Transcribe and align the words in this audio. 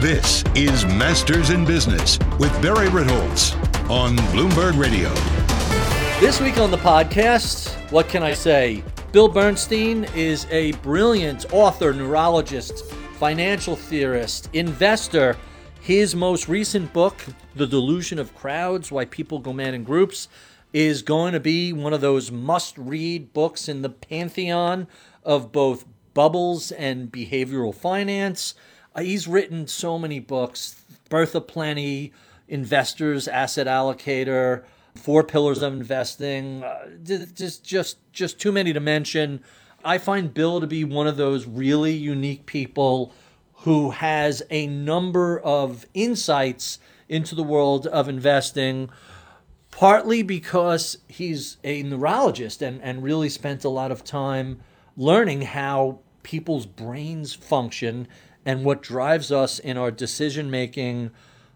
This 0.00 0.42
is 0.54 0.86
Masters 0.86 1.50
in 1.50 1.66
Business 1.66 2.18
with 2.38 2.50
Barry 2.62 2.88
Ritholtz 2.88 3.54
on 3.90 4.16
Bloomberg 4.32 4.78
Radio. 4.78 5.10
This 6.20 6.40
week 6.40 6.56
on 6.56 6.70
the 6.70 6.78
podcast, 6.78 7.68
what 7.92 8.08
can 8.08 8.22
I 8.22 8.32
say? 8.32 8.82
Bill 9.12 9.28
Bernstein 9.28 10.04
is 10.16 10.46
a 10.50 10.72
brilliant 10.76 11.52
author, 11.52 11.92
neurologist, 11.92 12.90
financial 13.18 13.76
theorist, 13.76 14.48
investor. 14.54 15.36
His 15.82 16.16
most 16.16 16.48
recent 16.48 16.90
book, 16.94 17.22
The 17.56 17.66
Delusion 17.66 18.18
of 18.18 18.34
Crowds 18.34 18.90
Why 18.90 19.04
People 19.04 19.38
Go 19.38 19.52
Mad 19.52 19.74
in 19.74 19.84
Groups, 19.84 20.28
is 20.72 21.02
going 21.02 21.34
to 21.34 21.40
be 21.40 21.74
one 21.74 21.92
of 21.92 22.00
those 22.00 22.32
must 22.32 22.78
read 22.78 23.34
books 23.34 23.68
in 23.68 23.82
the 23.82 23.90
pantheon 23.90 24.88
of 25.24 25.52
both 25.52 25.84
bubbles 26.14 26.72
and 26.72 27.12
behavioral 27.12 27.74
finance. 27.74 28.54
Uh, 28.94 29.02
he's 29.02 29.28
written 29.28 29.66
so 29.66 29.98
many 29.98 30.20
books 30.20 30.82
Birth 31.08 31.34
of 31.34 31.46
Plenty, 31.46 32.12
Investors, 32.48 33.28
Asset 33.28 33.66
Allocator, 33.66 34.64
Four 34.94 35.24
Pillars 35.24 35.62
of 35.62 35.72
Investing. 35.72 36.62
Uh, 36.62 36.88
just, 37.02 37.64
just, 37.64 38.12
just 38.12 38.40
too 38.40 38.52
many 38.52 38.72
to 38.72 38.80
mention. 38.80 39.42
I 39.84 39.98
find 39.98 40.32
Bill 40.32 40.60
to 40.60 40.66
be 40.66 40.84
one 40.84 41.06
of 41.06 41.16
those 41.16 41.46
really 41.46 41.92
unique 41.92 42.46
people 42.46 43.12
who 43.62 43.90
has 43.90 44.42
a 44.50 44.66
number 44.66 45.38
of 45.38 45.86
insights 45.94 46.78
into 47.08 47.34
the 47.34 47.42
world 47.42 47.86
of 47.86 48.08
investing, 48.08 48.88
partly 49.70 50.22
because 50.22 50.98
he's 51.08 51.56
a 51.64 51.82
neurologist 51.82 52.62
and, 52.62 52.80
and 52.82 53.02
really 53.02 53.28
spent 53.28 53.64
a 53.64 53.68
lot 53.68 53.90
of 53.90 54.04
time 54.04 54.60
learning 54.96 55.42
how 55.42 55.98
people's 56.22 56.66
brains 56.66 57.34
function 57.34 58.06
and 58.50 58.64
what 58.64 58.82
drives 58.82 59.30
us 59.30 59.60
in 59.60 59.76
our 59.76 59.92
decision 59.92 60.50
making 60.50 61.12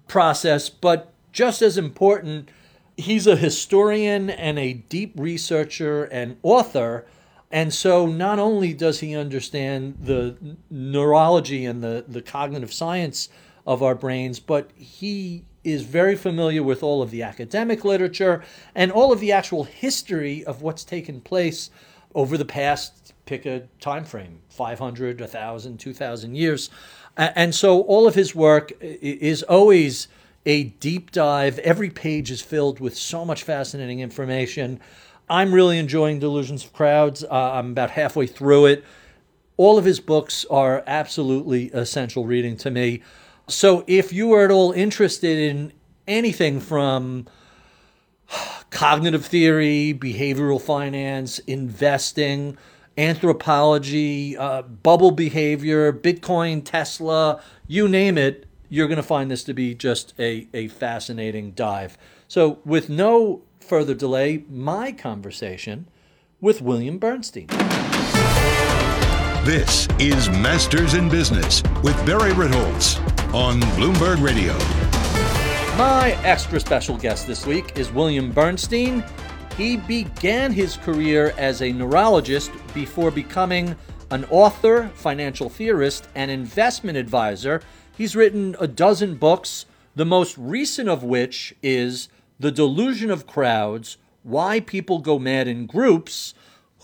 process. 0.07 0.69
But 0.69 1.13
just 1.33 1.61
as 1.61 1.77
important, 1.77 2.49
he's 2.97 3.27
a 3.27 3.35
historian 3.35 4.31
and 4.31 4.61
a 4.61 4.75
deep 4.75 5.13
researcher 5.17 6.05
and 6.05 6.37
author. 6.45 7.05
And 7.51 7.75
so 7.75 8.07
not 8.07 8.39
only 8.39 8.73
does 8.73 9.01
he 9.01 9.17
understand 9.17 9.97
the 10.03 10.37
neurology 10.71 11.65
and 11.67 11.83
the, 11.83 12.05
the 12.07 12.23
cognitive 12.23 12.73
science 12.73 13.29
of 13.67 13.83
our 13.83 13.97
brains, 13.97 14.39
but 14.39 14.71
he 14.77 15.45
is 15.65 15.83
very 15.83 16.15
familiar 16.15 16.63
with 16.63 16.85
all 16.85 17.03
of 17.03 17.11
the 17.11 17.25
academic 17.25 17.85
literature 17.85 18.45
and 18.73 18.93
all 18.93 19.11
of 19.11 19.19
the 19.19 19.33
actual 19.33 19.65
history 19.65 20.45
of 20.45 20.63
what's 20.63 20.85
taken 20.85 21.21
place 21.21 21.71
over 22.15 22.39
the 22.39 22.45
past 22.45 23.04
pick 23.27 23.47
a 23.47 23.69
time 23.81 24.05
frame 24.05 24.41
500 24.51 25.21
1000 25.21 25.79
2000 25.79 26.35
years. 26.35 26.71
And 27.17 27.55
so 27.55 27.83
all 27.83 28.07
of 28.09 28.15
his 28.15 28.35
work 28.35 28.73
is 28.81 29.43
always 29.45 30.09
a 30.47 30.65
deep 30.65 31.11
dive. 31.11 31.59
Every 31.61 31.91
page 31.91 32.31
is 32.31 32.43
filled 32.43 32.81
with 32.81 32.97
so 32.97 33.25
much 33.25 33.45
fascinating 33.45 34.01
information. 34.01 34.81
I'm 35.29 35.55
really 35.55 35.79
enjoying 35.79 36.19
delusions 36.19 36.65
of 36.65 36.73
crowds. 36.73 37.25
Uh, 37.25 37.53
i'm 37.53 37.71
about 37.71 37.91
halfway 37.91 38.27
through 38.27 38.67
it. 38.67 38.85
All 39.57 39.79
of 39.79 39.85
his 39.85 40.01
books 40.01 40.45
are 40.51 40.83
absolutely 40.87 41.71
essential 41.73 42.27
reading 42.27 42.57
to 42.59 42.71
me. 42.71 43.03
So 43.47 43.85
if 43.87 44.13
you 44.13 44.33
are 44.33 44.45
at 44.45 44.51
all 44.51 44.73
interested 44.73 45.39
in 45.39 45.73
anything 46.09 46.61
from 46.61 47.27
cognitive 48.71 49.25
theory 49.25 49.97
behavioral 49.99 50.61
finance 50.61 51.39
investing 51.41 52.59
anthropology, 52.97 54.37
uh, 54.37 54.63
bubble 54.63 55.11
behavior, 55.11 55.93
Bitcoin, 55.93 56.65
Tesla, 56.65 57.43
you 57.67 57.89
name 57.89 58.17
it, 58.19 58.47
you're 58.69 58.89
going 58.89 58.97
to 58.97 59.03
find 59.03 59.31
this 59.31 59.45
to 59.45 59.55
be 59.55 59.75
just 59.75 60.15
a, 60.19 60.49
a 60.55 60.69
fascinating 60.69 61.53
dive. 61.53 61.99
So, 62.29 62.59
with 62.65 62.89
no 62.89 63.43
further 63.61 63.95
delay, 63.95 64.45
my 64.49 64.93
conversation 64.93 65.89
with 66.41 66.61
William 66.61 66.99
Bernstein. 66.99 67.47
This 69.45 69.87
is 69.99 70.31
Masters 70.31 70.95
in 70.95 71.09
Business 71.09 71.63
with 71.83 71.95
Barry 72.07 72.33
Ritholtz 72.33 72.99
on 73.35 73.61
Bloomberg 73.77 74.23
Radio. 74.23 74.53
My 75.77 76.17
extra 76.23 76.61
special 76.61 76.97
guest 76.97 77.27
this 77.27 77.45
week 77.45 77.77
is 77.77 77.93
William 77.93 78.31
Bernstein. 78.31 79.05
He 79.57 79.77
began 79.77 80.51
his 80.51 80.77
career 80.79 81.33
as 81.39 81.63
a 81.63 81.71
neurologist 81.71 82.51
before 82.75 83.13
becoming 83.13 83.77
an 84.11 84.25
author, 84.25 84.91
financial 84.95 85.49
theorist, 85.49 86.09
and 86.17 86.29
investment 86.29 86.99
advisor. 86.99 87.63
He's 87.97 88.17
written 88.17 88.57
a 88.59 88.67
dozen 88.67 89.15
books, 89.15 89.67
the 89.95 90.05
most 90.05 90.37
recent 90.37 90.89
of 90.89 91.05
which 91.05 91.55
is 91.63 92.09
The 92.41 92.51
Delusion 92.51 93.13
of 93.13 93.29
Crowds 93.29 93.97
Why 94.25 94.59
People 94.59 94.99
Go 94.99 95.21
Mad 95.21 95.47
in 95.47 95.67
Groups. 95.67 96.35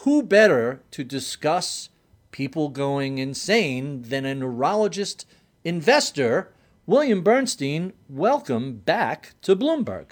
Who 0.05 0.23
better 0.23 0.81
to 0.93 1.03
discuss 1.03 1.89
people 2.31 2.69
going 2.69 3.19
insane 3.19 4.03
than 4.03 4.25
a 4.25 4.33
neurologist 4.37 5.27
investor? 5.65 6.53
William 6.87 7.23
Bernstein, 7.23 7.95
welcome 8.09 8.77
back 8.77 9.35
to 9.43 9.57
Bloomberg. 9.57 10.11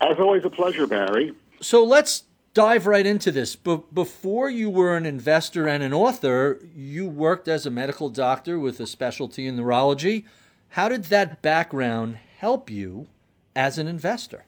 As 0.00 0.18
always, 0.18 0.44
a 0.44 0.50
pleasure, 0.50 0.88
Barry. 0.88 1.32
So 1.62 1.84
let's 1.84 2.24
dive 2.54 2.86
right 2.86 3.06
into 3.06 3.30
this. 3.30 3.54
But 3.56 3.94
before 3.94 4.50
you 4.50 4.70
were 4.70 4.96
an 4.96 5.06
investor 5.06 5.68
and 5.68 5.82
an 5.82 5.92
author, 5.92 6.60
you 6.74 7.06
worked 7.06 7.48
as 7.48 7.66
a 7.66 7.70
medical 7.70 8.08
doctor 8.08 8.58
with 8.58 8.80
a 8.80 8.86
specialty 8.86 9.46
in 9.46 9.56
neurology. 9.56 10.24
How 10.70 10.88
did 10.88 11.04
that 11.04 11.42
background 11.42 12.18
help 12.38 12.70
you 12.70 13.08
as 13.54 13.78
an 13.78 13.86
investor? 13.86 14.44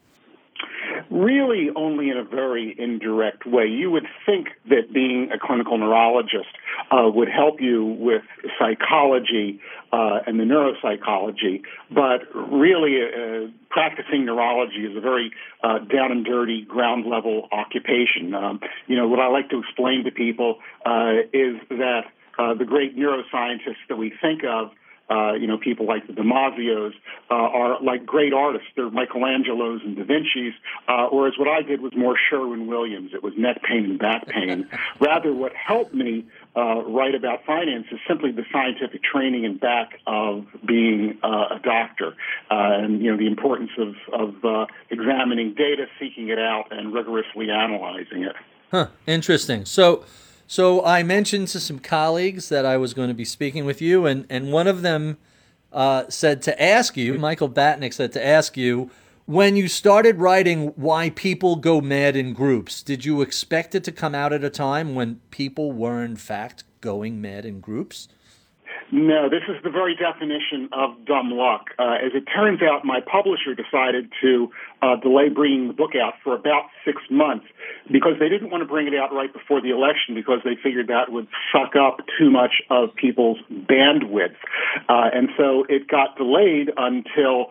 Really, 1.12 1.68
only 1.76 2.08
in 2.08 2.16
a 2.16 2.24
very 2.24 2.74
indirect 2.78 3.44
way. 3.44 3.66
You 3.66 3.90
would 3.90 4.06
think 4.24 4.48
that 4.70 4.94
being 4.94 5.30
a 5.30 5.38
clinical 5.38 5.76
neurologist 5.76 6.48
uh, 6.90 7.10
would 7.14 7.28
help 7.28 7.60
you 7.60 7.84
with 7.84 8.22
psychology 8.58 9.60
uh, 9.92 10.20
and 10.26 10.40
the 10.40 10.44
neuropsychology, 10.44 11.60
but 11.90 12.22
really, 12.34 12.96
uh, 13.02 13.50
practicing 13.68 14.24
neurology 14.24 14.86
is 14.86 14.96
a 14.96 15.00
very 15.00 15.30
uh, 15.62 15.80
down 15.80 16.12
and 16.12 16.24
dirty, 16.24 16.62
ground 16.62 17.04
level 17.04 17.46
occupation. 17.52 18.34
Um, 18.34 18.60
you 18.86 18.96
know, 18.96 19.06
what 19.06 19.20
I 19.20 19.28
like 19.28 19.50
to 19.50 19.58
explain 19.58 20.04
to 20.04 20.10
people 20.10 20.60
uh, 20.86 21.28
is 21.34 21.56
that 21.68 22.04
uh, 22.38 22.54
the 22.54 22.64
great 22.64 22.96
neuroscientists 22.96 23.84
that 23.90 23.96
we 23.96 24.14
think 24.22 24.44
of 24.44 24.70
uh, 25.12 25.34
you 25.34 25.46
know, 25.46 25.58
people 25.58 25.86
like 25.86 26.06
the 26.06 26.12
Damasio's 26.12 26.94
uh, 27.30 27.34
are 27.34 27.82
like 27.82 28.06
great 28.06 28.32
artists. 28.32 28.68
They're 28.76 28.90
Michelangelos 28.90 29.84
and 29.84 29.96
Da 29.96 30.04
Vinci's. 30.04 30.54
Uh, 30.88 31.08
whereas 31.08 31.34
what 31.38 31.48
I 31.48 31.62
did 31.62 31.80
was 31.80 31.92
more 31.94 32.16
Sherwin 32.30 32.66
Williams. 32.66 33.10
It 33.12 33.22
was 33.22 33.34
neck 33.36 33.62
pain 33.62 33.84
and 33.84 33.98
back 33.98 34.26
pain. 34.26 34.68
Rather, 35.00 35.32
what 35.32 35.52
helped 35.54 35.92
me 35.92 36.24
uh, 36.56 36.82
write 36.84 37.14
about 37.14 37.44
finance 37.44 37.86
is 37.90 37.98
simply 38.08 38.32
the 38.32 38.44
scientific 38.52 39.02
training 39.02 39.44
and 39.44 39.60
back 39.60 40.00
of 40.06 40.46
being 40.66 41.18
uh, 41.22 41.56
a 41.56 41.60
doctor, 41.62 42.14
uh, 42.50 42.82
and 42.82 43.02
you 43.02 43.10
know 43.10 43.18
the 43.18 43.26
importance 43.26 43.70
of 43.78 43.94
of 44.12 44.44
uh, 44.44 44.66
examining 44.90 45.54
data, 45.54 45.86
seeking 46.00 46.28
it 46.28 46.38
out, 46.38 46.68
and 46.70 46.94
rigorously 46.94 47.50
analyzing 47.50 48.22
it. 48.24 48.36
Huh. 48.70 48.86
Interesting. 49.06 49.66
So. 49.66 50.04
So 50.52 50.84
I 50.84 51.02
mentioned 51.02 51.48
to 51.48 51.60
some 51.60 51.78
colleagues 51.78 52.50
that 52.50 52.66
I 52.66 52.76
was 52.76 52.92
going 52.92 53.08
to 53.08 53.14
be 53.14 53.24
speaking 53.24 53.64
with 53.64 53.80
you, 53.80 54.04
and, 54.04 54.26
and 54.28 54.52
one 54.52 54.66
of 54.66 54.82
them 54.82 55.16
uh, 55.72 56.04
said 56.10 56.42
to 56.42 56.62
ask 56.62 56.94
you, 56.94 57.14
Michael 57.14 57.48
Batnick 57.48 57.94
said 57.94 58.12
to 58.12 58.22
ask 58.22 58.54
you, 58.54 58.90
when 59.24 59.56
you 59.56 59.66
started 59.66 60.18
writing 60.18 60.66
Why 60.76 61.08
People 61.08 61.56
Go 61.56 61.80
Mad 61.80 62.16
in 62.16 62.34
Groups, 62.34 62.82
did 62.82 63.06
you 63.06 63.22
expect 63.22 63.74
it 63.74 63.82
to 63.84 63.92
come 63.92 64.14
out 64.14 64.34
at 64.34 64.44
a 64.44 64.50
time 64.50 64.94
when 64.94 65.22
people 65.30 65.72
were 65.72 66.04
in 66.04 66.16
fact 66.16 66.64
going 66.82 67.18
mad 67.18 67.46
in 67.46 67.60
groups? 67.60 68.08
No, 68.94 69.30
this 69.30 69.40
is 69.48 69.56
the 69.64 69.70
very 69.70 69.96
definition 69.96 70.68
of 70.70 71.06
dumb 71.06 71.30
luck. 71.30 71.70
Uh, 71.78 71.96
as 72.04 72.12
it 72.12 72.24
turns 72.28 72.60
out, 72.60 72.84
my 72.84 73.00
publisher 73.00 73.54
decided 73.54 74.12
to 74.20 74.52
uh, 74.82 74.96
delay 74.96 75.30
bringing 75.30 75.68
the 75.68 75.72
book 75.72 75.92
out 75.96 76.12
for 76.22 76.36
about 76.36 76.68
six 76.84 77.00
months 77.10 77.46
because 77.90 78.20
they 78.20 78.28
didn't 78.28 78.50
want 78.50 78.60
to 78.60 78.68
bring 78.68 78.86
it 78.86 78.94
out 78.94 79.10
right 79.10 79.32
before 79.32 79.62
the 79.62 79.70
election 79.70 80.14
because 80.14 80.40
they 80.44 80.60
figured 80.62 80.88
that 80.88 81.10
would 81.10 81.26
suck 81.50 81.72
up 81.74 82.04
too 82.18 82.30
much 82.30 82.60
of 82.68 82.94
people's 82.94 83.38
bandwidth. 83.50 84.36
Uh, 84.90 85.08
and 85.08 85.30
so 85.38 85.64
it 85.70 85.88
got 85.88 86.18
delayed 86.18 86.68
until 86.76 87.46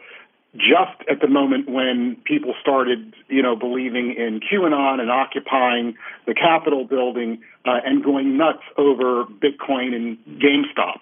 just 0.53 1.01
at 1.09 1.21
the 1.21 1.27
moment 1.27 1.67
when 1.67 2.17
people 2.23 2.53
started, 2.61 3.15
you 3.29 3.41
know, 3.41 3.55
believing 3.55 4.13
in 4.15 4.41
QAnon 4.41 4.99
and 4.99 5.09
occupying 5.09 5.95
the 6.27 6.35
Capitol 6.35 6.85
building 6.85 7.41
uh, 7.65 7.79
and 7.83 8.03
going 8.03 8.37
nuts 8.37 8.61
over 8.77 9.25
Bitcoin 9.25 9.95
and 9.95 10.19
GameStop. 10.37 11.01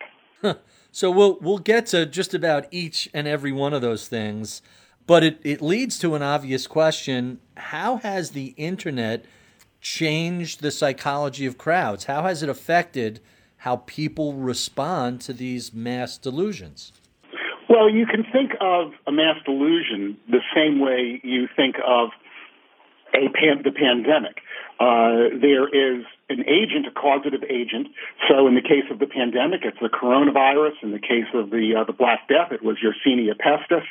So 0.92 1.12
we'll 1.12 1.38
we'll 1.40 1.60
get 1.60 1.86
to 1.88 2.06
just 2.06 2.34
about 2.34 2.66
each 2.72 3.10
and 3.14 3.28
every 3.28 3.52
one 3.52 3.74
of 3.74 3.82
those 3.82 4.08
things, 4.08 4.62
but 5.06 5.24
it, 5.24 5.40
it 5.44 5.62
leads 5.62 6.00
to 6.00 6.16
an 6.16 6.24
obvious 6.24 6.66
question. 6.66 7.40
How 7.58 7.98
has 7.98 8.32
the 8.32 8.54
internet 8.58 9.26
changed 9.82 10.62
the 10.62 10.72
psychology 10.72 11.46
of 11.46 11.58
crowds? 11.58 12.06
How 12.06 12.24
has 12.24 12.42
it 12.42 12.50
affected 12.50 13.20
how 13.58 13.78
people 13.86 14.34
respond 14.34 15.22
to 15.22 15.34
these 15.34 15.74
mass 15.74 16.18
delusions? 16.18 16.92
Well, 17.70 17.90
you 17.90 18.08
can 18.08 18.26
think 18.32 18.54
of 18.60 18.94
a 19.06 19.12
mass 19.12 19.36
delusion 19.46 20.18
the 20.28 20.42
same 20.56 20.80
way 20.80 21.22
you 21.24 21.48
think 21.56 21.76
of 21.86 22.10
a 23.14 23.30
pan- 23.30 23.62
the 23.64 23.72
pandemic. 23.72 24.42
Uh, 24.80 25.36
there 25.42 25.68
is 25.68 26.06
an 26.30 26.46
agent, 26.48 26.88
a 26.88 26.92
causative 26.92 27.44
agent. 27.50 27.88
So 28.30 28.48
in 28.48 28.56
the 28.56 28.62
case 28.62 28.86
of 28.90 29.00
the 29.00 29.08
pandemic, 29.08 29.62
it's 29.64 29.80
the 29.82 29.90
coronavirus. 29.90 30.74
In 30.84 30.92
the 30.92 31.00
case 31.00 31.28
of 31.34 31.50
the 31.50 31.76
uh, 31.76 31.84
the 31.84 31.94
Black 31.94 32.28
Death, 32.30 32.52
it 32.52 32.64
was 32.64 32.78
Yersinia 32.80 33.36
pestis. 33.36 33.84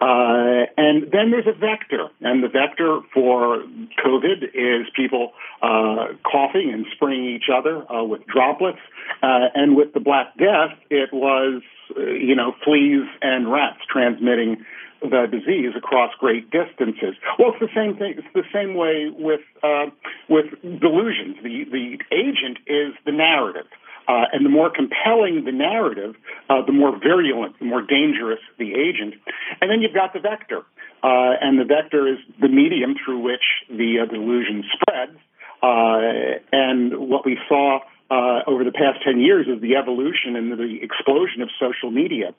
Uh, 0.00 0.66
and 0.76 1.10
then 1.10 1.30
there's 1.30 1.46
a 1.46 1.58
vector, 1.58 2.08
and 2.20 2.42
the 2.42 2.48
vector 2.48 3.00
for 3.14 3.62
COVID 4.04 4.42
is 4.52 4.86
people 4.94 5.32
uh, 5.62 6.08
coughing 6.30 6.70
and 6.72 6.86
spraying 6.94 7.24
each 7.24 7.48
other 7.52 7.90
uh, 7.90 8.04
with 8.04 8.26
droplets. 8.26 8.80
And 9.22 9.74
with 9.74 9.94
the 9.94 10.00
Black 10.00 10.36
Death, 10.36 10.76
it 10.90 11.12
was 11.12 11.62
you 11.96 12.34
know 12.34 12.54
fleas 12.64 13.06
and 13.22 13.50
rats 13.50 13.80
transmitting 13.90 14.64
the 15.00 15.26
disease 15.30 15.72
across 15.76 16.12
great 16.18 16.50
distances. 16.50 17.14
Well, 17.38 17.52
it's 17.52 17.60
the 17.60 17.74
same 17.74 17.96
thing. 17.96 18.14
It's 18.18 18.34
the 18.34 18.48
same 18.52 18.74
way 18.74 19.10
with 19.12 19.40
uh, 19.62 19.86
with 20.28 20.46
delusions. 20.62 21.36
The 21.42 21.64
the 21.70 21.98
agent 22.12 22.58
is 22.66 22.94
the 23.04 23.12
narrative. 23.12 23.66
Uh, 24.08 24.22
and 24.32 24.46
the 24.46 24.50
more 24.50 24.70
compelling 24.70 25.44
the 25.44 25.50
narrative, 25.50 26.14
uh, 26.48 26.64
the 26.64 26.70
more 26.70 26.96
virulent, 26.96 27.58
the 27.58 27.64
more 27.64 27.82
dangerous 27.82 28.38
the 28.56 28.72
agent. 28.72 29.14
And 29.60 29.68
then 29.68 29.80
you've 29.82 29.94
got 29.94 30.12
the 30.12 30.20
vector. 30.20 30.62
Uh, 31.02 31.34
and 31.40 31.58
the 31.58 31.64
vector 31.64 32.06
is 32.06 32.18
the 32.40 32.48
medium 32.48 32.94
through 33.04 33.18
which 33.18 33.42
the 33.68 33.98
uh, 34.02 34.06
delusion 34.06 34.62
spreads. 34.74 35.18
Uh, 35.60 36.38
and 36.52 37.10
what 37.10 37.26
we 37.26 37.36
saw 37.48 37.80
uh, 38.10 38.46
over 38.46 38.62
the 38.62 38.72
past 38.72 39.02
10 39.04 39.20
years 39.20 39.46
is 39.48 39.60
the 39.60 39.74
evolution 39.76 40.36
and 40.36 40.52
the 40.52 40.78
explosion 40.82 41.42
of 41.42 41.50
social 41.58 41.90
media. 41.90 42.34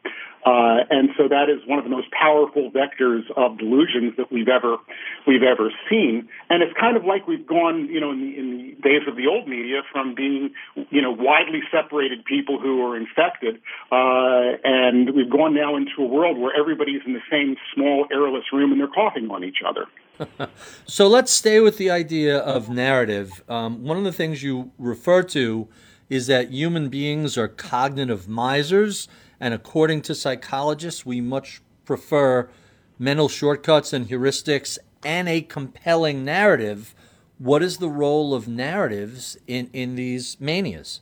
Uh, 0.46 0.88
and 0.90 1.10
so 1.18 1.28
that 1.28 1.52
is 1.52 1.60
one 1.68 1.78
of 1.78 1.84
the 1.84 1.92
most 1.92 2.08
powerful 2.12 2.72
vectors 2.72 3.28
of 3.36 3.58
delusions 3.58 4.16
that 4.16 4.32
we've 4.32 4.48
ever 4.48 4.78
we've 5.26 5.44
ever 5.44 5.72
seen. 5.90 6.30
And 6.50 6.64
it's 6.64 6.72
kind 6.80 6.96
of 6.96 7.04
like 7.04 7.28
we've 7.28 7.46
gone, 7.46 7.90
you 7.92 8.00
know, 8.00 8.12
in 8.12 8.22
the, 8.22 8.32
in 8.40 8.48
the 8.58 8.82
days 8.82 9.04
of 9.08 9.18
the 9.18 9.28
old 9.28 9.48
media 9.48 9.82
from 9.92 10.16
being, 10.16 10.52
you 10.90 11.02
know, 11.02 11.12
widely 11.12 11.60
separated 11.70 12.24
people 12.24 12.62
who 12.62 12.82
are 12.88 12.96
infected, 12.96 13.60
uh, 13.92 14.56
and 14.64 15.14
we've 15.14 15.30
gone 15.30 15.54
now 15.54 15.76
into 15.76 16.00
a 16.00 16.08
world 16.08 16.38
where 16.38 16.56
everybody's 16.58 17.02
in 17.06 17.12
the 17.12 17.26
same 17.30 17.58
small 17.76 18.08
airless 18.12 18.46
room 18.54 18.72
and 18.72 18.80
they're 18.80 18.88
coughing 18.88 19.30
on 19.32 19.44
each 19.44 19.60
other. 19.68 19.86
so 20.86 21.08
let's 21.08 21.32
stay 21.32 21.60
with 21.60 21.78
the 21.78 21.90
idea 21.90 22.38
of 22.38 22.70
narrative. 22.70 23.44
Um, 23.48 23.84
one 23.84 23.98
of 23.98 24.04
the 24.04 24.12
things 24.12 24.44
you 24.44 24.72
refer 24.78 25.24
to 25.24 25.68
is 26.10 26.28
that 26.28 26.52
human 26.52 26.90
beings 26.90 27.38
are 27.38 27.48
cognitive 27.48 28.28
misers, 28.28 29.08
and 29.40 29.54
according 29.54 30.02
to 30.04 30.16
psychologists, 30.16 31.06
we 31.06 31.22
much 31.22 31.62
prefer 31.86 32.50
mental 32.98 33.30
shortcuts 33.30 33.94
and 33.94 34.08
heuristics 34.08 34.78
and 35.04 35.28
a 35.30 35.42
compelling 35.42 36.26
narrative. 36.26 36.96
What 37.38 37.62
is 37.62 37.78
the 37.78 37.90
role 37.90 38.34
of 38.34 38.48
narratives 38.48 39.38
in, 39.48 39.70
in 39.74 39.96
these 39.96 40.40
manias? 40.40 41.02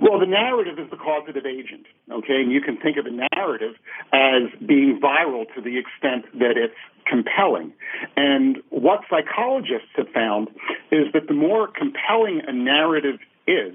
Well, 0.00 0.18
the 0.18 0.26
narrative 0.26 0.78
is 0.78 0.90
the 0.90 0.96
causative 0.96 1.44
agent, 1.44 1.86
okay? 2.12 2.40
And 2.42 2.52
you 2.52 2.60
can 2.60 2.76
think 2.76 2.96
of 2.96 3.06
a 3.06 3.36
narrative 3.36 3.74
as 4.12 4.50
being 4.66 5.00
viral 5.02 5.44
to 5.54 5.60
the 5.60 5.78
extent 5.78 6.26
that 6.38 6.56
it's 6.56 6.74
compelling. 7.06 7.72
And 8.16 8.58
what 8.70 9.00
psychologists 9.10 9.90
have 9.96 10.08
found 10.14 10.48
is 10.90 11.12
that 11.12 11.26
the 11.28 11.34
more 11.34 11.68
compelling 11.68 12.42
a 12.46 12.52
narrative 12.52 13.18
is, 13.46 13.74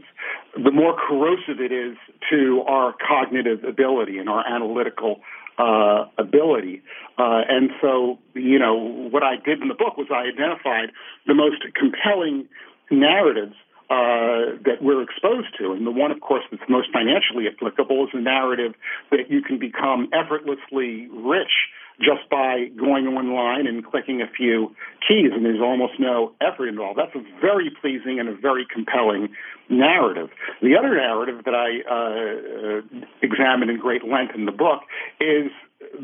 the 0.56 0.72
more 0.72 0.96
corrosive 0.96 1.60
it 1.60 1.72
is 1.72 1.98
to 2.30 2.64
our 2.68 2.94
cognitive 3.06 3.64
ability 3.64 4.18
and 4.18 4.30
our 4.30 4.46
analytical 4.48 5.20
uh, 5.58 6.06
ability. 6.18 6.82
Uh, 7.18 7.42
and 7.48 7.72
so, 7.82 8.20
you 8.34 8.60
know, 8.60 8.76
what 8.76 9.24
I 9.24 9.36
did 9.36 9.62
in 9.62 9.68
the 9.68 9.74
book 9.74 9.98
was 9.98 10.08
I 10.12 10.28
identified 10.28 10.92
the 11.28 11.34
most 11.34 11.64
compelling 11.76 12.48
narratives 12.92 13.56
uh, 13.90 14.58
that 14.66 14.82
we're 14.82 15.02
exposed 15.02 15.50
to. 15.60 15.72
And 15.72 15.86
the 15.86 15.92
one, 15.92 16.12
of 16.12 16.20
course, 16.22 16.44
that's 16.50 16.64
most 16.70 16.90
financially 16.92 17.46
applicable 17.48 18.06
is 18.06 18.10
the 18.14 18.22
narrative 18.22 18.74
that 19.12 19.30
you 19.30 19.42
can 19.42 19.60
become 19.60 20.10
effortlessly 20.14 21.08
rich 21.12 21.54
just 22.00 22.28
by 22.30 22.66
going 22.76 23.08
online 23.08 23.68
and 23.68 23.86
clicking 23.86 24.22
a 24.22 24.28
few 24.28 24.76
keys, 25.08 25.32
and 25.32 25.46
there's 25.46 25.62
almost 25.62 25.94
no 26.00 26.34
effort 26.42 26.68
involved. 26.68 27.00
That's 27.00 27.16
a 27.16 27.24
very 27.40 27.72
pleasing 27.82 28.20
and 28.20 28.28
a 28.28 28.36
very 28.36 28.66
compelling 28.66 29.30
narrative. 29.70 30.30
The 30.62 30.76
other 30.78 30.96
narrative 30.96 31.46
that 31.46 31.56
I 31.56 31.70
uh, 31.88 33.00
examine 33.22 33.70
in 33.70 33.80
great 33.80 34.04
length 34.04 34.36
in 34.36 34.46
the 34.46 34.52
book 34.52 34.82
is 35.22 35.52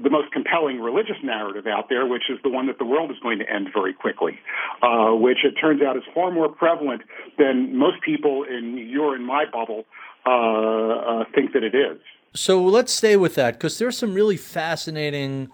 the 0.03 0.09
most 0.09 0.31
compelling 0.31 0.79
religious 0.79 1.17
narrative 1.23 1.67
out 1.67 1.89
there, 1.89 2.05
which 2.05 2.23
is 2.29 2.37
the 2.43 2.49
one 2.49 2.67
that 2.67 2.77
the 2.77 2.85
world 2.85 3.11
is 3.11 3.17
going 3.21 3.39
to 3.39 3.49
end 3.49 3.69
very 3.73 3.93
quickly, 3.93 4.39
uh, 4.81 5.11
which 5.11 5.39
it 5.43 5.53
turns 5.59 5.81
out 5.81 5.97
is 5.97 6.03
far 6.13 6.31
more 6.31 6.49
prevalent 6.49 7.01
than 7.37 7.75
most 7.75 8.01
people 8.01 8.43
in 8.43 8.77
your 8.77 9.15
and 9.15 9.25
my 9.25 9.45
bubble 9.51 9.85
uh, 10.25 10.29
uh, 10.31 11.23
think 11.33 11.53
that 11.53 11.63
it 11.63 11.75
is. 11.75 11.99
So 12.33 12.63
let's 12.63 12.93
stay 12.93 13.17
with 13.17 13.35
that 13.35 13.55
because 13.55 13.77
there's 13.77 13.97
some 13.97 14.13
really 14.13 14.37
fascinating 14.37 15.49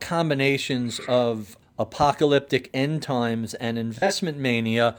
combinations 0.00 1.00
of 1.08 1.56
apocalyptic 1.78 2.70
end 2.72 3.02
times 3.02 3.54
and 3.54 3.78
investment 3.78 4.38
mania. 4.38 4.96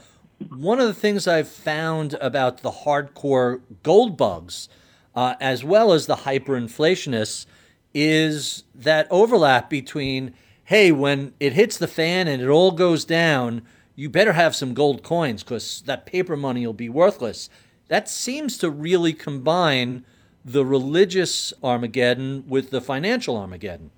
One 0.48 0.80
of 0.80 0.86
the 0.86 0.94
things 0.94 1.26
I've 1.26 1.48
found 1.48 2.14
about 2.14 2.62
the 2.62 2.70
hardcore 2.70 3.60
gold 3.82 4.16
bugs, 4.16 4.68
uh, 5.14 5.34
as 5.40 5.64
well 5.64 5.92
as 5.92 6.06
the 6.06 6.16
hyperinflationists, 6.16 7.46
is 7.94 8.64
that 8.74 9.06
overlap 9.10 9.70
between, 9.70 10.34
hey, 10.64 10.92
when 10.92 11.32
it 11.40 11.52
hits 11.52 11.78
the 11.78 11.88
fan 11.88 12.28
and 12.28 12.42
it 12.42 12.48
all 12.48 12.72
goes 12.72 13.04
down, 13.04 13.62
you 13.94 14.10
better 14.10 14.32
have 14.32 14.54
some 14.56 14.74
gold 14.74 15.02
coins 15.02 15.42
because 15.42 15.82
that 15.86 16.04
paper 16.04 16.36
money 16.36 16.66
will 16.66 16.74
be 16.74 16.88
worthless. 16.88 17.48
That 17.88 18.08
seems 18.08 18.58
to 18.58 18.70
really 18.70 19.12
combine 19.12 20.04
the 20.44 20.64
religious 20.64 21.54
Armageddon 21.62 22.44
with 22.48 22.70
the 22.70 22.80
financial 22.80 23.36
Armageddon. 23.36 23.90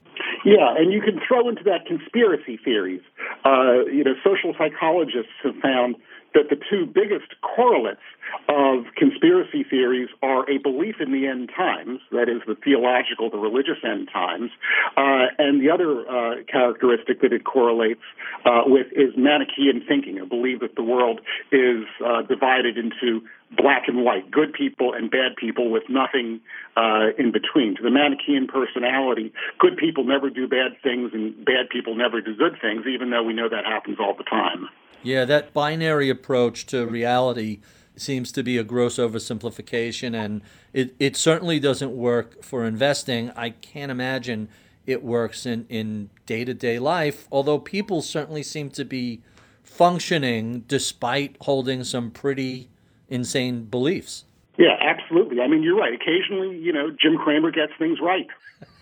Yeah, 0.45 0.77
and 0.77 0.93
you 0.93 1.01
can 1.01 1.19
throw 1.27 1.49
into 1.49 1.65
that 1.65 1.87
conspiracy 1.87 2.57
theories. 2.57 3.01
Uh, 3.45 3.85
you 3.87 4.05
know, 4.05 4.15
social 4.23 4.55
psychologists 4.57 5.33
have 5.43 5.57
found 5.57 5.97
that 6.35 6.51
the 6.51 6.57
two 6.71 6.87
biggest 6.87 7.35
correlates 7.41 8.01
of 8.49 8.85
conspiracy 8.97 9.65
theories 9.65 10.09
are 10.23 10.49
a 10.51 10.59
belief 10.59 10.97
in 11.01 11.13
the 11.13 11.27
end 11.27 11.51
times, 11.57 12.01
that 12.13 12.29
is, 12.29 12.43
the 12.47 12.55
theological, 12.55 13.31
the 13.31 13.39
religious 13.39 13.79
end 13.85 14.09
times, 14.13 14.51
uh, 14.97 15.27
and 15.39 15.61
the 15.61 15.71
other 15.71 16.07
uh, 16.07 16.43
characteristic 16.51 17.21
that 17.23 17.33
it 17.33 17.45
correlates 17.45 18.03
uh, 18.45 18.63
with 18.67 18.87
is 18.93 19.15
Manichaean 19.17 19.83
thinking, 19.87 20.19
a 20.19 20.27
belief 20.27 20.61
that 20.61 20.75
the 20.77 20.83
world 20.83 21.21
is 21.51 21.85
uh, 22.05 22.23
divided 22.23 22.77
into 22.77 23.23
black 23.57 23.85
and 23.87 24.05
white, 24.05 24.31
good 24.31 24.53
people 24.53 24.93
and 24.93 25.11
bad 25.11 25.37
people 25.37 25.71
with 25.71 25.85
nothing 25.89 26.41
uh, 26.77 27.15
in 27.19 27.31
between. 27.33 27.77
To 27.77 27.83
the 27.83 27.91
Manichaean 27.91 28.49
personality, 28.49 29.33
good 29.59 29.77
people 29.77 30.05
never 30.05 30.31
do 30.31 30.49
bad 30.49 30.77
things 30.83 31.13
and 31.15 31.45
bad 31.45 31.71
people 31.71 31.95
never 31.95 32.21
do 32.21 32.35
good 32.35 32.59
things, 32.61 32.85
even 32.87 33.11
though 33.11 33.23
we 33.23 33.35
know 33.35 33.49
that 33.49 33.65
happens 33.65 33.99
all 34.01 34.15
the 34.15 34.25
time. 34.25 34.69
Yeah, 35.07 35.25
that 35.27 35.53
binary 35.53 36.11
approach 36.11 36.67
to 36.67 36.85
reality 36.85 37.61
seems 37.95 38.33
to 38.33 38.43
be 38.43 38.59
a 38.59 38.65
gross 38.65 38.97
oversimplification, 38.97 40.17
and 40.17 40.43
it, 40.73 40.97
it 40.99 41.17
certainly 41.17 41.61
doesn't 41.61 41.97
work 41.97 42.43
for 42.43 42.65
investing. 42.65 43.31
I 43.37 43.51
can't 43.51 43.93
imagine 43.93 44.49
it 44.85 45.05
works 45.05 45.47
in, 45.47 45.65
in 45.69 46.11
day-to-day 46.27 46.81
life, 46.81 47.29
although 47.31 47.61
people 47.61 48.03
certainly 48.03 48.43
seem 48.43 48.69
to 48.71 48.85
be 48.85 49.23
functioning 49.63 50.65
despite 50.67 51.37
holding 51.43 51.85
some 51.85 52.11
pretty 52.11 52.69
insane 53.09 53.67
beliefs. 53.67 54.25
Yeah, 54.59 54.77
absolutely. 54.81 55.41
I 55.41 55.47
mean, 55.47 55.63
you're 55.63 55.79
right. 55.79 55.95
Occasionally, 55.95 56.59
you 56.59 56.73
know, 56.73 56.91
Jim 56.91 57.17
Cramer 57.17 57.53
gets 57.53 57.73
things 57.79 58.01
right. 58.01 58.27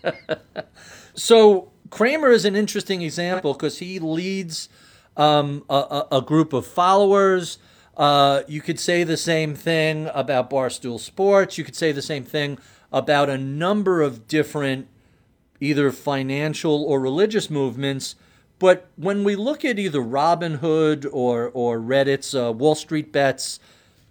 so 1.14 1.70
Cramer 1.90 2.30
is 2.30 2.46
an 2.46 2.56
interesting 2.56 3.02
example 3.02 3.52
because 3.52 3.80
he 3.80 3.98
leads– 3.98 4.70
um, 5.16 5.64
a, 5.68 6.06
a, 6.12 6.22
group 6.22 6.52
of 6.52 6.66
followers. 6.66 7.58
Uh, 7.96 8.42
you 8.48 8.60
could 8.60 8.80
say 8.80 9.04
the 9.04 9.16
same 9.16 9.54
thing 9.54 10.10
about 10.12 10.50
Barstool 10.50 10.98
Sports. 10.98 11.56
You 11.56 11.64
could 11.64 11.76
say 11.76 11.92
the 11.92 12.02
same 12.02 12.24
thing 12.24 12.58
about 12.92 13.28
a 13.28 13.38
number 13.38 14.02
of 14.02 14.26
different 14.26 14.88
either 15.60 15.90
financial 15.92 16.84
or 16.84 17.00
religious 17.00 17.48
movements. 17.48 18.16
But 18.58 18.88
when 18.96 19.24
we 19.24 19.36
look 19.36 19.64
at 19.64 19.78
either 19.78 20.00
Robinhood 20.00 21.06
or, 21.12 21.50
or 21.54 21.78
Reddit's 21.78 22.34
uh, 22.34 22.52
Wall 22.52 22.74
Street 22.74 23.12
Bets, 23.12 23.60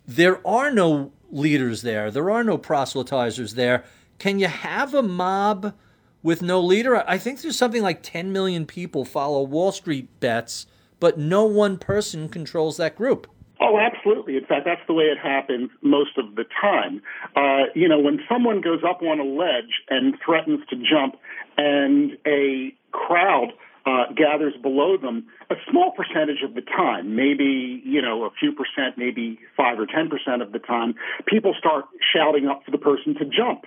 there 0.08 0.46
are 0.46 0.72
no 0.72 1.12
leaders 1.32 1.82
there. 1.82 2.12
There 2.12 2.30
are 2.30 2.44
no 2.44 2.58
proselytizers 2.58 3.56
there. 3.56 3.84
Can 4.20 4.40
you 4.40 4.48
have 4.48 4.94
a 4.94 5.02
mob 5.02 5.74
with 6.22 6.42
no 6.42 6.62
leader? 6.62 7.04
I 7.10 7.18
think 7.18 7.42
there's 7.42 7.58
something 7.58 7.82
like 7.82 8.04
10 8.04 8.32
million 8.32 8.66
people 8.66 9.06
follow 9.06 9.44
Wall 9.44 9.72
Street 9.72 10.08
Bets 10.20 10.66
but 11.04 11.18
no 11.18 11.44
one 11.44 11.78
person 11.78 12.30
controls 12.30 12.78
that 12.78 12.96
group. 12.96 13.28
Oh, 13.60 13.78
absolutely. 13.78 14.38
In 14.38 14.46
fact, 14.46 14.64
that's 14.64 14.80
the 14.88 14.94
way 14.94 15.04
it 15.04 15.18
happens 15.22 15.70
most 15.82 16.18
of 16.18 16.36
the 16.36 16.46
time. 16.62 17.02
Uh, 17.36 17.68
you 17.76 17.90
know, 17.90 18.00
when 18.00 18.22
someone 18.32 18.62
goes 18.62 18.80
up 18.88 19.02
on 19.02 19.20
a 19.20 19.26
ledge 19.26 19.84
and 19.90 20.16
threatens 20.26 20.62
to 20.70 20.78
jump, 20.78 21.16
and 21.58 22.14
a 22.26 22.74
crowd 22.94 23.50
uh, 23.86 24.14
gathers 24.16 24.54
below 24.62 24.96
them, 24.96 25.28
a 25.50 25.56
small 25.70 25.92
percentage 25.92 26.42
of 26.42 26.56
the 26.56 26.62
time, 26.62 27.18
maybe 27.18 27.84
you 27.84 28.02
know 28.02 28.24
a 28.24 28.30
few 28.40 28.54
percent, 28.54 28.98
maybe 28.98 29.40
five 29.58 29.78
or 29.78 29.86
ten 29.86 30.10
percent 30.10 30.42
of 30.42 30.54
the 30.54 30.60
time, 30.60 30.96
people 31.28 31.54
start 31.60 31.84
shouting 32.16 32.48
up 32.48 32.64
for 32.64 32.72
the 32.72 32.78
person 32.78 33.14
to 33.16 33.26
jump. 33.26 33.66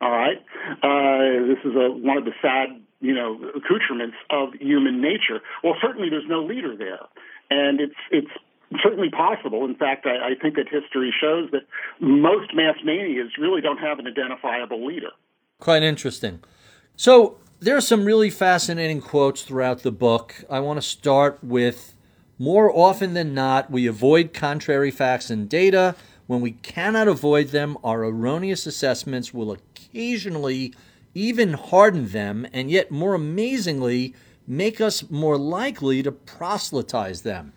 All 0.00 0.10
right, 0.10 0.38
uh, 0.82 1.52
this 1.52 1.60
is 1.68 1.76
a, 1.76 1.92
one 1.92 2.16
of 2.16 2.24
the 2.24 2.32
sad 2.40 2.80
you 3.00 3.14
know 3.14 3.38
accoutrements 3.56 4.16
of 4.30 4.54
human 4.60 5.00
nature. 5.00 5.40
Well, 5.62 5.74
certainly 5.80 6.10
there's 6.10 6.28
no 6.28 6.44
leader 6.44 6.76
there, 6.76 7.06
and 7.50 7.80
it's 7.80 7.94
it's 8.10 8.30
certainly 8.82 9.10
possible. 9.10 9.64
In 9.64 9.74
fact, 9.74 10.06
I, 10.06 10.30
I 10.30 10.34
think 10.40 10.56
that 10.56 10.68
history 10.68 11.12
shows 11.18 11.50
that 11.52 11.62
most 12.00 12.54
mass 12.54 12.76
manias 12.84 13.32
really 13.38 13.60
don't 13.60 13.78
have 13.78 13.98
an 13.98 14.06
identifiable 14.06 14.86
leader. 14.86 15.10
Quite 15.60 15.82
interesting. 15.82 16.40
So 16.96 17.38
there 17.60 17.76
are 17.76 17.80
some 17.80 18.04
really 18.04 18.30
fascinating 18.30 19.00
quotes 19.00 19.42
throughout 19.42 19.82
the 19.82 19.92
book. 19.92 20.44
I 20.50 20.60
want 20.60 20.78
to 20.80 20.86
start 20.86 21.42
with 21.42 21.94
more 22.38 22.70
often 22.72 23.14
than 23.14 23.34
not, 23.34 23.68
we 23.70 23.86
avoid 23.86 24.32
contrary 24.32 24.92
facts 24.92 25.28
and 25.28 25.48
data. 25.48 25.96
When 26.28 26.40
we 26.40 26.52
cannot 26.52 27.08
avoid 27.08 27.48
them, 27.48 27.76
our 27.82 28.04
erroneous 28.04 28.64
assessments 28.66 29.34
will 29.34 29.50
occasionally 29.50 30.72
even 31.14 31.54
harden 31.54 32.08
them, 32.08 32.46
and 32.52 32.70
yet, 32.70 32.90
more 32.90 33.14
amazingly, 33.14 34.14
make 34.46 34.80
us 34.80 35.10
more 35.10 35.36
likely 35.36 36.02
to 36.02 36.12
proselytize 36.12 37.22
them. 37.22 37.52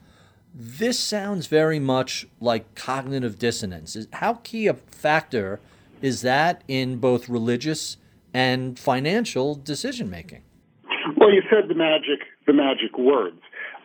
This 0.53 0.99
sounds 0.99 1.47
very 1.47 1.79
much 1.79 2.27
like 2.41 2.75
cognitive 2.75 3.39
dissonance. 3.39 3.95
How 4.13 4.35
key 4.43 4.67
a 4.67 4.73
factor 4.73 5.59
is 6.01 6.21
that 6.21 6.63
in 6.67 6.97
both 6.97 7.29
religious 7.29 7.97
and 8.33 8.77
financial 8.77 9.55
decision 9.55 10.09
making? 10.09 10.41
Well, 11.15 11.31
you 11.31 11.41
said 11.49 11.69
the 11.69 11.75
magic 11.75 12.19
the 12.47 12.53
magic 12.53 12.97
words. 12.97 13.39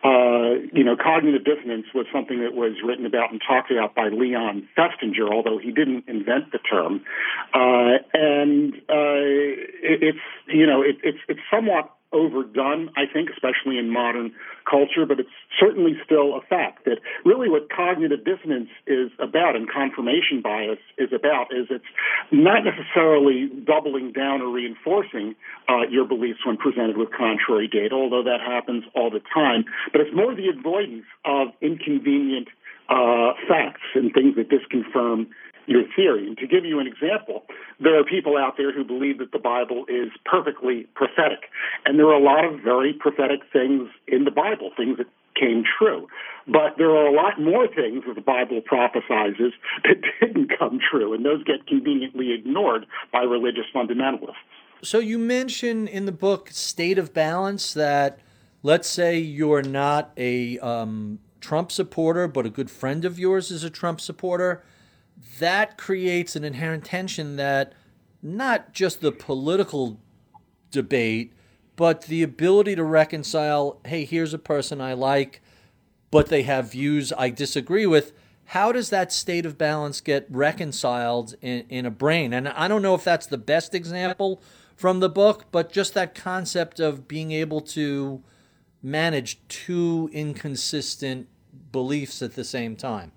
Uh, 0.07 0.61
you 0.71 0.83
know, 0.85 0.95
cognitive 0.95 1.43
dissonance 1.43 1.87
was 1.93 2.05
something 2.13 2.39
that 2.39 2.53
was 2.53 2.73
written 2.85 3.05
about 3.05 3.31
and 3.31 3.41
talked 3.45 3.71
about 3.71 3.93
by 3.93 4.07
Leon 4.07 4.67
Festinger, 4.77 5.29
although 5.29 5.57
he 5.57 5.71
didn't 5.71 6.05
invent 6.07 6.51
the 6.53 6.59
term. 6.59 7.03
Uh, 7.53 7.99
and 8.13 8.73
uh, 8.87 9.19
it, 9.83 9.99
it's 10.01 10.25
you 10.47 10.65
know 10.65 10.81
it, 10.81 10.95
it's 11.03 11.19
it's 11.27 11.41
somewhat 11.51 11.93
overdone, 12.11 12.89
I 12.95 13.03
think, 13.11 13.29
especially 13.29 13.77
in 13.77 13.89
modern 13.89 14.33
culture, 14.69 15.05
but 15.05 15.19
it's 15.19 15.29
certainly 15.59 15.93
still 16.03 16.35
a 16.35 16.41
fact 16.41 16.85
that 16.85 16.99
really 17.25 17.49
what 17.49 17.69
cognitive 17.69 18.23
dissonance 18.23 18.69
is 18.85 19.11
about 19.19 19.55
and 19.55 19.69
confirmation 19.69 20.41
bias 20.41 20.79
is 20.97 21.09
about 21.13 21.51
is 21.51 21.67
it's 21.69 21.91
not 22.31 22.63
necessarily 22.63 23.49
doubling 23.65 24.11
down 24.11 24.41
or 24.41 24.51
reinforcing 24.51 25.35
uh, 25.67 25.87
your 25.89 26.05
beliefs 26.05 26.39
when 26.45 26.57
presented 26.57 26.97
with 26.97 27.09
contrary 27.11 27.67
data, 27.67 27.93
although 27.93 28.23
that 28.23 28.39
happens 28.39 28.83
all 28.95 29.09
the 29.09 29.21
time, 29.33 29.65
but 29.91 30.01
it's 30.01 30.15
more 30.15 30.33
the 30.33 30.47
avoidance 30.49 31.05
of 31.25 31.49
inconvenient 31.61 32.47
uh, 32.89 33.33
facts 33.47 33.83
and 33.95 34.13
things 34.13 34.35
that 34.35 34.49
disconfirm 34.49 35.27
your 35.67 35.83
theory. 35.95 36.33
To 36.39 36.47
give 36.47 36.65
you 36.65 36.79
an 36.79 36.87
example, 36.87 37.43
there 37.79 37.99
are 37.99 38.03
people 38.03 38.37
out 38.37 38.55
there 38.57 38.73
who 38.73 38.83
believe 38.83 39.19
that 39.19 39.31
the 39.31 39.39
Bible 39.39 39.85
is 39.87 40.09
perfectly 40.25 40.87
prophetic. 40.95 41.51
And 41.85 41.99
there 41.99 42.07
are 42.07 42.19
a 42.19 42.23
lot 42.23 42.45
of 42.45 42.61
very 42.61 42.93
prophetic 42.93 43.41
things 43.53 43.89
in 44.07 44.23
the 44.23 44.31
Bible, 44.31 44.71
things 44.75 44.97
that 44.97 45.07
came 45.39 45.63
true. 45.77 46.07
But 46.47 46.77
there 46.77 46.89
are 46.89 47.05
a 47.05 47.11
lot 47.11 47.39
more 47.39 47.67
things 47.67 48.03
that 48.07 48.15
the 48.15 48.21
Bible 48.21 48.61
prophesizes 48.61 49.51
that 49.83 50.01
didn't 50.21 50.51
come 50.57 50.79
true, 50.79 51.13
and 51.13 51.23
those 51.23 51.43
get 51.43 51.67
conveniently 51.67 52.33
ignored 52.33 52.85
by 53.11 53.19
religious 53.19 53.65
fundamentalists. 53.75 54.35
So 54.81 54.99
you 54.99 55.17
mention 55.17 55.87
in 55.87 56.05
the 56.05 56.11
book 56.11 56.49
State 56.51 56.97
of 56.97 57.13
Balance 57.13 57.73
that 57.73 58.19
let's 58.63 58.87
say 58.87 59.17
you're 59.17 59.63
not 59.63 60.11
a 60.17 60.59
um, 60.59 61.19
Trump 61.41 61.71
supporter, 61.71 62.27
but 62.27 62.45
a 62.45 62.49
good 62.49 62.71
friend 62.71 63.03
of 63.03 63.19
yours 63.19 63.51
is 63.51 63.63
a 63.63 63.69
Trump 63.69 63.99
supporter 63.99 64.63
that 65.39 65.77
creates 65.77 66.35
an 66.35 66.43
inherent 66.43 66.85
tension 66.85 67.35
that 67.37 67.73
not 68.21 68.73
just 68.73 69.01
the 69.01 69.11
political 69.11 69.99
debate, 70.71 71.33
but 71.75 72.03
the 72.03 72.23
ability 72.23 72.75
to 72.75 72.83
reconcile 72.83 73.79
hey, 73.85 74.05
here's 74.05 74.33
a 74.33 74.39
person 74.39 74.81
I 74.81 74.93
like, 74.93 75.41
but 76.11 76.27
they 76.27 76.43
have 76.43 76.71
views 76.71 77.13
I 77.17 77.29
disagree 77.29 77.85
with. 77.85 78.13
How 78.51 78.71
does 78.71 78.89
that 78.91 79.11
state 79.11 79.45
of 79.45 79.57
balance 79.57 79.99
get 79.99 80.25
reconciled 80.29 81.35
in, 81.41 81.65
in 81.67 81.85
a 81.85 81.91
brain? 81.91 82.31
And 82.31 82.47
I 82.47 82.67
don't 82.69 82.81
know 82.81 82.95
if 82.95 83.03
that's 83.03 83.27
the 83.27 83.37
best 83.37 83.75
example 83.75 84.41
from 84.75 85.01
the 85.01 85.09
book, 85.09 85.45
but 85.51 85.71
just 85.71 85.93
that 85.95 86.15
concept 86.15 86.79
of 86.79 87.07
being 87.07 87.31
able 87.31 87.59
to 87.61 88.23
manage 88.81 89.39
two 89.49 90.09
inconsistent 90.13 91.27
beliefs 91.71 92.21
at 92.21 92.35
the 92.35 92.43
same 92.45 92.75
time. 92.75 93.11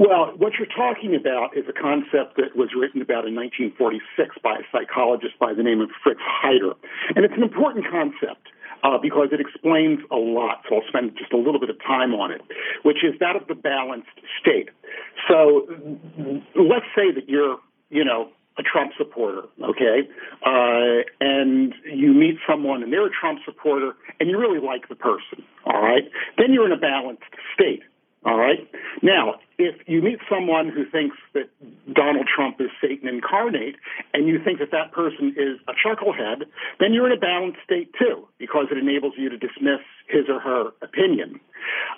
Well, 0.00 0.32
what 0.38 0.54
you're 0.56 0.64
talking 0.64 1.14
about 1.14 1.54
is 1.54 1.68
a 1.68 1.76
concept 1.76 2.40
that 2.40 2.56
was 2.56 2.70
written 2.72 3.02
about 3.02 3.28
in 3.28 3.36
1946 3.36 4.40
by 4.42 4.56
a 4.56 4.64
psychologist 4.72 5.36
by 5.38 5.52
the 5.52 5.62
name 5.62 5.82
of 5.82 5.90
Fritz 6.02 6.24
Heider. 6.24 6.72
And 7.14 7.26
it's 7.26 7.36
an 7.36 7.42
important 7.42 7.84
concept. 7.84 8.48
Uh, 8.82 8.96
because 8.96 9.28
it 9.30 9.40
explains 9.40 10.00
a 10.10 10.16
lot. 10.16 10.64
So 10.66 10.76
I'll 10.76 10.88
spend 10.88 11.12
just 11.18 11.34
a 11.34 11.36
little 11.36 11.60
bit 11.60 11.68
of 11.68 11.76
time 11.82 12.14
on 12.14 12.30
it, 12.32 12.40
which 12.82 13.04
is 13.04 13.12
that 13.20 13.36
of 13.36 13.46
the 13.46 13.54
balanced 13.54 14.08
state. 14.40 14.70
So 15.28 15.68
let's 16.56 16.88
say 16.96 17.12
that 17.12 17.28
you're, 17.28 17.58
you 17.90 18.06
know, 18.06 18.30
a 18.56 18.62
Trump 18.62 18.92
supporter, 18.96 19.42
okay, 19.62 20.08
uh, 20.46 21.04
and 21.20 21.74
you 21.84 22.14
meet 22.14 22.38
someone 22.48 22.82
and 22.82 22.90
they're 22.90 23.04
a 23.04 23.10
Trump 23.10 23.40
supporter 23.44 23.92
and 24.18 24.30
you 24.30 24.38
really 24.38 24.64
like 24.64 24.88
the 24.88 24.94
person, 24.94 25.44
all 25.66 25.82
right, 25.82 26.04
then 26.38 26.54
you're 26.54 26.64
in 26.64 26.72
a 26.72 26.80
balanced 26.80 27.22
state. 27.52 27.82
All 28.22 28.36
right. 28.36 28.68
Now, 29.02 29.36
if 29.58 29.76
you 29.86 30.02
meet 30.02 30.18
someone 30.28 30.68
who 30.68 30.84
thinks 30.84 31.16
that 31.32 31.48
Donald 31.90 32.26
Trump 32.28 32.60
is 32.60 32.68
Satan 32.80 33.08
incarnate, 33.08 33.76
and 34.12 34.28
you 34.28 34.38
think 34.44 34.58
that 34.58 34.70
that 34.72 34.92
person 34.92 35.34
is 35.38 35.58
a 35.66 35.72
chucklehead, 35.72 36.44
then 36.80 36.92
you're 36.92 37.06
in 37.06 37.16
a 37.16 37.20
balanced 37.20 37.60
state 37.64 37.90
too, 37.98 38.28
because 38.38 38.66
it 38.70 38.76
enables 38.76 39.14
you 39.16 39.30
to 39.30 39.38
dismiss 39.38 39.80
his 40.06 40.28
or 40.28 40.38
her 40.38 40.70
opinion. 40.82 41.40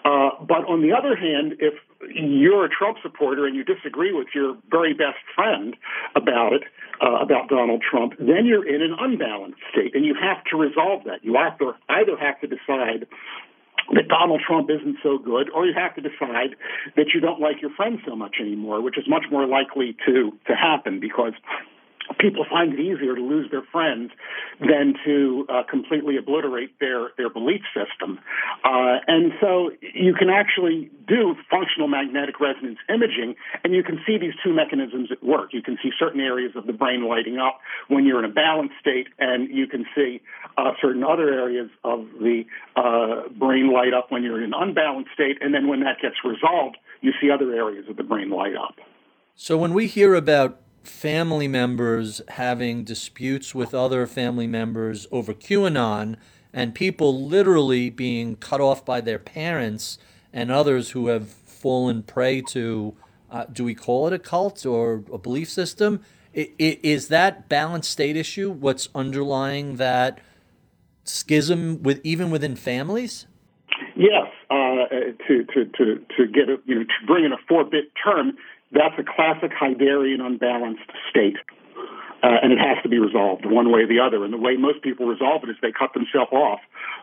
Uh, 0.05 0.31
but 0.47 0.63
on 0.71 0.81
the 0.83 0.93
other 0.93 1.17
hand, 1.17 1.55
if 1.59 1.75
you're 2.15 2.67
a 2.67 2.69
Trump 2.69 2.99
supporter 3.03 3.45
and 3.45 3.57
you 3.57 3.65
disagree 3.65 4.13
with 4.13 4.29
your 4.33 4.57
very 4.71 4.95
best 4.95 5.19
friend 5.35 5.75
about 6.15 6.53
it, 6.53 6.63
uh, 7.03 7.19
about 7.19 7.49
Donald 7.49 7.83
Trump, 7.83 8.15
then 8.19 8.47
you're 8.47 8.67
in 8.67 8.81
an 8.81 8.95
unbalanced 8.99 9.59
state, 9.73 9.95
and 9.95 10.05
you 10.05 10.15
have 10.15 10.45
to 10.45 10.57
resolve 10.57 11.03
that. 11.05 11.25
You 11.25 11.35
have 11.35 11.59
to 11.59 11.75
either 11.89 12.17
have 12.17 12.41
to 12.43 12.47
decide 12.47 13.09
that 13.95 14.09
Donald 14.09 14.43
Trump 14.47 14.71
isn't 14.71 14.97
so 15.03 15.19
good, 15.19 15.51
or 15.51 15.67
you 15.67 15.75
have 15.75 15.95
to 15.97 16.01
decide 16.01 16.57
that 16.97 17.07
you 17.15 17.21
don't 17.21 17.41
like 17.41 17.61
your 17.61 17.71
friend 17.71 17.99
so 18.07 18.15
much 18.17 18.37
anymore, 18.41 18.81
which 18.81 18.99
is 18.99 19.05
much 19.09 19.25
more 19.31 19.47
likely 19.47 19.97
to 20.07 20.33
to 20.47 20.55
happen 20.55 21.01
because 21.01 21.33
people 22.23 22.47
find 22.49 22.73
it 22.73 22.81
easier 22.81 23.15
to 23.17 23.21
lose 23.21 23.51
their 23.51 23.67
friends 23.73 24.13
than 24.61 24.95
to 25.05 25.45
uh, 25.49 25.63
completely 25.69 26.17
obliterate 26.17 26.79
their, 26.79 27.11
their 27.19 27.29
belief 27.29 27.63
system. 27.75 28.21
Uh, 28.65 29.03
and 29.09 29.33
so 29.41 29.71
you 29.83 30.15
can 30.15 30.31
actually 30.31 30.89
do 31.09 31.35
functional 31.51 31.89
magnetic 31.89 32.39
resonance 32.39 32.79
imaging, 32.89 33.35
and 33.65 33.75
you 33.75 33.83
can 33.83 33.99
see 34.07 34.17
these 34.17 34.35
two 34.45 34.55
mechanisms 34.55 35.11
at 35.11 35.23
work. 35.23 35.53
You 35.53 35.63
can 35.63 35.77
see 35.83 35.91
certain 35.99 36.21
areas 36.21 36.53
of 36.55 36.67
the 36.67 36.73
brain 36.73 37.09
lighting 37.09 37.39
up 37.39 37.59
when 37.89 38.07
you're 38.07 38.21
in 38.25 38.31
a 38.31 38.33
balanced 38.33 38.75
state, 38.81 39.09
and 39.19 39.51
you 39.51 39.67
can 39.67 39.85
see 39.95 40.23
uh, 40.57 40.73
certain 40.81 41.03
other 41.03 41.29
areas 41.29 41.71
of 41.83 42.07
the 42.21 42.45
uh, 42.77 43.29
brain 43.37 43.73
light 43.73 43.93
up 43.93 44.13
when 44.13 44.23
you're 44.23 44.39
in 44.39 44.45
an 44.45 44.55
unbalanced 44.55 45.11
state, 45.13 45.39
and 45.41 45.53
then 45.53 45.67
when 45.67 45.81
that 45.81 46.01
gets 46.01 46.17
resolved, 46.25 46.77
you 47.01 47.13
see 47.21 47.31
other 47.31 47.53
areas 47.53 47.87
of 47.89 47.97
the 47.97 48.05
brain 48.05 48.31
light 48.31 48.55
up. 48.55 48.77
So 49.35 49.57
when 49.57 49.75
we 49.75 49.87
hear 49.87 50.15
about 50.15 50.61
family 50.83 51.49
members 51.49 52.21
having 52.29 52.85
disputes 52.85 53.55
with 53.55 53.75
other 53.75 54.07
family 54.07 54.47
members 54.47 55.07
over 55.11 55.33
QAnon 55.33 56.17
and 56.53 56.75
people 56.75 57.27
literally 57.27 57.91
being 57.91 58.37
cut 58.37 58.61
off 58.61 58.85
by 58.85 59.01
their 59.01 59.19
parents 59.19 59.99
and 60.33 60.51
others 60.51 60.91
who 60.91 61.09
have 61.09 61.29
fallen 61.29 62.03
prey 62.03 62.41
to, 62.41 62.95
uh, 63.31 63.45
do 63.45 63.65
we 63.65 63.75
call 63.75 64.07
it 64.07 64.13
a 64.13 64.19
cult 64.19 64.67
or 64.67 65.05
a 65.13 65.19
belief 65.19 65.49
system? 65.49 66.01
Is 66.35 67.09
that 67.09 67.49
balanced 67.49 67.91
state 67.91 68.17
issue 68.17 68.51
what's 68.51 68.89
underlying 68.95 69.77
that 69.77 70.21
schism 71.05 71.83
with 71.83 72.01
even 72.03 72.31
within 72.31 72.57
families? 72.57 73.27
Yes, 73.95 74.27
uh, 74.51 74.87
to, 75.29 75.45
to, 75.45 75.65
to, 75.77 76.01
to 76.17 76.27
get 76.27 76.49
a, 76.49 76.57
you 76.65 76.75
know 76.75 76.85
to 76.85 77.07
bring 77.07 77.25
in 77.25 77.33
a 77.33 77.39
four 77.47 77.65
bit 77.65 77.93
term, 78.03 78.37
that's 78.73 78.95
a 78.99 79.05
classic 79.05 79.53
Heiderian 79.53 80.21
unbalanced 80.21 80.91
state. 81.11 81.37
Uh, 82.23 82.39
and 82.41 82.53
it 82.53 82.59
has 82.59 82.81
to 82.85 82.89
be 82.89 83.01
resolved 83.01 83.45
one 83.45 83.73
way 83.73 83.81
or 83.81 83.87
the 83.89 83.99
other. 83.99 84.25
And 84.25 84.33
the 84.33 84.39
way 84.39 84.57
most 84.57 84.81
people 84.83 85.07
resolve 85.07 85.43
it 85.43 85.51
is 85.51 85.57
they 85.61 85.73
cut 85.73 85.93
themselves 85.93 86.31
off 86.31 86.61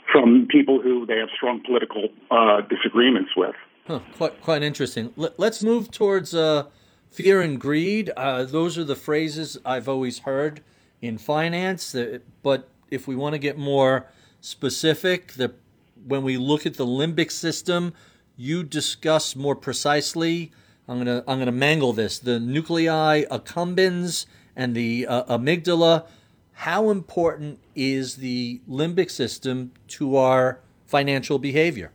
from 0.09 0.47
people 0.49 0.81
who 0.81 1.05
they 1.05 1.17
have 1.17 1.27
strong 1.35 1.61
political 1.61 2.07
uh, 2.31 2.61
disagreements 2.61 3.31
with. 3.35 3.55
Huh, 3.85 3.99
quite 4.15 4.41
quite 4.41 4.63
interesting. 4.63 5.11
Let, 5.17 5.37
us 5.39 5.61
move 5.61 5.91
towards 5.91 6.33
uh, 6.33 6.67
fear 7.11 7.41
and 7.41 7.59
greed. 7.59 8.11
Uh, 8.15 8.45
those 8.45 8.77
are 8.77 8.83
the 8.85 8.95
phrases 8.95 9.57
I've 9.65 9.89
always 9.89 10.19
heard 10.19 10.61
in 11.01 11.17
finance. 11.17 11.95
But 12.41 12.69
if 12.89 13.07
we 13.07 13.15
want 13.15 13.33
to 13.33 13.39
get 13.39 13.57
more 13.57 14.07
specific, 14.39 15.33
the 15.33 15.53
when 16.07 16.23
we 16.23 16.37
look 16.37 16.65
at 16.65 16.75
the 16.75 16.85
limbic 16.85 17.29
system, 17.29 17.93
you 18.37 18.63
discuss 18.63 19.35
more 19.35 19.55
precisely. 19.55 20.51
I'm 20.89 20.97
gonna 20.97 21.23
I'm 21.27 21.37
gonna 21.37 21.51
mangle 21.51 21.93
this. 21.93 22.17
The 22.17 22.39
nuclei 22.39 23.23
accumbens 23.29 24.25
and 24.55 24.75
the 24.75 25.05
uh, 25.07 25.37
amygdala. 25.37 26.07
How 26.53 26.89
important 26.89 27.59
is 27.75 28.17
the 28.17 28.59
limbic 28.67 29.11
system 29.11 29.71
to 29.89 30.17
our 30.17 30.59
financial 30.87 31.37
behavior? 31.37 31.91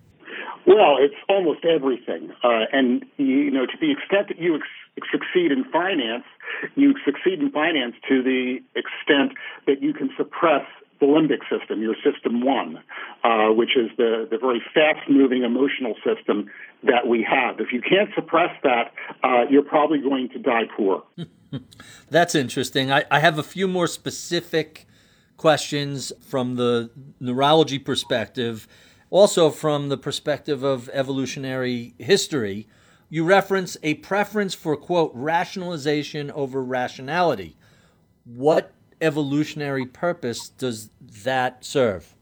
Well, 0.67 0.97
it's 0.99 1.15
almost 1.29 1.65
everything. 1.67 2.31
Uh, 2.43 2.65
and, 2.73 3.05
you 3.19 3.51
know, 3.51 3.67
to 3.67 3.77
the 3.79 3.93
extent 3.93 4.29
that 4.29 4.39
you 4.39 4.57
ex- 4.57 5.09
succeed 5.13 5.53
in 5.53 5.65
finance, 5.71 6.25
you 6.75 6.95
succeed 7.05 7.41
in 7.41 7.51
finance 7.51 7.97
to 8.09 8.23
the 8.23 8.61
extent 8.75 9.37
that 9.67 9.83
you 9.83 9.93
can 9.93 10.09
suppress 10.17 10.65
the 11.01 11.07
limbic 11.07 11.41
system, 11.51 11.83
your 11.83 11.97
system 12.03 12.43
one, 12.43 12.83
uh, 13.25 13.49
which 13.49 13.77
is 13.77 13.91
the, 13.99 14.27
the 14.31 14.39
very 14.39 14.63
fast 14.73 15.11
moving 15.11 15.43
emotional 15.43 15.95
system 16.05 16.51
that 16.85 17.07
we 17.07 17.27
have. 17.29 17.61
If 17.61 17.73
you 17.73 17.81
can't 17.81 18.11
suppress 18.15 18.51
that, 18.63 18.93
uh, 19.23 19.45
you're 19.51 19.63
probably 19.63 19.99
going 19.99 20.29
to 20.31 20.39
die 20.39 20.65
poor. 20.77 21.03
That's 22.11 22.35
interesting. 22.35 22.91
I, 22.93 23.05
I 23.11 23.21
have 23.21 23.39
a 23.39 23.43
few 23.43 23.69
more 23.69 23.87
specific 23.87 24.87
questions 25.37 26.13
from 26.21 26.57
the 26.57 26.91
neurology 27.21 27.79
perspective 27.79 28.69
also, 29.15 29.51
from 29.51 29.91
the 29.91 29.97
perspective 29.97 30.65
of 30.65 30.91
evolutionary 30.93 31.95
history, 31.99 32.67
you 33.09 33.23
reference 33.25 33.77
a 33.81 33.95
preference 33.95 34.55
for, 34.55 34.77
quote, 34.77 35.13
rationalization 35.15 36.33
over 36.33 36.61
rationality. 36.61 37.57
What 38.25 38.73
evolutionary 39.01 39.87
purpose 39.87 40.49
does 40.49 40.91
that 41.23 41.65
serve? 41.65 42.17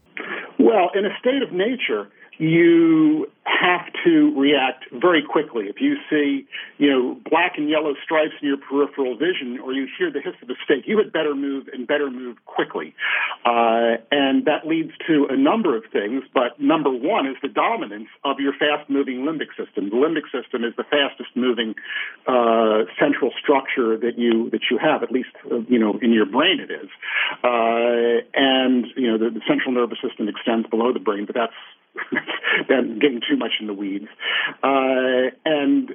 Well, 0.59 0.91
in 0.93 1.03
a 1.05 1.17
state 1.19 1.41
of 1.41 1.51
nature, 1.51 2.09
you 2.37 3.27
have 3.45 3.85
to 4.03 4.33
react 4.39 4.85
very 4.91 5.21
quickly. 5.21 5.65
If 5.65 5.79
you 5.79 5.95
see, 6.09 6.47
you 6.77 6.89
know, 6.89 7.17
black 7.29 7.53
and 7.57 7.69
yellow 7.69 7.93
stripes 8.03 8.33
in 8.41 8.47
your 8.47 8.57
peripheral 8.57 9.17
vision, 9.17 9.59
or 9.59 9.73
you 9.73 9.87
hear 9.97 10.11
the 10.11 10.21
hiss 10.21 10.33
of 10.41 10.49
a 10.49 10.53
snake, 10.65 10.83
you 10.87 10.97
had 10.97 11.11
better 11.11 11.35
move 11.35 11.67
and 11.71 11.87
better 11.87 12.09
move 12.09 12.37
quickly. 12.45 12.95
Uh, 13.45 13.99
and 14.11 14.45
that 14.45 14.65
leads 14.65 14.91
to 15.07 15.27
a 15.29 15.37
number 15.37 15.75
of 15.75 15.83
things, 15.91 16.23
but 16.33 16.59
number 16.59 16.89
one 16.89 17.27
is 17.27 17.35
the 17.41 17.47
dominance 17.47 18.09
of 18.23 18.39
your 18.39 18.53
fast-moving 18.53 19.21
limbic 19.21 19.51
system. 19.57 19.89
The 19.89 19.97
limbic 19.97 20.25
system 20.31 20.63
is 20.63 20.73
the 20.77 20.83
fastest-moving 20.83 21.75
uh, 22.27 22.85
central 22.99 23.31
structure 23.41 23.97
that 23.97 24.17
you 24.17 24.49
that 24.51 24.61
you 24.71 24.77
have, 24.77 25.03
at 25.03 25.11
least 25.11 25.29
uh, 25.51 25.59
you 25.67 25.79
know 25.79 25.99
in 26.01 26.11
your 26.11 26.25
brain 26.25 26.59
it 26.59 26.71
is. 26.71 26.89
Uh, 27.43 28.23
and 28.33 28.87
you 28.95 29.11
know 29.11 29.17
the, 29.17 29.29
the 29.29 29.41
central 29.47 29.73
nervous 29.73 29.99
system 30.01 30.27
extends 30.27 30.67
below 30.69 30.93
the 30.93 30.99
brain, 30.99 31.25
but 31.25 31.35
that's 31.35 31.53
than 32.69 32.99
getting 32.99 33.21
too 33.27 33.37
much 33.37 33.53
in 33.59 33.67
the 33.67 33.73
weeds. 33.73 34.07
Uh, 34.63 35.31
and 35.45 35.91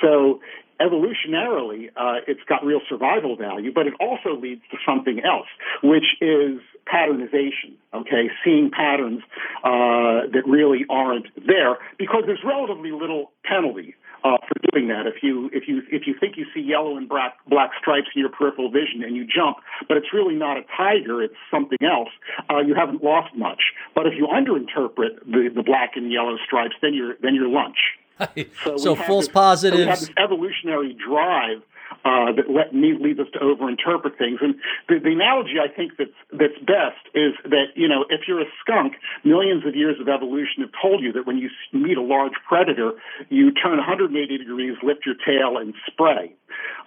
so 0.00 0.40
evolutionarily, 0.80 1.88
uh, 1.96 2.20
it's 2.26 2.42
got 2.48 2.64
real 2.64 2.80
survival 2.88 3.36
value, 3.36 3.72
but 3.72 3.86
it 3.86 3.94
also 4.00 4.38
leads 4.40 4.62
to 4.70 4.76
something 4.86 5.20
else, 5.24 5.46
which 5.82 6.16
is 6.20 6.60
patternization. 6.86 7.74
Okay, 7.94 8.30
seeing 8.44 8.70
patterns 8.70 9.22
uh, 9.62 10.26
that 10.32 10.42
really 10.46 10.84
aren't 10.90 11.26
there 11.46 11.76
because 11.98 12.24
there's 12.26 12.42
relatively 12.44 12.90
little 12.90 13.30
penalty 13.44 13.94
uh, 14.24 14.38
for 14.46 14.54
doing 14.72 14.88
that. 14.88 15.06
If 15.06 15.22
you 15.22 15.50
if 15.52 15.68
you 15.68 15.82
if 15.90 16.06
you 16.06 16.14
think 16.18 16.36
you 16.36 16.46
see 16.54 16.60
yellow 16.60 16.96
and 16.96 17.08
black 17.08 17.38
black 17.48 17.70
stripes 17.80 18.08
in 18.14 18.20
your 18.20 18.30
peripheral 18.30 18.70
vision 18.70 19.02
and 19.02 19.16
you 19.16 19.24
jump, 19.24 19.58
but 19.88 19.96
it's 19.96 20.12
really 20.12 20.34
not 20.34 20.56
a 20.56 20.62
tiger, 20.76 21.22
it's 21.22 21.34
something 21.50 21.78
else, 21.82 22.10
uh, 22.50 22.60
you 22.60 22.74
haven't 22.74 23.02
lost 23.02 23.34
much. 23.36 23.62
But 23.94 24.06
if 24.06 24.14
you 24.16 24.26
underinterpret 24.26 25.24
the, 25.26 25.50
the 25.54 25.62
black 25.62 25.92
and 25.96 26.10
yellow 26.10 26.36
stripes, 26.44 26.74
then 26.80 26.94
you're 26.94 27.14
then 27.22 27.34
you're 27.34 27.48
lunch. 27.48 27.78
So, 28.62 28.76
so 28.76 28.94
false 28.94 29.26
this, 29.26 29.32
positives. 29.32 29.80
So 29.80 29.84
we 29.84 29.90
have 29.90 29.98
this 29.98 30.10
evolutionary 30.16 30.94
drive 30.94 31.62
uh, 32.04 32.32
that 32.32 32.50
let 32.50 32.74
me 32.74 32.94
leads 32.98 33.20
us 33.20 33.28
to 33.34 33.38
overinterpret 33.38 34.18
things. 34.18 34.38
And 34.40 34.54
the, 34.88 34.98
the 34.98 35.12
analogy 35.12 35.56
I 35.62 35.68
think 35.68 35.96
that's 35.98 36.16
that's 36.32 36.58
best 36.60 37.02
is 37.14 37.34
that 37.44 37.74
you 37.74 37.88
know 37.88 38.04
if 38.08 38.26
you're 38.26 38.40
a 38.40 38.50
skunk, 38.60 38.94
millions 39.24 39.66
of 39.66 39.74
years 39.74 39.96
of 40.00 40.08
evolution 40.08 40.62
have 40.62 40.74
told 40.80 41.02
you 41.02 41.12
that 41.12 41.26
when 41.26 41.38
you 41.38 41.50
meet 41.72 41.96
a 41.96 42.02
large 42.02 42.34
predator, 42.46 42.92
you 43.28 43.52
turn 43.52 43.76
180 43.78 44.38
degrees, 44.38 44.76
lift 44.82 45.06
your 45.06 45.16
tail, 45.16 45.58
and 45.58 45.74
spray. 45.86 46.32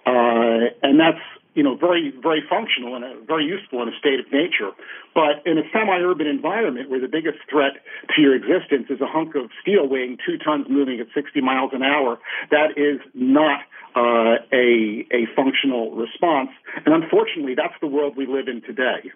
Uh, 0.06 0.70
and 0.82 1.00
that's 1.00 1.22
you 1.56 1.62
know, 1.62 1.74
very, 1.74 2.12
very 2.22 2.42
functional 2.48 2.94
and 2.94 3.26
very 3.26 3.44
useful 3.44 3.82
in 3.82 3.88
a 3.88 3.98
state 3.98 4.20
of 4.20 4.30
nature. 4.30 4.70
But 5.14 5.40
in 5.46 5.56
a 5.56 5.62
semi-urban 5.72 6.26
environment 6.26 6.90
where 6.90 7.00
the 7.00 7.08
biggest 7.08 7.38
threat 7.50 7.80
to 8.14 8.20
your 8.20 8.36
existence 8.36 8.86
is 8.90 9.00
a 9.00 9.06
hunk 9.06 9.34
of 9.34 9.50
steel 9.62 9.88
weighing 9.88 10.18
two 10.24 10.36
tons 10.36 10.66
moving 10.68 11.00
at 11.00 11.06
60 11.14 11.40
miles 11.40 11.70
an 11.72 11.82
hour, 11.82 12.18
that 12.50 12.76
is 12.76 13.00
not 13.14 13.60
uh, 13.96 14.44
a, 14.52 15.08
a 15.10 15.24
functional 15.34 15.96
response. 15.96 16.50
And 16.84 16.94
unfortunately, 16.94 17.54
that's 17.56 17.74
the 17.80 17.88
world 17.88 18.14
we 18.16 18.26
live 18.26 18.48
in 18.48 18.60
today. 18.60 19.10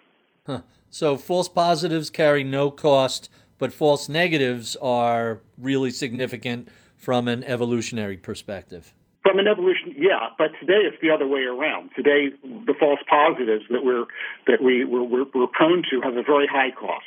Huh. 0.47 0.61
So 0.89 1.17
false 1.17 1.47
positives 1.47 2.09
carry 2.09 2.43
no 2.43 2.71
cost, 2.71 3.29
but 3.59 3.71
false 3.71 4.09
negatives 4.09 4.75
are 4.81 5.41
really 5.59 5.91
significant 5.91 6.69
from 6.97 7.27
an 7.27 7.43
evolutionary 7.43 8.17
perspective. 8.17 8.95
From 9.23 9.37
an 9.37 9.47
evolution, 9.47 9.93
yeah, 9.95 10.29
but 10.37 10.51
today 10.59 10.81
it's 10.81 10.97
the 11.01 11.11
other 11.11 11.27
way 11.27 11.41
around. 11.41 11.91
Today, 11.95 12.29
the 12.43 12.73
false 12.79 12.99
positives 13.07 13.65
that 13.69 13.85
we're 13.85 14.05
that 14.47 14.63
we 14.63 14.83
we're, 14.83 15.03
we're, 15.03 15.25
we're 15.35 15.47
prone 15.47 15.83
to 15.91 16.01
have 16.01 16.17
a 16.17 16.23
very 16.23 16.47
high 16.47 16.71
cost. 16.71 17.05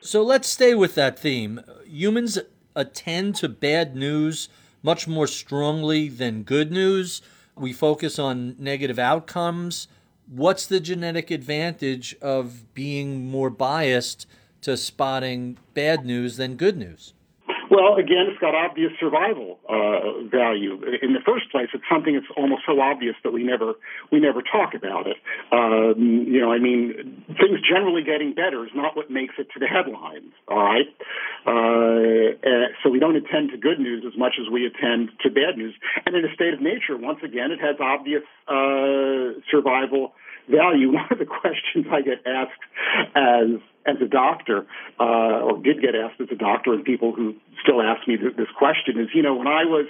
So 0.00 0.22
let's 0.22 0.48
stay 0.48 0.74
with 0.74 0.94
that 0.94 1.18
theme. 1.18 1.60
Humans 1.84 2.38
attend 2.76 3.34
to 3.36 3.48
bad 3.48 3.96
news 3.96 4.48
much 4.82 5.08
more 5.08 5.26
strongly 5.26 6.08
than 6.08 6.44
good 6.44 6.70
news. 6.70 7.20
We 7.56 7.72
focus 7.72 8.18
on 8.18 8.54
negative 8.58 9.00
outcomes. 9.00 9.88
What's 10.28 10.66
the 10.66 10.78
genetic 10.78 11.32
advantage 11.32 12.14
of 12.22 12.72
being 12.74 13.28
more 13.28 13.50
biased 13.50 14.28
to 14.60 14.76
spotting 14.76 15.58
bad 15.74 16.06
news 16.06 16.36
than 16.36 16.54
good 16.54 16.76
news? 16.76 17.14
Well, 17.70 17.96
again, 17.96 18.30
it's 18.30 18.38
got 18.38 18.54
obvious 18.54 18.92
survival 19.00 19.58
uh, 19.68 20.22
value. 20.30 20.78
In 21.02 21.14
the 21.14 21.24
first 21.26 21.50
place, 21.50 21.66
it's 21.74 21.84
something 21.90 22.14
that's 22.14 22.30
almost 22.36 22.62
so 22.66 22.80
obvious 22.80 23.16
that 23.24 23.32
we 23.32 23.42
never 23.42 23.74
we 24.12 24.20
never 24.20 24.40
talk 24.40 24.74
about 24.74 25.06
it. 25.06 25.18
Um, 25.50 26.26
you 26.30 26.40
know, 26.40 26.52
I 26.52 26.58
mean, 26.58 27.24
things 27.26 27.58
generally 27.66 28.02
getting 28.02 28.34
better 28.34 28.64
is 28.64 28.70
not 28.74 28.96
what 28.96 29.10
makes 29.10 29.34
it 29.38 29.48
to 29.54 29.58
the 29.58 29.66
headlines. 29.66 30.30
All 30.46 30.62
right, 30.62 30.86
uh, 31.46 32.70
so 32.82 32.90
we 32.90 33.00
don't 33.00 33.16
attend 33.16 33.50
to 33.50 33.58
good 33.58 33.80
news 33.80 34.04
as 34.06 34.16
much 34.16 34.34
as 34.38 34.50
we 34.50 34.66
attend 34.66 35.10
to 35.22 35.30
bad 35.30 35.58
news. 35.58 35.74
And 36.06 36.14
in 36.14 36.24
a 36.24 36.32
state 36.34 36.54
of 36.54 36.60
nature, 36.60 36.96
once 36.96 37.18
again, 37.24 37.50
it 37.50 37.58
has 37.58 37.76
obvious 37.80 38.22
uh, 38.46 39.40
survival 39.50 40.14
value. 40.48 40.92
One 40.94 41.08
of 41.10 41.18
the 41.18 41.26
questions 41.26 41.86
I 41.90 42.02
get 42.02 42.22
asked 42.26 42.62
as 43.14 43.58
as 43.86 43.96
a 44.02 44.08
doctor, 44.08 44.66
uh, 44.98 45.46
or 45.46 45.58
did 45.62 45.80
get 45.80 45.94
asked 45.94 46.20
as 46.20 46.28
a 46.30 46.36
doctor, 46.36 46.72
and 46.74 46.84
people 46.84 47.12
who 47.12 47.34
still 47.62 47.80
ask 47.80 48.06
me 48.06 48.16
this 48.16 48.48
question 48.58 49.00
is, 49.00 49.08
you 49.14 49.22
know, 49.22 49.34
when 49.34 49.46
I 49.46 49.64
was 49.64 49.86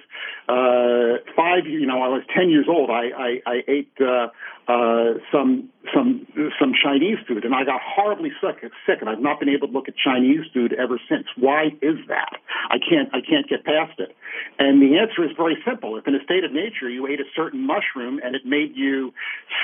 uh, 0.48 1.22
five, 1.34 1.66
you 1.66 1.86
know, 1.86 2.02
I 2.02 2.08
was 2.08 2.22
ten 2.34 2.50
years 2.50 2.66
old, 2.68 2.90
I 2.90 3.10
I, 3.16 3.30
I 3.46 3.56
ate 3.66 3.92
uh, 4.00 4.28
uh, 4.68 5.18
some 5.30 5.70
some 5.94 6.26
some 6.58 6.72
Chinese 6.74 7.18
food, 7.26 7.44
and 7.44 7.54
I 7.54 7.64
got 7.64 7.80
horribly 7.82 8.30
sick, 8.40 8.62
sick, 8.86 8.98
and 9.00 9.08
I've 9.08 9.20
not 9.20 9.38
been 9.38 9.48
able 9.48 9.68
to 9.68 9.72
look 9.72 9.88
at 9.88 9.94
Chinese 9.96 10.44
food 10.52 10.72
ever 10.72 11.00
since. 11.08 11.26
Why 11.36 11.68
is 11.82 11.98
that? 12.08 12.36
I 12.70 12.78
can't 12.78 13.08
I 13.14 13.20
can't 13.20 13.48
get 13.48 13.64
past 13.64 13.98
it. 13.98 14.16
And 14.58 14.82
the 14.82 14.98
answer 14.98 15.24
is 15.24 15.30
very 15.36 15.56
simple. 15.64 15.96
If 15.96 16.06
in 16.06 16.14
a 16.14 16.22
state 16.24 16.44
of 16.44 16.52
nature 16.52 16.90
you 16.90 17.06
ate 17.06 17.20
a 17.20 17.28
certain 17.34 17.64
mushroom 17.64 18.20
and 18.22 18.34
it 18.34 18.44
made 18.44 18.74
you 18.74 19.14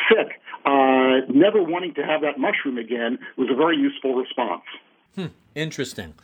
sick, 0.09 0.40
uh, 0.64 1.27
never 1.29 1.62
wanting 1.62 1.95
to 1.95 2.03
have 2.03 2.23
that 2.23 2.38
mushroom 2.38 2.79
again 2.79 3.18
was 3.37 3.49
a 3.51 3.57
very 3.57 3.77
useful 3.77 4.21
response. 4.22 4.62
Hmm, 5.14 5.26
interesting. 5.54 6.14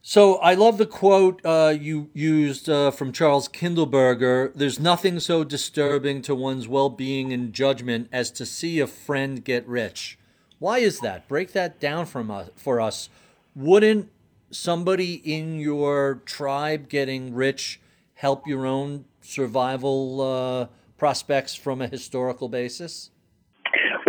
So 0.00 0.36
I 0.36 0.54
love 0.54 0.78
the 0.78 0.86
quote 0.86 1.40
uh, 1.44 1.74
you 1.78 2.08
used 2.14 2.68
uh, 2.68 2.90
from 2.90 3.12
Charles 3.12 3.48
Kindleberger. 3.48 4.52
There's 4.54 4.80
nothing 4.80 5.20
so 5.20 5.44
disturbing 5.44 6.22
to 6.22 6.34
one's 6.34 6.68
well-being 6.68 7.32
and 7.32 7.52
judgment 7.52 8.08
as 8.12 8.30
to 8.32 8.46
see 8.46 8.80
a 8.80 8.86
friend 8.86 9.44
get 9.44 9.66
rich. 9.68 10.18
Why 10.58 10.78
is 10.78 11.00
that? 11.00 11.28
Break 11.28 11.52
that 11.52 11.78
down 11.78 12.06
from 12.06 12.30
us, 12.30 12.50
for 12.56 12.80
us. 12.80 13.10
Wouldn't 13.54 14.10
somebody 14.50 15.14
in 15.14 15.58
your 15.60 16.22
tribe 16.24 16.88
getting 16.88 17.34
rich 17.34 17.80
help 18.14 18.46
your 18.46 18.66
own 18.66 19.04
survival 19.20 20.20
uh, 20.20 20.66
prospects 20.96 21.54
from 21.54 21.82
a 21.82 21.86
historical 21.86 22.48
basis? 22.48 23.10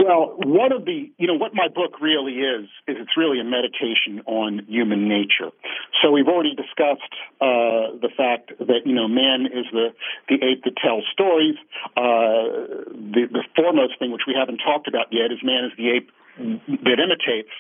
Well, 0.10 0.34
one 0.42 0.72
of 0.72 0.86
the, 0.86 1.12
you 1.20 1.28
know, 1.28 1.36
what 1.36 1.54
my 1.54 1.68
book 1.68 2.02
really 2.02 2.42
is, 2.42 2.66
is 2.88 2.98
it's 2.98 3.16
really 3.16 3.40
a 3.40 3.44
meditation 3.44 4.26
on 4.26 4.66
human 4.68 5.08
nature. 5.08 5.54
So 6.02 6.10
we've 6.10 6.28
already 6.28 6.56
discussed 6.56 7.14
uh, 7.40 7.94
the 8.02 8.10
fact 8.18 8.58
that, 8.58 8.90
you 8.90 8.96
know, 8.96 9.08
man 9.08 9.46
is 9.46 9.70
the, 9.72 9.94
the 10.28 10.42
ape 10.42 10.64
that 10.64 10.78
tells 10.82 11.04
stories. 11.14 11.54
Uh, 11.96 12.90
the, 12.90 13.30
the 13.30 13.44
foremost 13.56 14.00
thing, 14.00 14.12
which 14.12 14.26
we 14.26 14.34
haven't 14.34 14.58
talked 14.66 14.88
about 14.88 15.14
yet, 15.14 15.30
is 15.32 15.38
man 15.44 15.66
is 15.66 15.78
the 15.78 15.92
ape 15.92 16.10
that 16.40 16.98
imitates. 16.98 17.54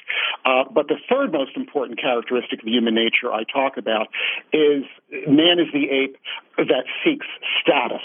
Uh, 0.44 0.64
but 0.74 0.88
the 0.88 0.98
third 1.08 1.32
most 1.32 1.56
important 1.56 2.02
characteristic 2.02 2.64
of 2.64 2.68
human 2.68 2.96
nature 2.96 3.32
I 3.32 3.44
talk 3.44 3.78
about 3.78 4.08
is 4.54 4.86
man 5.28 5.60
is 5.60 5.68
the 5.72 5.86
ape 5.92 6.18
that 6.58 6.86
seeks 7.04 7.28
status. 7.62 8.02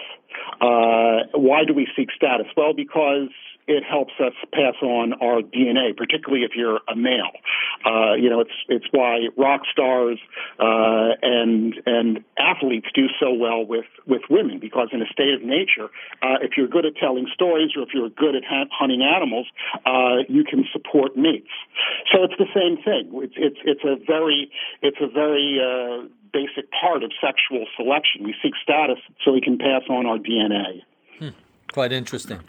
Uh, 0.60 1.26
why 1.34 1.64
do 1.66 1.74
we 1.74 1.86
seek 1.96 2.08
status? 2.16 2.46
Well, 2.56 2.74
because 2.74 3.30
it 3.66 3.82
helps 3.82 4.12
us 4.20 4.32
pass 4.52 4.74
on 4.82 5.14
our 5.14 5.40
DNA, 5.40 5.96
particularly 5.96 6.44
if 6.44 6.52
you're 6.54 6.80
a 6.88 6.96
male. 6.96 7.32
Uh, 7.84 8.14
you 8.14 8.28
know, 8.28 8.40
it's 8.40 8.56
it's 8.68 8.84
why 8.90 9.28
rock 9.36 9.62
stars 9.70 10.18
uh, 10.58 11.16
and 11.22 11.74
and 11.86 12.24
athletes 12.38 12.86
do 12.94 13.06
so 13.18 13.32
well 13.32 13.64
with 13.64 13.86
with 14.06 14.22
women 14.28 14.58
because 14.58 14.88
in 14.92 15.00
a 15.00 15.06
state 15.06 15.32
of 15.34 15.42
nature, 15.42 15.88
uh, 16.22 16.36
if 16.42 16.52
you're 16.56 16.68
good 16.68 16.84
at 16.84 16.96
telling 16.96 17.26
stories 17.32 17.70
or 17.76 17.82
if 17.82 17.88
you're 17.94 18.10
good 18.10 18.36
at 18.36 18.44
ha- 18.44 18.68
hunting 18.70 19.02
animals, 19.02 19.46
uh, 19.86 20.24
you 20.28 20.44
can 20.44 20.64
support 20.72 21.16
mates. 21.16 21.52
So 22.12 22.24
it's 22.24 22.36
the 22.38 22.50
same 22.54 22.76
thing. 22.84 23.10
It's 23.22 23.34
it's 23.36 23.60
it's 23.64 23.84
a 23.84 23.96
very 24.06 24.50
it's 24.82 24.98
a 25.00 25.08
very 25.08 25.58
uh, 25.60 26.08
basic 26.34 26.68
part 26.72 27.04
of 27.04 27.12
sexual 27.20 27.64
selection. 27.76 28.24
We 28.24 28.34
seek 28.42 28.54
status 28.60 28.98
so 29.24 29.32
we 29.32 29.40
can 29.40 29.56
pass 29.56 29.82
on 29.88 30.04
our 30.04 30.18
DNA. 30.18 30.82
Hmm. 31.18 31.28
Quite 31.72 31.92
interesting. 31.92 32.40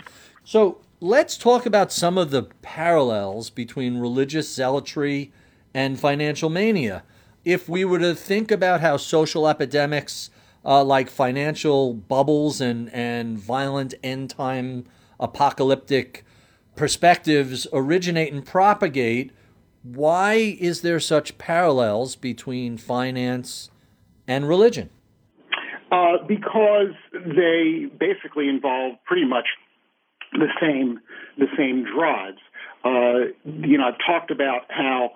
So 0.43 0.79
let's 0.99 1.37
talk 1.37 1.65
about 1.65 1.91
some 1.91 2.17
of 2.17 2.31
the 2.31 2.43
parallels 2.63 3.49
between 3.51 3.99
religious 3.99 4.53
zealotry 4.53 5.31
and 5.73 5.99
financial 5.99 6.49
mania. 6.49 7.03
If 7.45 7.69
we 7.69 7.85
were 7.85 7.99
to 7.99 8.15
think 8.15 8.49
about 8.49 8.81
how 8.81 8.97
social 8.97 9.47
epidemics 9.47 10.31
uh, 10.65 10.83
like 10.83 11.09
financial 11.09 11.93
bubbles 11.93 12.59
and, 12.59 12.91
and 12.91 13.37
violent 13.37 13.93
end 14.03 14.31
time 14.31 14.85
apocalyptic 15.19 16.25
perspectives 16.75 17.67
originate 17.71 18.33
and 18.33 18.43
propagate, 18.43 19.31
why 19.83 20.33
is 20.33 20.81
there 20.81 20.99
such 20.99 21.37
parallels 21.37 22.15
between 22.15 22.77
finance 22.77 23.69
and 24.27 24.47
religion? 24.47 24.89
Uh, 25.91 26.17
because 26.27 26.93
they 27.13 27.85
basically 27.99 28.49
involve 28.49 28.95
pretty 29.05 29.25
much 29.25 29.45
the 30.33 30.47
same 30.59 30.99
the 31.38 31.47
same 31.57 31.85
drives. 31.85 32.39
Uh, 32.83 33.31
you 33.45 33.77
know, 33.77 33.85
I've 33.88 33.99
talked 34.05 34.31
about 34.31 34.63
how 34.69 35.11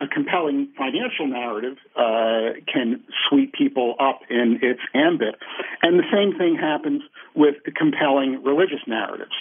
a 0.00 0.08
compelling 0.08 0.72
financial 0.76 1.26
narrative 1.26 1.76
uh, 1.96 2.58
can 2.72 3.04
sweep 3.28 3.52
people 3.52 3.94
up 4.00 4.20
in 4.28 4.58
its 4.62 4.80
ambit, 4.94 5.36
and 5.82 5.98
the 5.98 6.08
same 6.12 6.36
thing 6.38 6.56
happens 6.56 7.02
with 7.34 7.56
compelling 7.76 8.42
religious 8.44 8.82
narratives. 8.86 9.32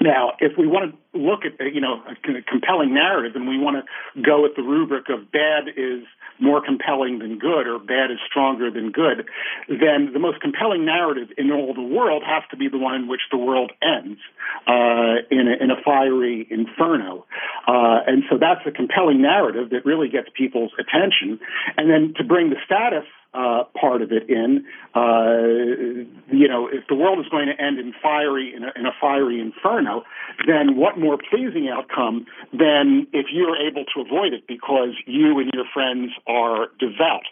Now, 0.00 0.32
if 0.40 0.52
we 0.58 0.66
want 0.66 0.92
to 0.92 1.18
look 1.18 1.40
at 1.44 1.58
you 1.74 1.80
know 1.80 2.02
a 2.06 2.42
compelling 2.48 2.94
narrative, 2.94 3.32
and 3.34 3.48
we 3.48 3.58
want 3.58 3.76
to 3.84 4.22
go 4.22 4.42
with 4.42 4.52
the 4.56 4.62
rubric 4.62 5.08
of 5.08 5.32
bad 5.32 5.68
is 5.76 6.04
more 6.38 6.64
compelling 6.64 7.18
than 7.18 7.38
good 7.38 7.66
or 7.66 7.78
bad 7.78 8.10
is 8.10 8.18
stronger 8.28 8.70
than 8.70 8.90
good, 8.90 9.26
then 9.68 10.12
the 10.12 10.18
most 10.18 10.40
compelling 10.40 10.84
narrative 10.84 11.28
in 11.38 11.50
all 11.50 11.74
the 11.74 11.82
world 11.82 12.22
has 12.26 12.42
to 12.50 12.56
be 12.56 12.68
the 12.68 12.78
one 12.78 12.94
in 12.94 13.08
which 13.08 13.22
the 13.30 13.38
world 13.38 13.72
ends 13.82 14.20
uh, 14.66 15.22
in, 15.30 15.48
a, 15.48 15.62
in 15.62 15.70
a 15.70 15.80
fiery 15.84 16.46
inferno. 16.50 17.24
Uh, 17.66 18.00
and 18.06 18.24
so 18.30 18.38
that's 18.38 18.66
a 18.66 18.70
compelling 18.70 19.22
narrative 19.22 19.70
that 19.70 19.84
really 19.84 20.08
gets 20.08 20.28
people's 20.36 20.72
attention. 20.78 21.40
And 21.76 21.90
then 21.90 22.14
to 22.16 22.24
bring 22.24 22.50
the 22.50 22.56
status 22.64 23.04
uh, 23.36 23.64
part 23.78 24.00
of 24.00 24.12
it 24.12 24.30
in. 24.30 24.64
Uh, 24.94 26.08
you 26.32 26.48
know, 26.48 26.68
if 26.72 26.86
the 26.88 26.94
world 26.94 27.18
is 27.18 27.26
going 27.30 27.46
to 27.46 27.62
end 27.62 27.78
in 27.78 27.92
fiery 28.02 28.54
in 28.56 28.64
a, 28.64 28.72
in 28.76 28.86
a, 28.86 28.92
fiery 28.98 29.40
inferno, 29.40 30.04
then 30.46 30.76
what 30.76 30.98
more 30.98 31.18
pleasing 31.18 31.68
outcome 31.68 32.24
than 32.52 33.06
if 33.12 33.26
you're 33.30 33.56
able 33.56 33.84
to 33.94 34.00
avoid 34.00 34.32
it 34.32 34.46
because 34.48 34.96
you 35.06 35.38
and 35.38 35.50
your 35.52 35.66
friends 35.74 36.12
are 36.26 36.68
devout? 36.80 37.28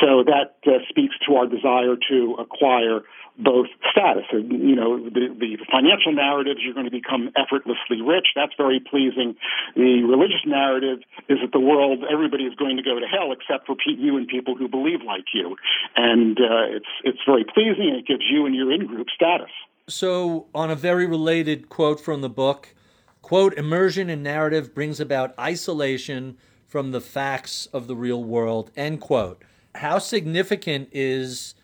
So 0.00 0.22
that 0.22 0.54
uh, 0.66 0.78
speaks 0.88 1.16
to 1.26 1.34
our 1.34 1.46
desire 1.46 1.96
to 2.08 2.36
acquire 2.38 3.02
both 3.38 3.68
status. 3.90 4.26
And, 4.32 4.50
you 4.50 4.74
know, 4.74 4.98
the, 4.98 5.30
the 5.38 5.58
financial 5.70 6.12
narratives, 6.12 6.58
you're 6.62 6.74
going 6.74 6.90
to 6.90 6.94
become 6.94 7.30
effortlessly 7.38 8.02
rich. 8.02 8.34
That's 8.34 8.52
very 8.58 8.80
pleasing. 8.80 9.36
The 9.76 10.02
religious 10.02 10.42
narrative 10.44 11.06
is 11.30 11.38
that 11.40 11.52
the 11.52 11.62
world, 11.62 12.02
everybody 12.10 12.44
is 12.44 12.54
going 12.58 12.76
to 12.76 12.82
go 12.82 12.98
to 12.98 13.06
hell 13.06 13.30
except 13.30 13.66
for 13.66 13.76
you 13.86 14.16
and 14.16 14.26
people 14.26 14.56
who 14.56 14.66
believe 14.66 15.06
like 15.06 15.30
you. 15.32 15.47
And 15.96 16.38
uh, 16.38 16.76
it's, 16.76 16.86
it's 17.04 17.18
very 17.26 17.44
pleasing 17.44 17.94
it 17.94 18.06
gives 18.06 18.24
you 18.30 18.46
and 18.46 18.54
your 18.54 18.72
in 18.72 18.86
group 18.86 19.08
status. 19.14 19.50
So, 19.88 20.48
on 20.54 20.70
a 20.70 20.76
very 20.76 21.06
related 21.06 21.68
quote 21.68 21.98
from 21.98 22.20
the 22.20 22.28
book, 22.28 22.74
quote, 23.22 23.54
immersion 23.54 24.10
in 24.10 24.22
narrative 24.22 24.74
brings 24.74 25.00
about 25.00 25.38
isolation 25.38 26.36
from 26.66 26.92
the 26.92 27.00
facts 27.00 27.66
of 27.72 27.86
the 27.86 27.96
real 27.96 28.22
world, 28.22 28.70
end 28.76 29.00
quote. 29.00 29.42
How 29.76 29.98
significant 29.98 30.90
is 30.92 31.54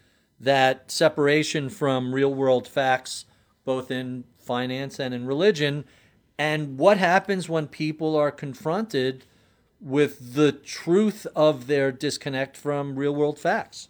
that 0.40 0.90
separation 0.90 1.68
from 1.68 2.14
real 2.14 2.32
world 2.32 2.66
facts, 2.66 3.26
both 3.64 3.90
in 3.90 4.24
finance 4.38 4.98
and 4.98 5.12
in 5.12 5.26
religion, 5.26 5.84
and 6.38 6.78
what 6.78 6.98
happens 6.98 7.48
when 7.48 7.66
people 7.66 8.16
are 8.16 8.30
confronted 8.30 9.24
with 9.84 10.34
the 10.34 10.50
truth 10.50 11.26
of 11.36 11.66
their 11.66 11.92
disconnect 11.92 12.56
from 12.56 12.96
real 12.96 13.14
world 13.14 13.38
facts? 13.38 13.88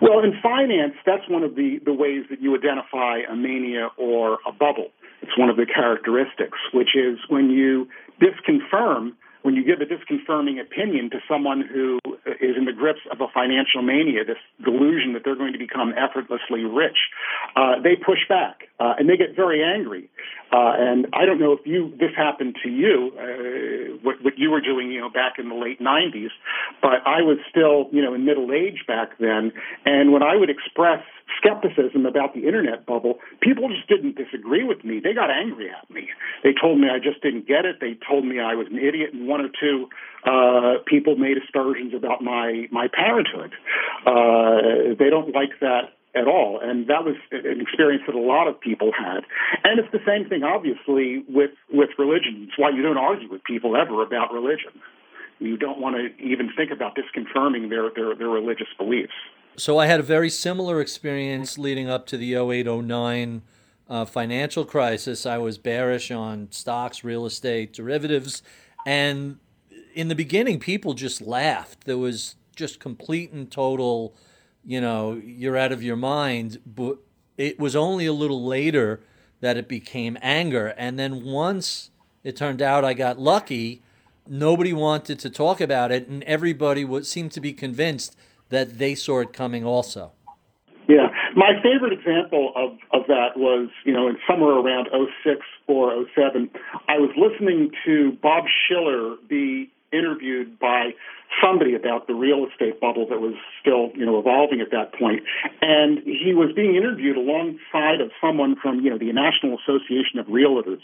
Well, 0.00 0.20
in 0.20 0.34
finance, 0.42 0.94
that's 1.04 1.28
one 1.28 1.42
of 1.42 1.56
the, 1.56 1.80
the 1.84 1.92
ways 1.92 2.24
that 2.30 2.40
you 2.40 2.54
identify 2.54 3.20
a 3.30 3.34
mania 3.34 3.88
or 3.96 4.38
a 4.46 4.52
bubble. 4.52 4.88
It's 5.22 5.36
one 5.36 5.50
of 5.50 5.56
the 5.56 5.66
characteristics, 5.66 6.58
which 6.72 6.94
is 6.94 7.18
when 7.28 7.50
you 7.50 7.88
disconfirm 8.20 9.12
when 9.42 9.54
you 9.54 9.64
give 9.64 9.80
a 9.80 9.88
disconfirming 9.88 10.60
opinion 10.60 11.10
to 11.10 11.18
someone 11.28 11.62
who 11.62 11.98
is 12.40 12.56
in 12.56 12.64
the 12.64 12.72
grips 12.72 13.00
of 13.10 13.20
a 13.20 13.26
financial 13.32 13.82
mania, 13.82 14.24
this 14.24 14.40
delusion 14.62 15.14
that 15.14 15.22
they're 15.24 15.36
going 15.36 15.52
to 15.52 15.58
become 15.58 15.94
effortlessly 15.96 16.64
rich, 16.64 16.98
uh, 17.56 17.80
they 17.82 17.96
push 17.96 18.20
back 18.28 18.68
uh, 18.78 18.94
and 18.98 19.08
they 19.08 19.16
get 19.16 19.34
very 19.34 19.62
angry. 19.62 20.08
Uh, 20.52 20.74
and 20.76 21.06
I 21.12 21.24
don't 21.26 21.38
know 21.38 21.52
if 21.52 21.64
you 21.64 21.94
this 21.98 22.10
happened 22.16 22.56
to 22.64 22.68
you, 22.68 23.12
uh, 23.16 23.98
what, 24.02 24.22
what 24.22 24.34
you 24.36 24.50
were 24.50 24.60
doing, 24.60 24.90
you 24.90 25.00
know, 25.00 25.08
back 25.08 25.38
in 25.38 25.48
the 25.48 25.54
late 25.54 25.80
'90s, 25.80 26.30
but 26.82 27.06
I 27.06 27.22
was 27.22 27.38
still, 27.48 27.88
you 27.92 28.02
know, 28.02 28.14
in 28.14 28.24
middle 28.24 28.50
age 28.52 28.84
back 28.86 29.18
then. 29.18 29.52
And 29.86 30.12
when 30.12 30.22
I 30.22 30.36
would 30.36 30.50
express 30.50 31.02
skepticism 31.36 32.06
about 32.06 32.34
the 32.34 32.46
internet 32.46 32.86
bubble, 32.86 33.18
people 33.40 33.68
just 33.68 33.88
didn't 33.88 34.16
disagree 34.16 34.64
with 34.64 34.84
me. 34.84 35.00
They 35.02 35.14
got 35.14 35.30
angry 35.30 35.70
at 35.70 35.88
me. 35.90 36.08
They 36.42 36.50
told 36.52 36.78
me 36.80 36.88
I 36.88 36.98
just 36.98 37.22
didn't 37.22 37.46
get 37.46 37.64
it. 37.64 37.76
They 37.80 37.96
told 38.08 38.24
me 38.24 38.40
I 38.40 38.54
was 38.54 38.66
an 38.70 38.78
idiot, 38.78 39.12
and 39.12 39.28
one 39.28 39.40
or 39.40 39.48
two 39.48 39.88
uh, 40.24 40.82
people 40.86 41.16
made 41.16 41.36
aspersions 41.38 41.94
about 41.94 42.22
my 42.22 42.66
my 42.70 42.88
parenthood. 42.92 43.54
Uh, 44.06 44.94
they 44.98 45.10
don't 45.10 45.34
like 45.34 45.58
that 45.60 45.94
at 46.14 46.26
all. 46.26 46.58
And 46.62 46.88
that 46.88 47.04
was 47.04 47.14
an 47.30 47.60
experience 47.60 48.02
that 48.06 48.14
a 48.14 48.20
lot 48.20 48.48
of 48.48 48.60
people 48.60 48.90
had. 48.96 49.22
And 49.64 49.78
it's 49.78 49.90
the 49.92 50.02
same 50.06 50.28
thing, 50.28 50.42
obviously, 50.42 51.24
with, 51.28 51.52
with 51.72 51.90
religion. 51.98 52.48
It's 52.48 52.58
why 52.58 52.70
you 52.70 52.82
don't 52.82 52.98
argue 52.98 53.30
with 53.30 53.44
people 53.44 53.76
ever 53.76 54.02
about 54.02 54.32
religion. 54.32 54.74
You 55.38 55.56
don't 55.56 55.80
want 55.80 55.96
to 55.96 56.10
even 56.22 56.50
think 56.56 56.70
about 56.70 56.96
disconfirming 56.96 57.70
their, 57.70 57.90
their, 57.94 58.14
their 58.14 58.28
religious 58.28 58.68
beliefs. 58.76 59.14
So 59.56 59.78
I 59.78 59.86
had 59.86 60.00
a 60.00 60.04
very 60.04 60.30
similar 60.30 60.80
experience 60.80 61.58
leading 61.58 61.88
up 61.88 62.06
to 62.06 62.16
the 62.16 62.34
08 62.34 62.66
09 62.66 63.42
uh, 63.88 64.04
financial 64.04 64.64
crisis. 64.64 65.26
I 65.26 65.38
was 65.38 65.58
bearish 65.58 66.10
on 66.10 66.48
stocks, 66.50 67.04
real 67.04 67.26
estate, 67.26 67.72
derivatives. 67.72 68.42
And 68.86 69.38
in 69.94 70.08
the 70.08 70.14
beginning, 70.14 70.60
people 70.60 70.94
just 70.94 71.20
laughed. 71.20 71.84
There 71.84 71.98
was 71.98 72.36
just 72.56 72.80
complete 72.80 73.32
and 73.32 73.50
total 73.50 74.14
you 74.64 74.80
know, 74.80 75.20
you're 75.24 75.56
out 75.56 75.72
of 75.72 75.82
your 75.82 75.96
mind. 75.96 76.58
But 76.66 76.98
it 77.36 77.58
was 77.58 77.74
only 77.74 78.06
a 78.06 78.12
little 78.12 78.44
later 78.44 79.00
that 79.40 79.56
it 79.56 79.68
became 79.68 80.18
anger. 80.20 80.74
And 80.76 80.98
then 80.98 81.24
once 81.24 81.90
it 82.22 82.36
turned 82.36 82.60
out 82.60 82.84
I 82.84 82.94
got 82.94 83.18
lucky, 83.18 83.82
nobody 84.28 84.72
wanted 84.72 85.18
to 85.20 85.30
talk 85.30 85.60
about 85.60 85.90
it, 85.90 86.06
and 86.08 86.22
everybody 86.24 86.84
would 86.84 87.06
seemed 87.06 87.32
to 87.32 87.40
be 87.40 87.52
convinced 87.52 88.16
that 88.50 88.78
they 88.78 88.94
saw 88.94 89.20
it 89.20 89.32
coming 89.32 89.64
also. 89.64 90.12
Yeah, 90.88 91.06
my 91.36 91.52
favorite 91.62 91.92
example 91.92 92.52
of, 92.56 92.72
of 92.92 93.06
that 93.06 93.36
was, 93.36 93.68
you 93.84 93.92
know, 93.92 94.08
in 94.08 94.18
somewhere 94.28 94.54
around 94.54 94.88
06 95.22 95.40
or 95.68 96.04
07, 96.14 96.50
I 96.88 96.98
was 96.98 97.10
listening 97.16 97.70
to 97.86 98.12
Bob 98.20 98.44
Shiller 98.66 99.14
be 99.28 99.70
interviewed 99.92 100.58
by 100.58 100.90
somebody 101.42 101.74
about 101.74 102.06
the 102.06 102.14
real 102.14 102.46
estate 102.46 102.80
bubble 102.80 103.06
that 103.08 103.20
was 103.20 103.34
still, 103.60 103.90
you 103.94 104.04
know, 104.04 104.18
evolving 104.18 104.60
at 104.60 104.70
that 104.70 104.92
point. 104.98 105.22
And 105.62 105.98
he 106.04 106.34
was 106.34 106.52
being 106.54 106.74
interviewed 106.74 107.16
alongside 107.16 108.00
of 108.00 108.10
someone 108.20 108.56
from, 108.56 108.80
you 108.80 108.90
know, 108.90 108.98
the 108.98 109.12
National 109.12 109.58
Association 109.58 110.18
of 110.18 110.26
Realtors. 110.26 110.82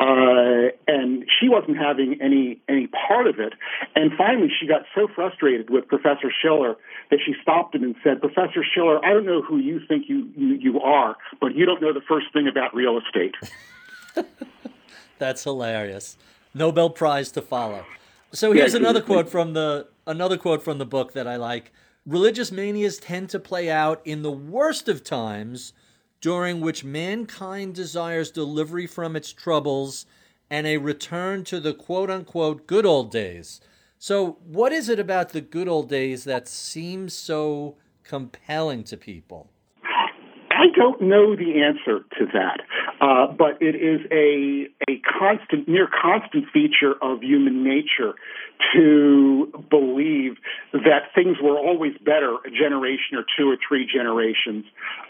Uh, 0.00 0.74
and 0.86 1.24
she 1.28 1.48
wasn't 1.48 1.76
having 1.76 2.18
any, 2.20 2.60
any 2.68 2.88
part 2.88 3.26
of 3.26 3.38
it. 3.38 3.54
And 3.94 4.12
finally, 4.16 4.48
she 4.48 4.66
got 4.66 4.82
so 4.94 5.08
frustrated 5.14 5.70
with 5.70 5.86
Professor 5.86 6.30
Shiller 6.42 6.76
that 7.10 7.20
she 7.24 7.34
stopped 7.42 7.74
him 7.74 7.84
and 7.84 7.94
said, 8.02 8.20
Professor 8.20 8.64
Shiller, 8.64 9.04
I 9.04 9.12
don't 9.12 9.26
know 9.26 9.42
who 9.42 9.58
you 9.58 9.80
think 9.86 10.08
you, 10.08 10.28
you, 10.36 10.54
you 10.54 10.80
are, 10.80 11.16
but 11.40 11.54
you 11.54 11.66
don't 11.66 11.80
know 11.80 11.92
the 11.92 12.04
first 12.08 12.26
thing 12.32 12.48
about 12.48 12.74
real 12.74 12.98
estate. 12.98 13.34
That's 15.18 15.44
hilarious. 15.44 16.16
Nobel 16.54 16.90
Prize 16.90 17.30
to 17.32 17.42
follow. 17.42 17.84
So 18.32 18.52
here's 18.52 18.74
yeah, 18.74 18.80
another 18.80 19.00
quote 19.00 19.28
from 19.28 19.54
the 19.54 19.88
another 20.06 20.36
quote 20.36 20.62
from 20.62 20.78
the 20.78 20.86
book 20.86 21.12
that 21.14 21.26
I 21.26 21.36
like. 21.36 21.72
Religious 22.06 22.52
manias 22.52 22.98
tend 22.98 23.30
to 23.30 23.38
play 23.38 23.70
out 23.70 24.00
in 24.04 24.22
the 24.22 24.32
worst 24.32 24.88
of 24.88 25.04
times 25.04 25.72
during 26.20 26.60
which 26.60 26.84
mankind 26.84 27.74
desires 27.74 28.30
delivery 28.30 28.86
from 28.86 29.14
its 29.14 29.32
troubles 29.32 30.06
and 30.50 30.66
a 30.66 30.78
return 30.78 31.44
to 31.44 31.60
the 31.60 31.74
quote 31.74 32.10
unquote 32.10 32.66
good 32.66 32.86
old 32.86 33.10
days. 33.10 33.60
So, 33.98 34.38
what 34.44 34.72
is 34.72 34.88
it 34.88 34.98
about 34.98 35.30
the 35.30 35.40
good 35.40 35.68
old 35.68 35.88
days 35.88 36.24
that 36.24 36.48
seems 36.48 37.14
so 37.14 37.76
compelling 38.04 38.84
to 38.84 38.96
people? 38.96 39.50
I 40.50 40.66
don't 40.74 41.00
know 41.00 41.34
the 41.36 41.62
answer 41.62 42.04
to 42.18 42.26
that, 42.32 42.60
uh, 43.00 43.26
but 43.26 43.60
it 43.60 43.74
is 43.74 44.00
a 44.10 44.68
a 44.90 45.00
constant, 45.18 45.68
near 45.68 45.88
constant 45.88 46.46
feature 46.52 46.94
of 47.00 47.22
human 47.22 47.64
nature 47.64 48.14
to 48.74 49.52
believe 49.70 50.36
that 50.72 51.14
things 51.14 51.36
were 51.42 51.56
always 51.56 51.92
better 52.04 52.36
a 52.44 52.50
generation 52.50 53.14
or 53.16 53.24
two 53.36 53.48
or 53.48 53.56
three 53.66 53.86
generations 53.86 54.64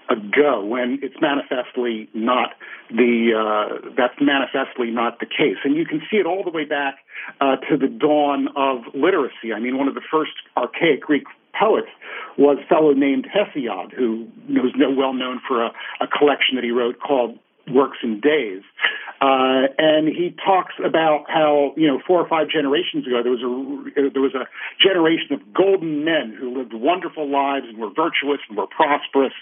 ago, 0.08 0.64
when 0.64 0.98
it's 1.02 1.16
manifestly 1.20 2.08
not 2.14 2.50
the 2.90 3.32
uh, 3.32 3.90
that's 3.96 4.18
manifestly 4.20 4.90
not 4.90 5.20
the 5.20 5.26
case, 5.26 5.56
and 5.64 5.76
you 5.76 5.86
can 5.86 6.00
see 6.10 6.18
it 6.18 6.26
all 6.26 6.44
the 6.44 6.50
way 6.50 6.64
back 6.64 6.96
uh, 7.40 7.56
to 7.68 7.76
the 7.76 7.88
dawn 7.88 8.48
of 8.56 8.82
literacy. 8.94 9.52
I 9.54 9.60
mean, 9.60 9.76
one 9.78 9.88
of 9.88 9.94
the 9.94 10.04
first 10.10 10.32
archaic 10.56 11.00
Greek 11.02 11.24
poets 11.58 11.88
was 12.36 12.58
a 12.62 12.66
fellow 12.68 12.92
named 12.92 13.26
Hesiod, 13.26 13.92
who 13.92 14.28
was 14.48 14.72
well 14.96 15.12
known 15.12 15.40
for 15.46 15.64
a, 15.64 15.70
a 16.00 16.06
collection 16.06 16.56
that 16.56 16.64
he 16.64 16.70
wrote 16.70 17.00
called 17.00 17.38
Works 17.70 17.98
and 18.02 18.20
Days. 18.20 18.62
Uh, 19.20 19.66
and 19.78 20.06
he 20.06 20.30
talks 20.44 20.74
about 20.78 21.24
how, 21.26 21.74
you 21.76 21.88
know, 21.88 22.00
four 22.06 22.20
or 22.20 22.28
five 22.28 22.48
generations 22.48 23.04
ago, 23.04 23.18
there 23.22 23.34
was 23.34 23.42
a, 23.42 24.10
there 24.14 24.22
was 24.22 24.34
a 24.34 24.46
generation 24.78 25.34
of 25.34 25.40
golden 25.52 26.04
men 26.04 26.36
who 26.38 26.56
lived 26.56 26.72
wonderful 26.72 27.28
lives 27.28 27.66
and 27.68 27.78
were 27.78 27.90
virtuous 27.90 28.38
and 28.48 28.56
were 28.56 28.68
prosperous. 28.68 29.34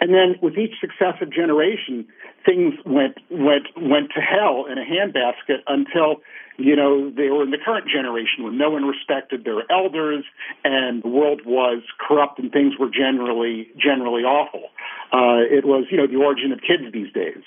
And 0.00 0.14
then 0.14 0.36
with 0.40 0.54
each 0.56 0.78
successive 0.80 1.32
generation, 1.32 2.06
things 2.44 2.74
went, 2.86 3.18
went, 3.28 3.66
went 3.74 4.14
to 4.14 4.20
hell 4.22 4.66
in 4.70 4.78
a 4.78 4.86
handbasket 4.86 5.66
until 5.66 6.22
you 6.58 6.74
know, 6.74 7.10
they 7.10 7.28
were 7.28 7.42
in 7.42 7.50
the 7.50 7.58
current 7.62 7.86
generation 7.86 8.42
when 8.42 8.56
no 8.56 8.70
one 8.70 8.84
respected 8.84 9.44
their 9.44 9.70
elders 9.70 10.24
and 10.64 11.02
the 11.02 11.08
world 11.08 11.42
was 11.44 11.82
corrupt 12.00 12.38
and 12.38 12.50
things 12.50 12.74
were 12.78 12.88
generally 12.88 13.68
generally 13.76 14.22
awful. 14.22 14.70
Uh, 15.12 15.44
it 15.44 15.66
was, 15.66 15.84
you 15.90 15.98
know, 15.98 16.06
the 16.06 16.16
origin 16.16 16.52
of 16.52 16.60
kids 16.60 16.90
these 16.92 17.12
days. 17.12 17.44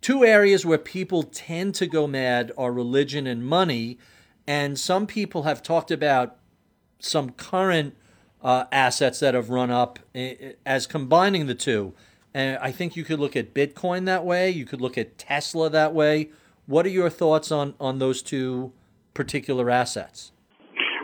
Two 0.00 0.24
areas 0.24 0.64
where 0.64 0.78
people 0.78 1.22
tend 1.22 1.74
to 1.76 1.86
go 1.86 2.06
mad 2.06 2.52
are 2.56 2.72
religion 2.72 3.26
and 3.26 3.44
money, 3.44 3.98
and 4.46 4.78
some 4.78 5.06
people 5.06 5.44
have 5.44 5.62
talked 5.62 5.90
about 5.90 6.36
some 6.98 7.30
current 7.30 7.96
uh, 8.42 8.64
assets 8.70 9.20
that 9.20 9.34
have 9.34 9.50
run 9.50 9.70
up 9.70 9.98
eh, 10.14 10.34
eh, 10.38 10.52
as 10.64 10.86
combining 10.86 11.46
the 11.46 11.54
two. 11.54 11.94
And 12.32 12.58
I 12.58 12.70
think 12.70 12.96
you 12.96 13.04
could 13.04 13.18
look 13.18 13.34
at 13.34 13.54
Bitcoin 13.54 14.04
that 14.04 14.24
way. 14.24 14.50
You 14.50 14.66
could 14.66 14.80
look 14.80 14.98
at 14.98 15.18
Tesla 15.18 15.70
that 15.70 15.94
way. 15.94 16.30
What 16.66 16.84
are 16.84 16.90
your 16.90 17.10
thoughts 17.10 17.50
on, 17.50 17.74
on 17.80 17.98
those 17.98 18.22
two 18.22 18.72
particular 19.14 19.70
assets? 19.70 20.32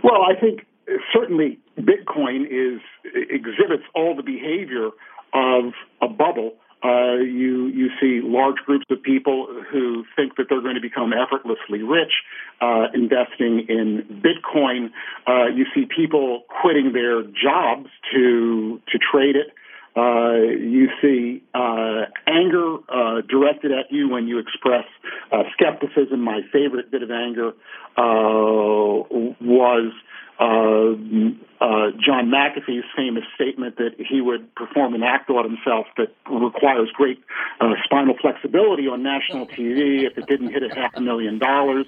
Well, 0.04 0.22
I 0.22 0.38
think 0.38 0.66
certainly 1.12 1.58
Bitcoin 1.78 2.46
is 2.46 2.80
exhibits 3.30 3.84
all 3.94 4.14
the 4.14 4.22
behavior 4.22 4.90
of 5.32 5.72
a 6.00 6.08
bubble. 6.08 6.54
Uh, 6.84 7.14
you 7.14 7.68
you 7.68 7.90
see 8.00 8.20
large 8.22 8.56
groups 8.66 8.84
of 8.90 9.00
people 9.02 9.46
who 9.70 10.04
think 10.16 10.36
that 10.36 10.46
they're 10.48 10.60
going 10.60 10.74
to 10.74 10.80
become 10.80 11.12
effortlessly 11.12 11.82
rich, 11.82 12.12
uh, 12.60 12.86
investing 12.92 13.66
in 13.68 14.02
Bitcoin. 14.20 14.90
Uh, 15.26 15.46
you 15.46 15.64
see 15.74 15.86
people 15.86 16.42
quitting 16.60 16.92
their 16.92 17.22
jobs 17.22 17.88
to 18.12 18.80
to 18.90 18.98
trade 18.98 19.36
it. 19.36 19.54
Uh, 19.94 20.32
you 20.32 20.88
see 21.02 21.42
uh, 21.52 22.06
anger 22.26 22.76
uh, 22.88 23.20
directed 23.28 23.72
at 23.72 23.92
you 23.92 24.08
when 24.08 24.26
you 24.26 24.38
express 24.38 24.86
uh, 25.30 25.42
skepticism. 25.52 26.20
My 26.20 26.40
favorite 26.50 26.90
bit 26.90 27.02
of 27.02 27.10
anger 27.10 27.48
uh, 27.98 29.04
was 29.40 29.92
uh, 30.40 31.90
John 32.00 32.30
McAfee's 32.30 32.84
famous 32.96 33.24
statement 33.34 33.76
that 33.76 33.90
he 33.98 34.22
would 34.22 34.54
perform 34.54 34.94
an 34.94 35.02
act 35.02 35.28
on 35.28 35.44
himself 35.44 35.86
that 35.98 36.14
requires 36.30 36.88
great 36.94 37.22
spinal 37.84 38.16
flexibility 38.18 38.88
on 38.88 39.02
national 39.02 39.46
TV 39.46 40.04
if 40.04 40.16
it 40.16 40.26
didn't 40.26 40.52
hit 40.52 40.62
a 40.62 40.74
half 40.74 40.92
a 40.94 41.02
million 41.02 41.38
dollars. 41.38 41.86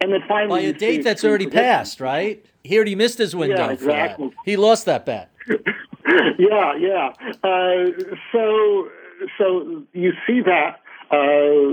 And 0.00 0.12
then 0.12 0.20
finally, 0.28 0.62
by 0.62 0.68
a 0.68 0.72
date 0.72 1.02
that's 1.02 1.24
already 1.24 1.48
passed, 1.48 2.00
right? 2.00 2.44
He 2.62 2.76
already 2.76 2.94
missed 2.94 3.18
his 3.18 3.34
window. 3.34 3.66
Yeah, 3.66 3.72
exactly. 3.72 4.32
He 4.44 4.56
lost 4.56 4.86
that 4.86 5.04
bet. 5.04 5.31
yeah, 6.38 6.74
yeah. 6.76 7.12
Uh, 7.42 7.90
so, 8.32 8.88
so 9.38 9.82
you 9.92 10.12
see 10.26 10.40
that. 10.42 10.78
Uh, 11.10 11.68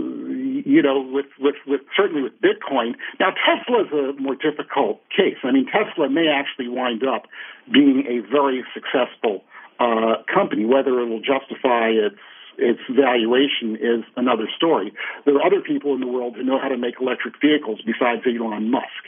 you 0.66 0.82
know, 0.82 1.00
with, 1.00 1.28
with, 1.40 1.56
with 1.66 1.80
certainly 1.96 2.22
with 2.22 2.34
Bitcoin. 2.42 2.96
Now, 3.22 3.30
Tesla 3.32 3.84
is 3.86 3.92
a 3.94 4.22
more 4.22 4.36
difficult 4.36 5.00
case. 5.16 5.38
I 5.46 5.52
mean, 5.52 5.66
Tesla 5.66 6.10
may 6.10 6.28
actually 6.28 6.68
wind 6.68 7.06
up 7.08 7.24
being 7.72 8.04
a 8.06 8.20
very 8.30 8.66
successful 8.74 9.46
uh, 9.80 10.16
company. 10.28 10.66
Whether 10.66 11.00
it 11.00 11.06
will 11.06 11.22
justify 11.22 11.88
its 11.88 12.20
its 12.60 12.80
valuation 12.90 13.76
is 13.76 14.04
another 14.16 14.48
story. 14.56 14.94
There 15.26 15.36
are 15.36 15.46
other 15.46 15.62
people 15.62 15.94
in 15.94 16.02
the 16.02 16.08
world 16.08 16.36
who 16.36 16.44
know 16.44 16.60
how 16.60 16.68
to 16.70 16.78
make 16.78 16.96
electric 17.00 17.36
vehicles 17.42 17.80
besides 17.86 18.22
Elon 18.28 18.70
Musk, 18.70 19.04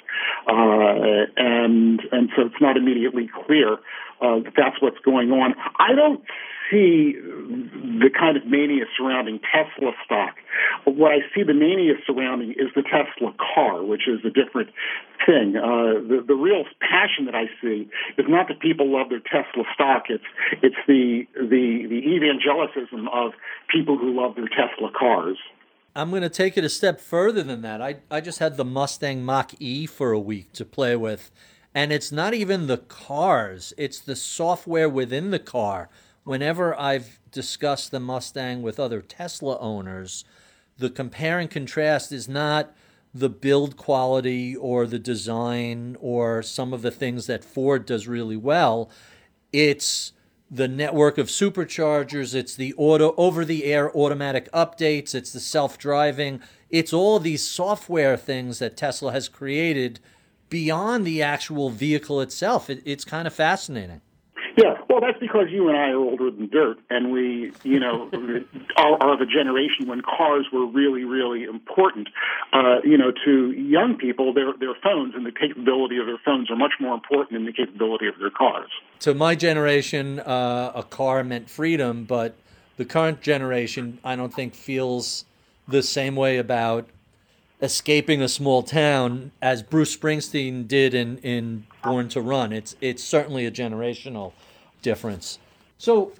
uh, 0.47 1.27
and 1.37 2.01
and 2.11 2.29
so 2.35 2.43
it's 2.47 2.61
not 2.61 2.77
immediately 2.77 3.29
clear 3.45 3.73
uh, 4.21 4.39
that 4.45 4.53
that's 4.55 4.81
what's 4.81 4.99
going 4.99 5.31
on. 5.31 5.55
I 5.77 5.93
don't 5.95 6.23
see 6.71 7.13
the 7.99 8.09
kind 8.17 8.37
of 8.37 8.45
mania 8.47 8.85
surrounding 8.97 9.39
Tesla 9.39 9.91
stock. 10.05 10.35
What 10.85 11.11
I 11.11 11.19
see 11.35 11.43
the 11.43 11.53
mania 11.53 11.93
surrounding 12.07 12.51
is 12.51 12.71
the 12.75 12.81
Tesla 12.81 13.35
car, 13.37 13.83
which 13.83 14.07
is 14.07 14.19
a 14.25 14.29
different 14.29 14.69
thing. 15.25 15.57
Uh, 15.57 15.99
the, 16.01 16.23
the 16.25 16.33
real 16.33 16.63
passion 16.79 17.25
that 17.25 17.35
I 17.35 17.45
see 17.61 17.89
is 18.17 18.25
not 18.27 18.47
that 18.47 18.59
people 18.59 18.91
love 18.91 19.09
their 19.09 19.19
Tesla 19.19 19.63
stock. 19.73 20.05
It's 20.09 20.23
it's 20.63 20.81
the 20.87 21.27
the 21.35 21.85
the 21.89 22.01
evangelicism 22.07 23.07
of 23.13 23.33
people 23.69 23.97
who 23.97 24.19
love 24.19 24.35
their 24.35 24.47
Tesla 24.47 24.89
cars. 24.97 25.37
I'm 25.93 26.09
going 26.09 26.21
to 26.21 26.29
take 26.29 26.57
it 26.57 26.63
a 26.63 26.69
step 26.69 27.01
further 27.01 27.43
than 27.43 27.61
that. 27.61 27.81
I 27.81 27.97
I 28.09 28.21
just 28.21 28.39
had 28.39 28.57
the 28.57 28.65
Mustang 28.65 29.23
Mach 29.23 29.53
E 29.59 29.85
for 29.85 30.11
a 30.11 30.19
week 30.19 30.53
to 30.53 30.65
play 30.65 30.95
with, 30.95 31.31
and 31.75 31.91
it's 31.91 32.11
not 32.11 32.33
even 32.33 32.67
the 32.67 32.77
cars; 32.77 33.73
it's 33.77 33.99
the 33.99 34.15
software 34.15 34.89
within 34.89 35.31
the 35.31 35.39
car 35.39 35.89
whenever 36.23 36.79
I've 36.79 37.19
discussed 37.31 37.91
the 37.91 37.99
Mustang 37.99 38.61
with 38.61 38.79
other 38.79 39.01
Tesla 39.01 39.57
owners, 39.59 40.23
the 40.77 40.89
compare 40.89 41.39
and 41.39 41.49
contrast 41.49 42.11
is 42.11 42.27
not 42.27 42.75
the 43.13 43.29
build 43.29 43.75
quality 43.75 44.55
or 44.55 44.87
the 44.87 44.99
design 44.99 45.97
or 45.99 46.41
some 46.41 46.73
of 46.73 46.81
the 46.81 46.91
things 46.91 47.27
that 47.27 47.43
Ford 47.43 47.85
does 47.85 48.07
really 48.07 48.37
well. 48.37 48.89
It's 49.51 50.13
the 50.49 50.67
network 50.67 51.17
of 51.17 51.27
superchargers, 51.27 52.35
it's 52.35 52.55
the 52.55 52.73
auto 52.75 53.13
over 53.15 53.45
the 53.45 53.63
air 53.65 53.95
automatic 53.95 54.51
updates, 54.51 55.15
it's 55.15 55.31
the 55.31 55.39
self-driving, 55.39 56.41
it's 56.69 56.91
all 56.91 57.19
these 57.19 57.45
software 57.45 58.17
things 58.17 58.59
that 58.59 58.75
Tesla 58.75 59.13
has 59.13 59.29
created 59.29 59.99
beyond 60.49 61.05
the 61.05 61.21
actual 61.21 61.69
vehicle 61.69 62.19
itself. 62.19 62.69
It, 62.69 62.81
it's 62.85 63.05
kind 63.05 63.27
of 63.27 63.33
fascinating. 63.33 64.01
Yeah, 64.61 64.77
well, 64.89 65.01
that's 65.01 65.17
because 65.19 65.47
you 65.49 65.69
and 65.69 65.77
I 65.77 65.89
are 65.89 65.97
older 65.97 66.29
than 66.29 66.47
dirt, 66.47 66.77
and 66.89 67.11
we, 67.11 67.51
you 67.63 67.79
know, 67.79 68.09
are, 68.77 69.01
are 69.01 69.17
the 69.17 69.25
generation 69.25 69.87
when 69.87 70.01
cars 70.01 70.45
were 70.53 70.65
really, 70.65 71.03
really 71.03 71.45
important. 71.45 72.09
Uh, 72.53 72.77
you 72.83 72.97
know, 72.97 73.11
to 73.25 73.51
young 73.51 73.97
people, 73.97 74.33
their 74.33 74.53
their 74.59 74.75
phones 74.83 75.15
and 75.15 75.25
the 75.25 75.31
capability 75.31 75.97
of 75.97 76.05
their 76.05 76.19
phones 76.23 76.51
are 76.51 76.55
much 76.55 76.73
more 76.79 76.93
important 76.93 77.31
than 77.31 77.45
the 77.45 77.53
capability 77.53 78.07
of 78.07 78.13
their 78.19 78.29
cars. 78.29 78.69
To 78.99 79.13
my 79.15 79.33
generation, 79.35 80.19
uh, 80.19 80.71
a 80.75 80.83
car 80.83 81.23
meant 81.23 81.49
freedom, 81.49 82.03
but 82.03 82.35
the 82.77 82.85
current 82.85 83.21
generation, 83.21 83.99
I 84.03 84.15
don't 84.15 84.33
think, 84.33 84.53
feels 84.53 85.25
the 85.67 85.81
same 85.81 86.15
way 86.15 86.37
about 86.37 86.87
escaping 87.61 88.21
a 88.21 88.27
small 88.27 88.63
town 88.63 89.31
as 89.41 89.63
Bruce 89.63 89.95
Springsteen 89.95 90.67
did 90.67 90.93
in, 90.93 91.17
in 91.19 91.65
Born 91.83 92.09
to 92.09 92.21
Run. 92.21 92.51
It's 92.51 92.75
it's 92.81 93.03
certainly 93.03 93.45
a 93.45 93.51
generational 93.51 94.33
difference. 94.81 95.39
So 95.77 96.13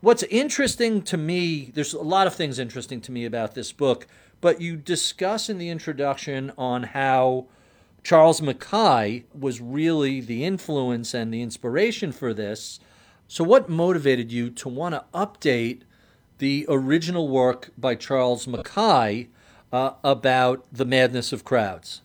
what's 0.00 0.22
interesting 0.24 1.02
to 1.02 1.16
me, 1.16 1.70
there's 1.74 1.94
a 1.94 2.02
lot 2.02 2.26
of 2.26 2.34
things 2.34 2.58
interesting 2.58 3.00
to 3.02 3.12
me 3.12 3.24
about 3.24 3.54
this 3.54 3.72
book, 3.72 4.06
but 4.40 4.60
you 4.60 4.76
discuss 4.76 5.48
in 5.48 5.58
the 5.58 5.70
introduction 5.70 6.52
on 6.58 6.82
how 6.82 7.46
Charles 8.02 8.40
Mackay 8.40 9.24
was 9.36 9.60
really 9.60 10.20
the 10.20 10.44
influence 10.44 11.12
and 11.12 11.34
the 11.34 11.42
inspiration 11.42 12.12
for 12.12 12.32
this. 12.32 12.78
So, 13.26 13.42
what 13.42 13.68
motivated 13.68 14.30
you 14.30 14.50
to 14.50 14.68
want 14.68 14.94
to 14.94 15.04
update 15.12 15.80
the 16.38 16.66
original 16.68 17.28
work 17.28 17.70
by 17.76 17.96
Charles 17.96 18.46
Mackay 18.46 19.28
uh, 19.72 19.92
about 20.04 20.64
the 20.70 20.84
madness 20.84 21.32
of 21.32 21.44
crowds? 21.44 22.02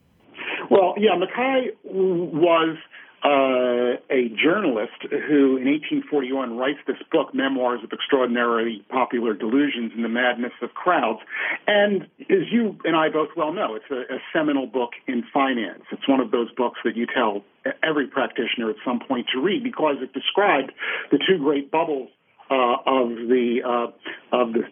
Well, 0.71 0.95
yeah, 0.97 1.15
Mackay 1.15 1.71
was 1.83 2.77
uh, 3.23 4.01
a 4.09 4.29
journalist 4.29 4.97
who, 5.09 5.57
in 5.57 5.69
1841, 5.69 6.57
writes 6.57 6.79
this 6.87 6.97
book, 7.11 7.33
Memoirs 7.35 7.81
of 7.83 7.91
Extraordinarily 7.93 8.83
Popular 8.89 9.33
Delusions 9.33 9.91
and 9.95 10.03
the 10.03 10.09
Madness 10.09 10.53
of 10.61 10.73
Crowds. 10.73 11.19
And 11.67 12.03
as 12.21 12.49
you 12.51 12.77
and 12.83 12.95
I 12.95 13.09
both 13.09 13.29
well 13.37 13.53
know, 13.53 13.75
it's 13.75 13.85
a, 13.91 14.15
a 14.15 14.17
seminal 14.33 14.65
book 14.65 14.91
in 15.07 15.23
finance. 15.31 15.83
It's 15.91 16.07
one 16.07 16.19
of 16.19 16.31
those 16.31 16.51
books 16.53 16.79
that 16.83 16.95
you 16.95 17.05
tell 17.05 17.43
every 17.83 18.07
practitioner 18.07 18.71
at 18.71 18.77
some 18.83 18.99
point 19.07 19.27
to 19.33 19.39
read 19.39 19.63
because 19.63 19.97
it 20.01 20.13
described 20.13 20.71
the 21.11 21.19
two 21.19 21.37
great 21.37 21.69
bubbles 21.69 22.09
uh, 22.49 22.75
of 22.85 23.09
the 23.29 23.61
uh, 23.63 24.35
of 24.35 24.53
the 24.53 24.63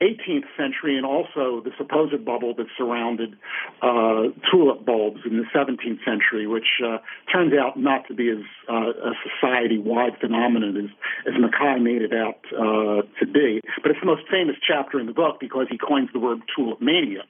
18th 0.00 0.46
century 0.56 0.96
and 0.96 1.06
also 1.06 1.62
the 1.64 1.70
supposed 1.78 2.24
bubble 2.24 2.54
that 2.54 2.66
surrounded 2.76 3.36
uh, 3.82 4.34
tulip 4.50 4.84
bulbs 4.84 5.20
in 5.24 5.36
the 5.36 5.44
17th 5.54 6.04
century, 6.04 6.46
which 6.46 6.82
uh, 6.84 6.98
turns 7.32 7.52
out 7.54 7.78
not 7.78 8.06
to 8.08 8.14
be 8.14 8.28
as 8.30 8.42
uh, 8.68 8.90
a 8.90 9.12
society-wide 9.22 10.18
phenomenon 10.20 10.76
as, 10.76 11.32
as 11.32 11.40
Mackay 11.40 11.80
made 11.80 12.02
it 12.02 12.12
out 12.12 12.40
uh, 12.52 13.02
to 13.20 13.26
be. 13.26 13.60
But 13.82 13.92
it's 13.92 14.00
the 14.00 14.06
most 14.06 14.22
famous 14.30 14.56
chapter 14.66 14.98
in 14.98 15.06
the 15.06 15.12
book 15.12 15.38
because 15.40 15.66
he 15.70 15.78
coins 15.78 16.10
the 16.12 16.18
word 16.18 16.40
tulip 16.54 16.80
mania 16.80 17.22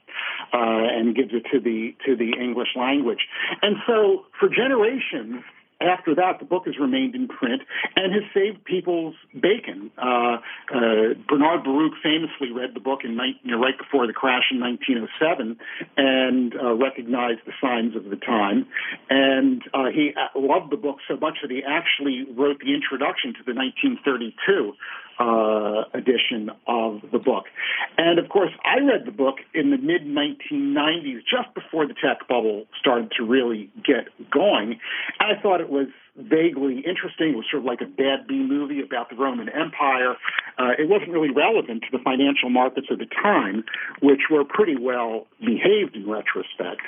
uh, 0.53 0.57
and 0.57 1.15
gives 1.15 1.33
it 1.33 1.45
to 1.51 1.59
the 1.59 1.95
to 2.05 2.15
the 2.15 2.33
English 2.39 2.69
language. 2.75 3.27
And 3.61 3.77
so 3.87 4.25
for 4.39 4.49
generations, 4.49 5.43
after 5.81 6.15
that, 6.15 6.39
the 6.39 6.45
book 6.45 6.63
has 6.65 6.75
remained 6.79 7.15
in 7.15 7.27
print 7.27 7.61
and 7.95 8.13
has 8.13 8.23
saved 8.33 8.63
people's 8.63 9.15
bacon. 9.33 9.91
Uh, 9.97 10.37
uh, 10.73 11.13
Bernard 11.27 11.63
Baruch 11.63 11.93
famously 12.01 12.51
read 12.51 12.73
the 12.73 12.79
book 12.79 12.99
in 13.03 13.17
you 13.43 13.51
know, 13.51 13.59
right 13.59 13.77
before 13.77 14.07
the 14.07 14.13
crash 14.13 14.51
in 14.51 14.59
1907 14.59 15.57
and 15.97 16.55
uh, 16.55 16.73
recognized 16.75 17.41
the 17.45 17.53
signs 17.59 17.95
of 17.95 18.05
the 18.05 18.15
time. 18.15 18.67
And 19.09 19.63
uh, 19.73 19.91
he 19.93 20.13
uh, 20.15 20.39
loved 20.39 20.71
the 20.71 20.77
book 20.77 20.97
so 21.07 21.17
much 21.17 21.39
that 21.41 21.51
he 21.51 21.61
actually 21.67 22.25
wrote 22.31 22.59
the 22.59 22.73
introduction 22.73 23.33
to 23.33 23.43
the 23.45 23.53
1932 23.53 24.73
uh, 25.19 25.83
edition 25.93 26.49
of 26.67 27.01
the 27.11 27.19
book. 27.19 27.45
And 27.97 28.19
of 28.19 28.29
course, 28.29 28.51
I 28.63 28.79
read 28.79 29.05
the 29.05 29.11
book 29.11 29.37
in 29.53 29.71
the 29.71 29.77
mid 29.77 30.03
1990s, 30.03 31.19
just 31.19 31.53
before 31.53 31.87
the 31.87 31.93
tech 31.93 32.27
bubble 32.27 32.65
started 32.79 33.11
to 33.17 33.23
really 33.23 33.69
get 33.75 34.07
going. 34.31 34.79
I 35.19 35.41
thought 35.41 35.61
it 35.61 35.69
was 35.69 35.87
vaguely 36.17 36.79
interesting. 36.79 37.33
It 37.33 37.35
was 37.35 37.45
sort 37.51 37.63
of 37.63 37.65
like 37.65 37.81
a 37.81 37.85
bad 37.85 38.27
B 38.27 38.35
movie 38.35 38.81
about 38.81 39.09
the 39.09 39.15
Roman 39.15 39.49
Empire. 39.49 40.15
Uh, 40.57 40.71
it 40.79 40.87
wasn't 40.87 41.11
really 41.11 41.31
relevant 41.31 41.83
to 41.83 41.97
the 41.97 42.01
financial 42.03 42.49
markets 42.49 42.87
of 42.89 42.99
the 42.99 43.05
time, 43.05 43.63
which 44.01 44.31
were 44.31 44.45
pretty 44.45 44.75
well 44.79 45.27
behaved 45.39 45.95
in 45.95 46.09
retrospect. 46.09 46.81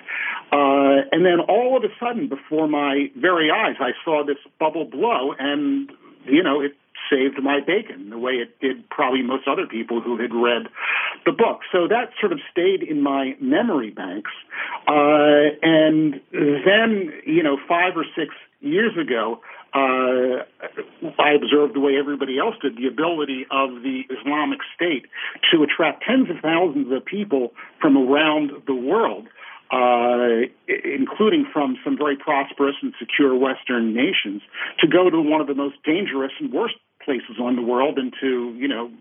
Uh, 0.52 1.04
and 1.12 1.26
then 1.26 1.40
all 1.48 1.76
of 1.76 1.84
a 1.84 1.92
sudden, 2.00 2.30
before 2.30 2.68
my 2.68 3.12
very 3.18 3.52
eyes, 3.52 3.76
I 3.80 3.92
saw 4.06 4.24
this 4.26 4.38
bubble 4.60 4.86
blow, 4.86 5.34
and 5.38 5.92
you 6.26 6.44
know, 6.44 6.62
it 6.62 6.74
saved 7.10 7.42
my 7.42 7.60
bacon 7.66 8.10
the 8.10 8.18
way 8.18 8.34
it 8.34 8.60
did 8.60 8.90
probably 8.90 9.22
most 9.22 9.48
other 9.48 9.66
people 9.66 10.02
who 10.02 10.20
had 10.20 10.34
read 10.34 10.68
the 11.26 11.32
book. 11.32 11.62
So 11.72 11.88
that 11.88 12.12
sort 12.20 12.32
of 12.32 12.40
stayed 12.52 12.84
in 12.84 13.02
my 13.02 13.36
memory 13.40 13.92
banks. 13.92 14.32
Uh, 14.88 15.56
and 15.62 16.22
then, 16.32 17.14
you 17.26 17.44
know, 17.44 17.58
five 17.68 17.96
or 17.96 18.06
six 18.16 18.34
years 18.62 18.94
ago, 18.98 19.42
uh, 19.74 20.44
I 21.20 21.34
observed 21.34 21.76
the 21.76 21.80
way 21.80 21.98
everybody 22.00 22.40
else 22.40 22.56
did 22.62 22.78
the 22.78 22.88
ability 22.88 23.46
of 23.52 23.84
the 23.84 24.04
Islamic 24.10 24.60
State 24.76 25.06
to 25.52 25.64
attract 25.64 26.04
tens 26.08 26.30
of 26.30 26.38
thousands 26.42 26.92
of 26.92 27.06
people 27.06 27.52
from 27.82 27.98
around 27.98 28.52
the 28.66 28.74
world 28.74 29.28
uh, 29.72 30.48
including 30.68 31.46
from 31.52 31.78
some 31.84 31.98
very 31.98 32.16
prosperous 32.16 32.76
and 32.82 32.94
secure 33.00 33.36
Western 33.36 33.94
nations, 33.94 34.42
to 34.80 34.88
go 34.88 35.10
to 35.10 35.22
one 35.22 35.42
of 35.42 35.48
the 35.48 35.56
most 35.56 35.76
dangerous 35.84 36.32
and 36.40 36.54
worst 36.54 36.76
places 37.08 37.40
on 37.40 37.56
the 37.56 37.62
world 37.62 37.98
and 37.98 38.14
to, 38.20 38.54
you 38.60 38.68
know, 38.68 38.92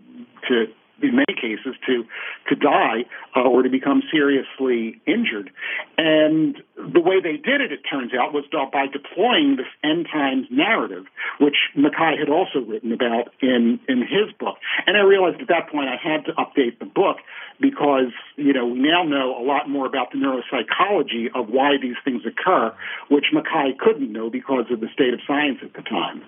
to 0.47 0.67
in 1.01 1.15
many 1.15 1.33
cases 1.35 1.75
to 1.85 2.05
to 2.49 2.55
die 2.55 3.05
uh, 3.35 3.41
or 3.41 3.61
to 3.61 3.69
become 3.69 4.01
seriously 4.11 4.99
injured. 5.05 5.51
And 5.97 6.57
the 6.75 7.01
way 7.01 7.19
they 7.21 7.37
did 7.37 7.61
it, 7.61 7.71
it 7.71 7.81
turns 7.89 8.13
out, 8.13 8.33
was 8.33 8.45
by 8.51 8.87
deploying 8.87 9.57
this 9.57 9.67
end 9.83 10.07
times 10.11 10.47
narrative, 10.49 11.05
which 11.39 11.55
Mackay 11.75 12.17
had 12.17 12.29
also 12.29 12.59
written 12.59 12.91
about 12.91 13.29
in 13.41 13.79
in 13.87 13.99
his 14.01 14.33
book. 14.39 14.57
And 14.85 14.97
I 14.97 15.01
realized 15.01 15.41
at 15.41 15.47
that 15.49 15.69
point 15.71 15.89
I 15.89 15.97
had 16.01 16.25
to 16.25 16.33
update 16.33 16.79
the 16.79 16.85
book 16.85 17.17
because 17.59 18.13
you 18.35 18.53
know 18.53 18.65
we 18.65 18.79
now 18.79 19.03
know 19.03 19.37
a 19.37 19.43
lot 19.43 19.69
more 19.69 19.85
about 19.85 20.11
the 20.11 20.17
neuropsychology 20.17 21.27
of 21.35 21.49
why 21.49 21.77
these 21.81 21.97
things 22.03 22.23
occur, 22.25 22.73
which 23.09 23.25
Mackay 23.33 23.77
couldn't 23.79 24.11
know 24.11 24.29
because 24.29 24.65
of 24.71 24.79
the 24.79 24.89
state 24.93 25.13
of 25.13 25.19
science 25.27 25.59
at 25.61 25.73
the 25.73 25.81
time. 25.81 26.23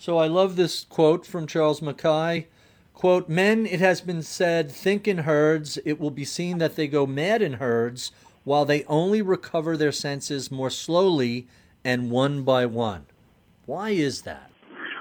So 0.00 0.16
I 0.16 0.28
love 0.28 0.56
this 0.56 0.84
quote 0.84 1.26
from 1.26 1.46
Charles 1.46 1.82
Mackay. 1.82 2.46
Quote, 2.94 3.28
Men, 3.28 3.66
it 3.66 3.80
has 3.80 4.00
been 4.00 4.22
said, 4.22 4.70
think 4.70 5.06
in 5.06 5.18
herds. 5.18 5.78
It 5.84 6.00
will 6.00 6.10
be 6.10 6.24
seen 6.24 6.56
that 6.56 6.74
they 6.74 6.88
go 6.88 7.04
mad 7.04 7.42
in 7.42 7.54
herds, 7.54 8.10
while 8.42 8.64
they 8.64 8.82
only 8.84 9.20
recover 9.20 9.76
their 9.76 9.92
senses 9.92 10.50
more 10.50 10.70
slowly 10.70 11.48
and 11.84 12.10
one 12.10 12.44
by 12.44 12.64
one. 12.64 13.04
Why 13.66 13.90
is 13.90 14.22
that? 14.22 14.50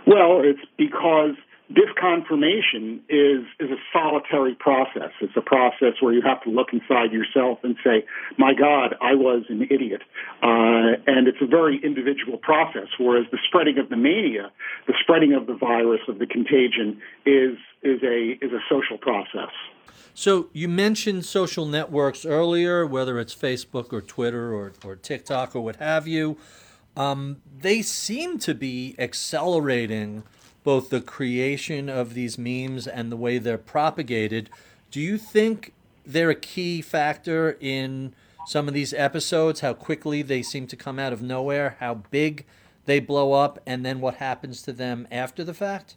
Well, 0.06 0.42
it's 0.44 0.60
because 0.78 1.36
disconfirmation 1.72 3.00
is 3.10 3.46
is 3.60 3.70
a 3.70 3.78
solitary 3.94 4.56
process. 4.56 5.12
It's 5.22 5.38
a 5.38 5.42
process 5.42 6.02
where 6.02 6.14
you 6.14 6.22
have 6.22 6.42
to 6.44 6.50
look 6.50 6.74
inside 6.74 7.12
yourself 7.12 7.60
and 7.64 7.76
say, 7.84 8.06
"My 8.38 8.54
God, 8.54 8.96
I 9.02 9.14
was 9.16 9.44
an 9.50 9.64
idiot," 9.70 10.02
uh, 10.42 10.98
and 11.06 11.28
it's 11.28 11.42
a 11.42 11.46
very 11.46 11.80
individual 11.84 12.38
process. 12.38 12.88
Whereas 12.98 13.26
the 13.32 13.38
spreading 13.48 13.78
of 13.78 13.90
the 13.90 13.98
mania, 13.98 14.52
the 14.88 14.96
spreading 15.02 15.34
of 15.34 15.46
the 15.48 15.54
virus 15.54 16.02
of 16.08 16.20
the 16.20 16.26
contagion, 16.26 17.02
is 17.26 17.58
is 17.84 18.02
a 18.04 18.38
is 18.42 18.52
a 18.52 18.62
social 18.70 18.98
process. 18.98 19.54
So 20.16 20.50
you 20.54 20.68
mentioned 20.68 21.26
social 21.26 21.66
networks 21.66 22.26
earlier, 22.26 22.86
whether 22.86 23.20
it's 23.20 23.34
Facebook 23.34 23.94
or 23.94 24.02
Twitter 24.02 24.54
or, 24.54 24.74
or 24.84 24.96
TikTok 24.96 25.56
or 25.56 25.62
what 25.62 25.78
have 25.78 26.08
you. 26.08 26.38
Um, 26.98 27.42
they 27.58 27.82
seem 27.82 28.40
to 28.40 28.54
be 28.54 28.96
accelerating 29.00 30.24
both 30.64 30.90
the 30.90 31.02
creation 31.02 31.90
of 31.90 32.14
these 32.14 32.38
memes 32.38 32.88
and 32.88 33.12
the 33.12 33.18
way 33.18 33.38
they're 33.38 33.58
propagated. 33.58 34.50
Do 34.92 35.00
you 35.00 35.18
think 35.18 35.74
they're 36.06 36.30
a 36.30 36.36
key 36.36 36.82
factor 36.82 37.58
in 37.60 38.14
some 38.48 38.68
of 38.68 38.74
these 38.74 38.94
episodes? 38.94 39.60
How 39.62 39.74
quickly 39.74 40.22
they 40.22 40.42
seem 40.42 40.68
to 40.68 40.76
come 40.76 41.00
out 41.00 41.14
of 41.14 41.22
nowhere, 41.22 41.78
how 41.80 41.96
big 42.10 42.46
they 42.86 43.00
blow 43.00 43.34
up, 43.34 43.60
and 43.66 43.86
then 43.86 44.02
what 44.02 44.16
happens 44.16 44.62
to 44.64 44.74
them 44.74 45.08
after 45.12 45.44
the 45.44 45.54
fact? 45.54 45.96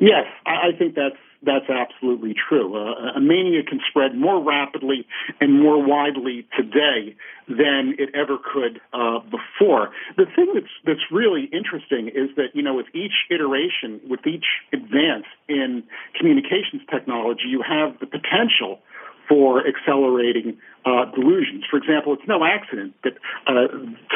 Yes, 0.00 0.24
I 0.46 0.70
think 0.78 0.94
that's 0.94 1.16
that's 1.42 1.70
absolutely 1.70 2.34
true. 2.34 2.76
Uh, 2.76 3.16
a 3.16 3.20
mania 3.20 3.62
can 3.62 3.80
spread 3.88 4.14
more 4.14 4.42
rapidly 4.42 5.06
and 5.40 5.60
more 5.60 5.82
widely 5.82 6.46
today 6.56 7.16
than 7.48 7.94
it 7.98 8.10
ever 8.14 8.36
could 8.36 8.80
uh, 8.92 9.20
before. 9.20 9.90
The 10.16 10.26
thing 10.36 10.52
that's 10.54 10.72
that's 10.84 11.10
really 11.10 11.48
interesting 11.52 12.08
is 12.08 12.28
that 12.36 12.48
you 12.54 12.62
know 12.62 12.74
with 12.74 12.94
each 12.94 13.24
iteration, 13.30 14.00
with 14.06 14.26
each 14.26 14.44
advance 14.72 15.24
in 15.48 15.82
communications 16.18 16.82
technology, 16.90 17.48
you 17.48 17.62
have 17.66 17.98
the 18.00 18.06
potential 18.06 18.80
for 19.28 19.62
accelerating 19.66 20.58
uh, 20.84 21.04
delusions. 21.14 21.64
For 21.70 21.76
example, 21.76 22.14
it's 22.14 22.26
no 22.26 22.44
accident 22.44 22.94
that 23.04 23.14
uh, 23.46 23.68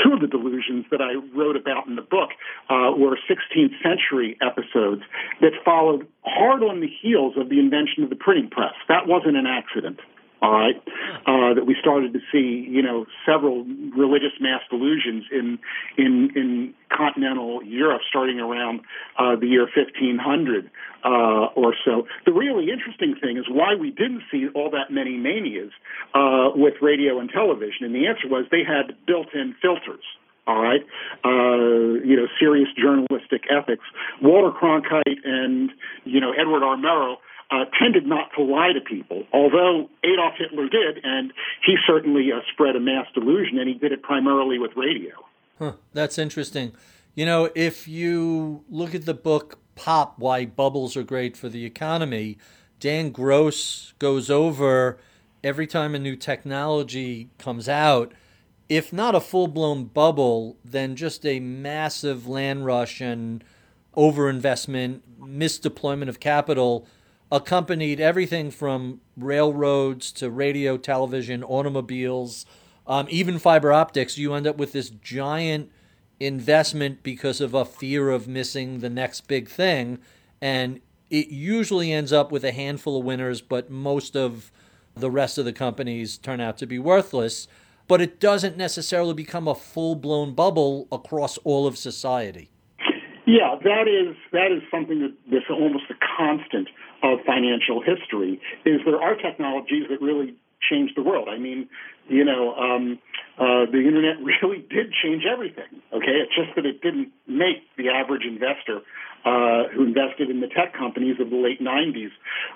two 0.03 0.12
of 0.14 0.20
the 0.20 0.27
delusions 0.27 0.87
that 0.90 1.00
I 1.00 1.14
wrote 1.37 1.57
about 1.57 1.87
in 1.87 1.96
the 1.96 2.03
book 2.03 2.31
uh, 2.70 2.92
were 2.96 3.18
16th 3.29 3.74
century 3.83 4.38
episodes 4.40 5.03
that 5.40 5.53
followed 5.64 6.07
hard 6.24 6.62
on 6.62 6.81
the 6.81 6.88
heels 6.88 7.35
of 7.37 7.48
the 7.48 7.59
invention 7.59 8.03
of 8.03 8.11
the 8.11 8.16
printing 8.16 8.50
press. 8.50 8.75
That 8.88 9.06
wasn't 9.06 9.37
an 9.37 9.46
accident. 9.46 10.00
All 10.45 10.53
right, 10.53 10.77
uh, 11.25 11.55
that 11.55 11.65
we 11.67 11.75
started 11.81 12.13
to 12.13 12.21
see, 12.31 12.69
you 12.69 12.83
know, 12.83 13.07
several 13.25 13.65
religious 13.97 14.37
mass 14.40 14.61
delusions 14.69 15.25
in 15.33 15.59
in 15.97 16.31
in 16.37 16.75
continental 16.95 17.63
Europe 17.65 18.03
starting 18.11 18.40
around 18.40 18.81
uh, 19.19 19.37
the 19.37 19.47
year 19.47 19.67
1500 19.75 20.71
uh, 21.03 21.09
or 21.57 21.75
so. 21.83 22.07
The 22.27 22.33
really 22.33 22.69
interesting 22.71 23.17
thing 23.19 23.38
is 23.38 23.47
why 23.49 23.75
we 23.75 23.90
didn't 23.90 24.23
see 24.31 24.49
all 24.55 24.69
that 24.71 24.92
many 24.92 25.17
manias 25.17 25.73
uh, 26.13 26.51
with 26.55 26.75
radio 26.83 27.21
and 27.21 27.31
television, 27.31 27.87
and 27.88 27.95
the 27.95 28.07
answer 28.07 28.29
was 28.29 28.45
they 28.51 28.65
had 28.69 28.95
built-in 29.07 29.55
filters 29.63 30.05
all 30.47 30.61
right, 30.61 30.83
uh, 31.25 32.05
you 32.05 32.17
know, 32.17 32.27
serious 32.38 32.69
journalistic 32.77 33.45
ethics. 33.49 33.85
Walter 34.21 34.53
Cronkite 34.53 35.25
and 35.25 35.71
you 36.05 36.21
know 36.21 36.33
Edward 36.38 36.63
R. 36.63 36.77
Murrow 36.77 37.17
uh, 37.51 37.65
tended 37.79 38.07
not 38.07 38.31
to 38.37 38.42
lie 38.42 38.73
to 38.73 38.81
people, 38.81 39.25
although 39.33 39.88
Adolf 40.03 40.35
Hitler 40.38 40.69
did, 40.69 41.05
and 41.05 41.33
he 41.65 41.77
certainly 41.87 42.31
uh, 42.33 42.40
spread 42.53 42.77
a 42.77 42.81
mass 42.81 43.07
delusion, 43.15 43.59
and 43.59 43.69
he 43.69 43.75
did 43.75 43.92
it 43.92 44.03
primarily 44.03 44.59
with 44.59 44.73
radio. 44.77 45.13
Huh, 45.59 45.73
that's 45.92 46.19
interesting. 46.19 46.73
You 47.15 47.27
know, 47.27 47.51
if 47.55 47.87
you 47.87 48.65
look 48.69 48.95
at 48.95 49.05
the 49.05 49.15
book 49.15 49.59
Pop 49.77 50.19
Why 50.19 50.47
Bubbles 50.47 50.97
Are 50.97 51.03
Great 51.03 51.37
for 51.37 51.49
the 51.49 51.65
Economy, 51.65 52.38
Dan 52.81 53.11
Gross 53.11 53.95
goes 53.99 54.31
over 54.31 54.99
every 55.42 55.67
time 55.67 55.95
a 55.95 55.99
new 55.99 56.17
technology 56.17 57.29
comes 57.38 57.69
out, 57.69 58.13
if 58.69 58.92
not 58.92 59.15
a 59.15 59.21
full 59.21 59.47
blown 59.47 59.85
bubble, 59.85 60.57
then 60.65 60.97
just 60.97 61.25
a 61.27 61.38
massive 61.38 62.27
land 62.27 62.65
rush 62.65 63.01
and 63.01 63.45
overinvestment, 63.97 65.01
misdeployment 65.21 66.09
of 66.09 66.19
capital 66.19 66.87
accompanied 67.35 67.98
everything 67.98 68.48
from 68.48 69.00
railroads 69.16 70.12
to 70.12 70.30
radio, 70.30 70.76
television, 70.76 71.42
automobiles, 71.42 72.46
um, 72.87 73.08
even 73.10 73.40
fiber 73.40 73.72
optics. 73.72 74.16
You 74.16 74.35
end 74.35 74.46
up 74.46 74.56
with 74.56 74.70
this 74.70 74.88
giant 74.88 75.72
investment 76.20 77.02
because 77.02 77.40
of 77.40 77.52
a 77.52 77.64
fear 77.64 78.10
of 78.10 78.28
missing 78.28 78.78
the 78.78 78.88
next 78.88 79.22
big 79.22 79.48
thing. 79.48 79.98
And 80.40 80.80
it 81.10 81.26
usually 81.26 81.92
ends 81.92 82.12
up 82.12 82.30
with 82.30 82.44
a 82.44 82.52
handful 82.52 83.00
of 83.00 83.04
winners, 83.04 83.40
but 83.40 83.68
most 83.68 84.14
of 84.14 84.52
the 84.94 85.10
rest 85.10 85.37
of 85.37 85.44
the 85.44 85.52
companies 85.52 86.16
turn 86.16 86.40
out 86.40 86.56
to 86.58 86.66
be 86.66 86.78
worthless. 86.78 87.48
But 87.88 88.00
it 88.00 88.20
doesn't 88.20 88.56
necessarily 88.56 89.12
become 89.12 89.48
a 89.48 89.56
full 89.56 89.96
blown 89.96 90.35
bubble 90.35 90.87
across 90.92 91.37
all 91.38 91.66
of 91.66 91.76
society. 91.76 92.52
Yeah, 93.26 93.56
that 93.64 93.88
is 93.88 94.14
that 94.32 94.52
is 94.52 94.62
something 94.70 95.00
that, 95.00 95.14
that's 95.30 95.50
almost 95.50 95.85
a 95.90 95.94
constant 96.16 96.68
of 97.05 97.21
financial 97.27 97.85
history. 97.85 98.40
Is 98.65 98.81
there 98.87 99.00
are 99.00 99.15
technologies 99.15 99.85
that 99.90 100.00
really 100.00 100.35
change 100.71 100.92
the 100.96 101.02
world. 101.02 101.29
I 101.29 101.38
mean, 101.38 101.69
you 102.09 102.25
know, 102.25 102.55
um, 102.55 102.98
uh, 103.38 103.67
the 103.71 103.79
internet 103.79 104.17
really 104.42 104.65
did 104.71 104.92
change 105.02 105.25
everything. 105.31 105.83
Okay, 105.92 106.17
it's 106.25 106.35
just 106.35 106.55
that 106.57 106.67
it 106.67 106.81
didn't 106.81 107.13
make 107.27 107.65
the 107.77 107.90
average 107.90 108.25
investor 108.25 108.81
uh, 109.25 109.68
who 109.75 109.85
invested 109.85 110.31
in 110.31 110.40
the 110.40 110.48
tech 110.48 110.75
companies 110.77 111.16
of 111.20 111.31
the 111.31 111.37
late 111.37 111.60
90s 111.60 112.10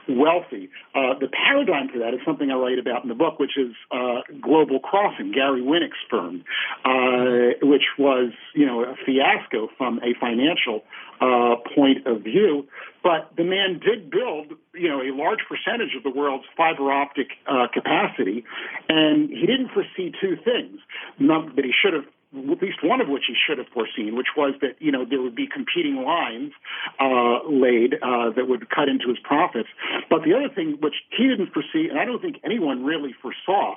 wealthy. 0.09 0.69
Uh, 0.95 1.19
the 1.19 1.29
paradigm 1.29 1.89
for 1.89 1.99
that 1.99 2.15
is 2.15 2.21
something 2.27 2.51
I 2.51 2.55
write 2.55 2.79
about 2.79 3.03
in 3.03 3.09
the 3.09 3.15
book, 3.15 3.39
which 3.39 3.57
is 3.57 3.73
uh, 3.91 4.21
Global 4.41 4.81
Crossing, 4.81 5.33
Gary 5.33 5.63
Winnick's 5.63 5.99
firm, 6.11 6.45
uh, 6.85 7.57
which 7.63 7.85
was, 7.99 8.33
you 8.55 8.67
know, 8.67 8.85
a 8.85 8.95
fiasco 9.05 9.69
from 9.79 9.99
a 9.99 10.13
financial 10.21 10.85
uh, 11.21 11.57
point 11.75 12.07
of 12.07 12.23
view. 12.23 12.69
But 13.03 13.33
the 13.37 13.45
man 13.45 13.81
did 13.81 14.11
build, 14.11 14.59
you 14.75 14.89
know, 14.89 15.01
a 15.01 15.15
large 15.15 15.41
percentage 15.49 15.95
of 15.97 16.03
the 16.03 16.11
world's 16.11 16.45
fiber 16.57 16.93
optic 16.93 17.29
capacity, 17.73 18.45
and 18.89 19.31
he 19.31 19.47
didn't 19.47 19.71
foresee 19.73 20.13
two 20.21 20.37
things. 20.45 20.81
Not 21.19 21.57
that 21.57 21.65
he 21.65 21.73
should 21.73 21.95
have 21.95 22.05
at 22.37 22.61
least 22.61 22.85
one 22.85 23.01
of 23.01 23.09
which 23.09 23.25
he 23.27 23.35
should 23.35 23.57
have 23.57 23.69
foreseen, 23.69 24.15
which 24.15 24.37
was 24.37 24.55
that 24.61 24.77
you 24.81 24.93
know 24.93 25.05
there 25.09 25.23
would 25.23 25.35
be 25.35 25.47
competing 25.47 25.97
lines 25.97 26.53
uh, 27.01 27.41
laid 27.49 27.95
uh, 27.95 28.31
that 28.37 28.47
would 28.49 28.69
cut 28.69 28.89
into 28.89 29.09
his 29.09 29.19
profits. 29.25 29.69
But 30.11 30.25
the 30.25 30.35
other 30.35 30.53
thing 30.53 30.77
which 30.81 30.95
he 31.17 31.27
didn't 31.27 31.53
foresee, 31.53 31.89
and 31.89 31.99
I 31.99 32.05
don't 32.05 32.21
think 32.21 32.37
anyone 32.45 32.85
really 32.85 33.15
foresaw, 33.23 33.77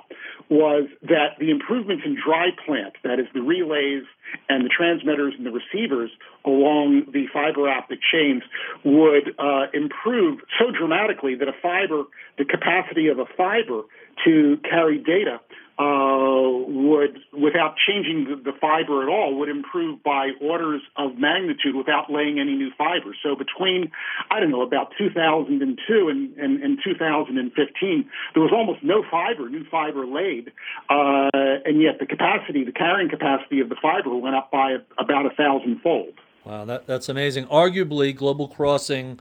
was 0.50 0.88
that 1.02 1.40
the 1.40 1.50
improvements 1.50 2.04
in 2.04 2.14
dry 2.14 2.50
plant, 2.66 2.94
that 3.04 3.18
is 3.18 3.26
the 3.32 3.40
relays 3.40 4.04
and 4.48 4.64
the 4.64 4.70
transmitters 4.70 5.34
and 5.36 5.46
the 5.46 5.52
receivers 5.52 6.10
along 6.44 7.04
the 7.12 7.26
fiber 7.32 7.68
optic 7.68 8.00
chains, 8.02 8.42
would 8.84 9.32
uh, 9.38 9.66
improve 9.72 10.40
so 10.58 10.70
dramatically 10.70 11.34
that 11.36 11.48
a 11.48 11.56
fiber, 11.62 12.04
the 12.36 12.44
capacity 12.44 13.08
of 13.08 13.18
a 13.18 13.26
fiber 13.36 13.82
to 14.24 14.58
carry 14.68 14.98
data 14.98 15.40
uh, 15.78 16.52
would, 16.68 17.18
without 17.32 17.74
changing 17.76 18.26
the, 18.28 18.36
the, 18.36 18.56
fiber 18.60 19.02
at 19.02 19.08
all, 19.08 19.38
would 19.38 19.48
improve 19.48 20.02
by 20.02 20.30
orders 20.40 20.82
of 20.96 21.16
magnitude 21.16 21.74
without 21.74 22.10
laying 22.10 22.38
any 22.38 22.54
new 22.54 22.70
fiber. 22.76 23.16
So 23.22 23.34
between, 23.34 23.90
I 24.30 24.38
don't 24.38 24.50
know, 24.50 24.62
about 24.62 24.92
2002 24.98 26.08
and, 26.08 26.36
and, 26.36 26.62
and 26.62 26.78
2015, 26.84 28.10
there 28.34 28.42
was 28.42 28.52
almost 28.52 28.84
no 28.84 29.02
fiber, 29.10 29.48
new 29.48 29.64
fiber 29.70 30.06
laid, 30.06 30.52
uh, 30.90 31.30
and 31.64 31.80
yet 31.80 31.98
the 31.98 32.06
capacity, 32.06 32.64
the 32.64 32.72
carrying 32.72 33.08
capacity 33.08 33.60
of 33.60 33.68
the 33.68 33.76
fiber 33.80 34.14
went 34.14 34.36
up 34.36 34.50
by 34.50 34.76
about 34.98 35.26
a 35.26 35.30
thousandfold. 35.30 36.12
Wow, 36.44 36.64
that, 36.66 36.86
that's 36.86 37.08
amazing. 37.08 37.46
Arguably, 37.46 38.14
Global 38.14 38.48
Crossing 38.48 39.20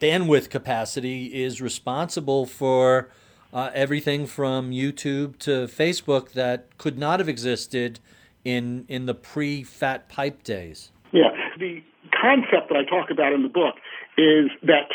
bandwidth 0.00 0.50
capacity 0.50 1.26
is 1.26 1.62
responsible 1.62 2.46
for 2.46 3.10
uh, 3.54 3.70
everything 3.72 4.26
from 4.26 4.72
YouTube 4.72 5.38
to 5.38 5.68
Facebook 5.68 6.32
that 6.32 6.76
could 6.76 6.98
not 6.98 7.20
have 7.20 7.28
existed 7.28 8.00
in 8.44 8.84
in 8.88 9.06
the 9.06 9.14
pre-fat 9.14 10.08
pipe 10.08 10.42
days. 10.42 10.90
Yeah, 11.12 11.30
the 11.58 11.82
concept 12.10 12.68
that 12.68 12.76
I 12.76 12.84
talk 12.84 13.10
about 13.10 13.32
in 13.32 13.42
the 13.42 13.48
book 13.48 13.76
is 14.18 14.50
that 14.62 14.90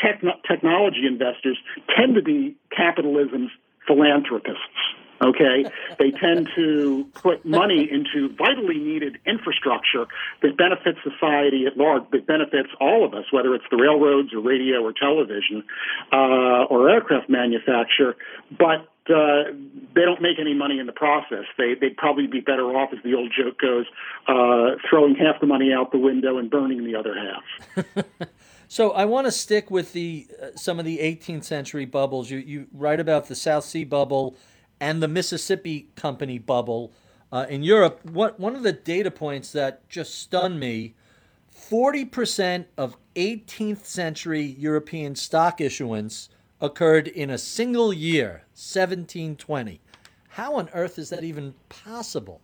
technology 0.46 1.06
investors 1.06 1.58
tend 1.96 2.14
to 2.14 2.22
be 2.22 2.54
capitalism's 2.76 3.50
philanthropists. 3.86 4.60
Okay, 5.22 5.64
they 5.98 6.10
tend 6.12 6.48
to 6.56 7.06
put 7.12 7.44
money 7.44 7.86
into 7.90 8.34
vitally 8.36 8.78
needed 8.78 9.18
infrastructure 9.26 10.06
that 10.40 10.56
benefits 10.56 10.98
society 11.02 11.66
at 11.66 11.76
large, 11.76 12.04
that 12.12 12.26
benefits 12.26 12.70
all 12.80 13.04
of 13.04 13.12
us, 13.12 13.24
whether 13.30 13.54
it's 13.54 13.64
the 13.70 13.76
railroads 13.76 14.32
or 14.32 14.40
radio 14.40 14.82
or 14.82 14.94
television 14.94 15.62
uh, 16.10 16.64
or 16.70 16.88
aircraft 16.88 17.28
manufacture. 17.28 18.16
But 18.50 18.88
uh, 19.10 19.44
they 19.94 20.02
don't 20.02 20.22
make 20.22 20.38
any 20.38 20.54
money 20.54 20.78
in 20.78 20.86
the 20.86 20.92
process. 20.92 21.44
They 21.58 21.74
they'd 21.74 21.96
probably 21.96 22.26
be 22.26 22.40
better 22.40 22.64
off, 22.76 22.90
as 22.92 23.02
the 23.02 23.14
old 23.14 23.32
joke 23.36 23.58
goes, 23.58 23.86
uh, 24.26 24.76
throwing 24.88 25.16
half 25.16 25.40
the 25.40 25.46
money 25.46 25.72
out 25.72 25.92
the 25.92 25.98
window 25.98 26.38
and 26.38 26.50
burning 26.50 26.84
the 26.84 26.96
other 26.96 27.14
half. 27.14 28.28
so 28.68 28.92
I 28.92 29.04
want 29.04 29.26
to 29.26 29.32
stick 29.32 29.70
with 29.70 29.92
the 29.92 30.28
uh, 30.40 30.46
some 30.56 30.78
of 30.78 30.84
the 30.84 30.98
18th 30.98 31.44
century 31.44 31.84
bubbles. 31.84 32.30
You 32.30 32.38
you 32.38 32.66
write 32.72 33.00
about 33.00 33.26
the 33.26 33.34
South 33.34 33.64
Sea 33.64 33.84
bubble 33.84 34.36
and 34.80 35.02
the 35.02 35.08
Mississippi 35.08 35.88
Company 35.94 36.38
bubble 36.38 36.92
uh, 37.32 37.46
in 37.48 37.62
Europe, 37.62 38.00
what, 38.10 38.40
one 38.40 38.56
of 38.56 38.62
the 38.62 38.72
data 38.72 39.10
points 39.10 39.52
that 39.52 39.88
just 39.88 40.18
stunned 40.18 40.58
me 40.58 40.94
40% 41.54 42.64
of 42.76 42.96
18th 43.14 43.84
century 43.84 44.42
European 44.42 45.14
stock 45.14 45.60
issuance 45.60 46.28
occurred 46.60 47.08
in 47.08 47.30
a 47.30 47.38
single 47.38 47.92
year, 47.92 48.44
1720. 48.54 49.80
How 50.30 50.54
on 50.54 50.68
earth 50.74 50.98
is 50.98 51.10
that 51.10 51.24
even 51.24 51.54
possible? 51.68 52.40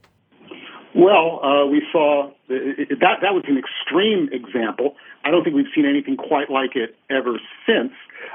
Well, 0.97 1.45
uh, 1.45 1.67
we 1.67 1.83
saw 1.93 2.31
that 2.49 3.21
that 3.21 3.35
was 3.35 3.45
an 3.49 3.59
extreme 3.61 4.31
example. 4.33 4.97
I 5.25 5.31
don't 5.31 5.45
think 5.45 5.55
we've 5.55 5.71
seen 5.75 5.85
anything 5.85 6.17
quite 6.17 6.49
like 6.49 6.75
it 6.75 6.97
ever 7.11 7.39
since. 7.67 7.93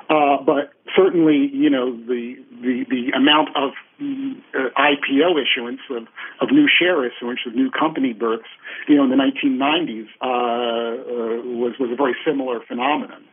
Uh, 0.09 0.37
but 0.45 0.69
certainly, 0.95 1.49
you 1.51 1.71
know, 1.71 1.97
the 1.97 2.35
the, 2.61 2.85
the 2.87 3.17
amount 3.17 3.49
of 3.55 3.71
uh, 3.99 4.69
IPO 4.77 5.41
issuance 5.41 5.81
of, 5.89 6.03
of 6.39 6.51
new 6.51 6.67
share 6.69 7.03
issuance 7.03 7.39
of 7.47 7.55
new 7.55 7.71
company 7.71 8.13
births, 8.13 8.49
you 8.87 8.95
know, 8.95 9.05
in 9.05 9.09
the 9.09 9.15
1990s 9.15 10.05
uh, 10.21 10.27
uh, 10.27 11.41
was 11.57 11.73
was 11.79 11.89
a 11.91 11.95
very 11.95 12.15
similar 12.23 12.59
phenomenon, 12.67 13.23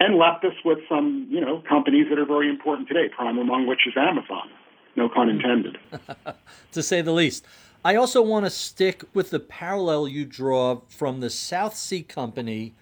and 0.00 0.16
left 0.16 0.44
us 0.44 0.58
with 0.64 0.78
some, 0.88 1.28
you 1.30 1.40
know, 1.40 1.62
companies 1.68 2.06
that 2.10 2.18
are 2.18 2.26
very 2.26 2.48
important 2.48 2.88
today. 2.88 3.08
Prime 3.14 3.38
among 3.38 3.68
which 3.68 3.86
is 3.86 3.94
Amazon. 3.96 4.50
No 4.96 5.08
pun 5.08 5.28
intended. 5.28 5.78
to 6.72 6.82
say 6.82 7.00
the 7.00 7.12
least. 7.12 7.46
I 7.84 7.96
also 7.96 8.22
want 8.22 8.46
to 8.46 8.50
stick 8.50 9.02
with 9.12 9.30
the 9.30 9.40
parallel 9.40 10.06
you 10.06 10.24
draw 10.24 10.82
from 10.86 11.18
the 11.18 11.30
South 11.30 11.74
Sea 11.74 12.02
Company 12.02 12.74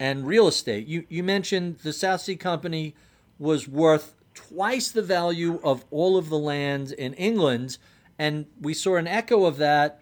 and 0.00 0.26
real 0.26 0.48
estate. 0.48 0.88
You 0.88 1.04
you 1.08 1.22
mentioned 1.22 1.78
the 1.78 1.92
South 1.92 2.22
Sea 2.22 2.34
Company 2.34 2.94
was 3.38 3.68
worth 3.68 4.14
twice 4.34 4.90
the 4.90 5.02
value 5.02 5.60
of 5.62 5.84
all 5.92 6.16
of 6.16 6.28
the 6.28 6.38
land 6.38 6.90
in 6.92 7.14
England, 7.14 7.78
and 8.18 8.46
we 8.60 8.74
saw 8.74 8.96
an 8.96 9.06
echo 9.06 9.44
of 9.44 9.58
that 9.58 10.00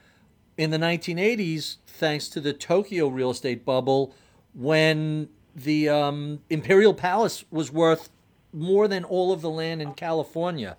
in 0.57 0.71
the 0.71 0.79
1980s 0.79 1.77
thanks 1.87 2.29
to 2.29 2.41
the 2.41 2.55
Tokyo 2.55 3.09
real 3.09 3.31
estate 3.31 3.63
bubble 3.63 4.15
when 4.55 5.29
the 5.55 5.89
um, 5.89 6.41
Imperial 6.49 6.95
Palace 6.95 7.45
was 7.51 7.71
worth 7.71 8.09
more 8.55 8.89
than 8.89 9.05
all 9.05 9.33
of 9.33 9.43
the 9.43 9.51
land 9.51 9.83
in 9.83 9.93
California. 9.93 10.79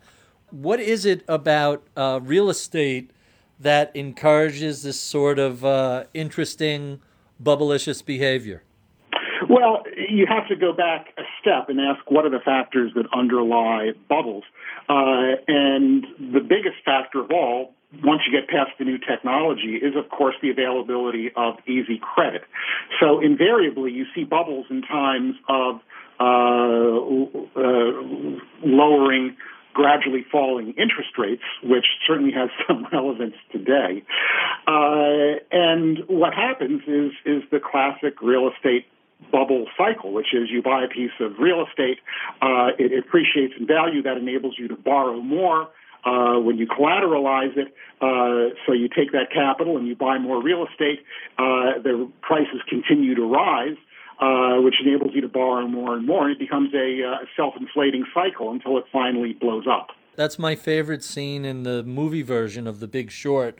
What 0.49 0.79
is 0.79 1.05
it 1.05 1.23
about 1.27 1.85
uh, 1.95 2.19
real 2.23 2.49
estate 2.49 3.11
that 3.59 3.95
encourages 3.95 4.83
this 4.83 4.99
sort 4.99 5.39
of 5.39 5.65
uh, 5.65 6.03
interesting, 6.13 7.01
bubblicious 7.41 8.05
behavior? 8.05 8.63
Well, 9.49 9.83
you 10.09 10.25
have 10.27 10.47
to 10.49 10.55
go 10.55 10.73
back 10.73 11.07
a 11.17 11.23
step 11.39 11.69
and 11.69 11.79
ask 11.79 12.09
what 12.11 12.25
are 12.25 12.29
the 12.29 12.39
factors 12.43 12.91
that 12.95 13.05
underlie 13.13 13.91
bubbles. 14.09 14.43
Uh, 14.89 15.39
and 15.47 16.05
the 16.19 16.39
biggest 16.39 16.77
factor 16.83 17.21
of 17.21 17.31
all, 17.31 17.73
once 18.03 18.21
you 18.25 18.37
get 18.37 18.49
past 18.49 18.71
the 18.77 18.85
new 18.85 18.97
technology, 18.97 19.75
is 19.75 19.95
of 19.95 20.09
course 20.09 20.35
the 20.41 20.49
availability 20.49 21.31
of 21.35 21.55
easy 21.67 21.99
credit. 22.01 22.43
So 22.99 23.21
invariably, 23.21 23.91
you 23.91 24.05
see 24.13 24.23
bubbles 24.23 24.65
in 24.69 24.81
times 24.81 25.35
of 25.47 25.79
uh, 26.19 26.23
uh, 27.55 27.91
lowering 28.63 29.37
gradually 29.77 30.25
falling 30.31 30.69
interest 30.69 31.11
rates, 31.19 31.43
which 31.61 31.85
certainly 32.07 32.31
has 32.33 32.49
some 32.67 32.87
relevance 32.91 33.35
today. 33.51 34.03
Uh, 34.65 35.37
and 35.51 35.99
what 36.07 36.33
happens 36.33 36.81
is 36.87 37.11
is 37.25 37.43
the 37.51 37.59
classic 37.59 38.19
real 38.21 38.49
estate 38.49 38.87
bubble 39.31 39.65
cycle, 39.77 40.13
which 40.13 40.33
is 40.33 40.49
you 40.49 40.63
buy 40.63 40.83
a 40.83 40.87
piece 40.87 41.11
of 41.19 41.37
real 41.39 41.65
estate, 41.67 41.99
uh, 42.41 42.69
it 42.77 42.91
appreciates 42.97 43.53
in 43.59 43.65
value, 43.67 44.01
that 44.01 44.17
enables 44.17 44.55
you 44.57 44.67
to 44.67 44.75
borrow 44.75 45.19
more. 45.21 45.69
Uh, 46.05 46.39
when 46.39 46.57
you 46.57 46.67
collateralize 46.67 47.57
it, 47.57 47.73
uh, 48.01 48.55
so 48.65 48.71
you 48.71 48.87
take 48.87 49.11
that 49.11 49.29
capital 49.33 49.77
and 49.77 49.87
you 49.87 49.95
buy 49.95 50.17
more 50.17 50.41
real 50.41 50.65
estate, 50.65 50.99
uh, 51.37 51.81
the 51.83 52.09
prices 52.21 52.61
continue 52.69 53.13
to 53.15 53.25
rise. 53.25 53.75
Uh, 54.19 54.59
which 54.61 54.73
enables 54.83 55.13
you 55.13 55.21
to 55.21 55.27
borrow 55.27 55.67
more 55.67 55.95
and 55.95 56.07
more. 56.07 56.23
And 56.23 56.31
it 56.31 56.39
becomes 56.39 56.73
a 56.73 57.03
uh, 57.03 57.25
self-inflating 57.35 58.03
cycle 58.15 58.49
until 58.49 58.79
it 58.79 58.85
finally 58.91 59.33
blows 59.33 59.65
up. 59.69 59.89
That's 60.15 60.39
my 60.39 60.55
favorite 60.55 61.03
scene 61.03 61.45
in 61.45 61.61
the 61.61 61.83
movie 61.83 62.23
version 62.23 62.65
of 62.65 62.79
The 62.79 62.87
Big 62.87 63.11
Short, 63.11 63.59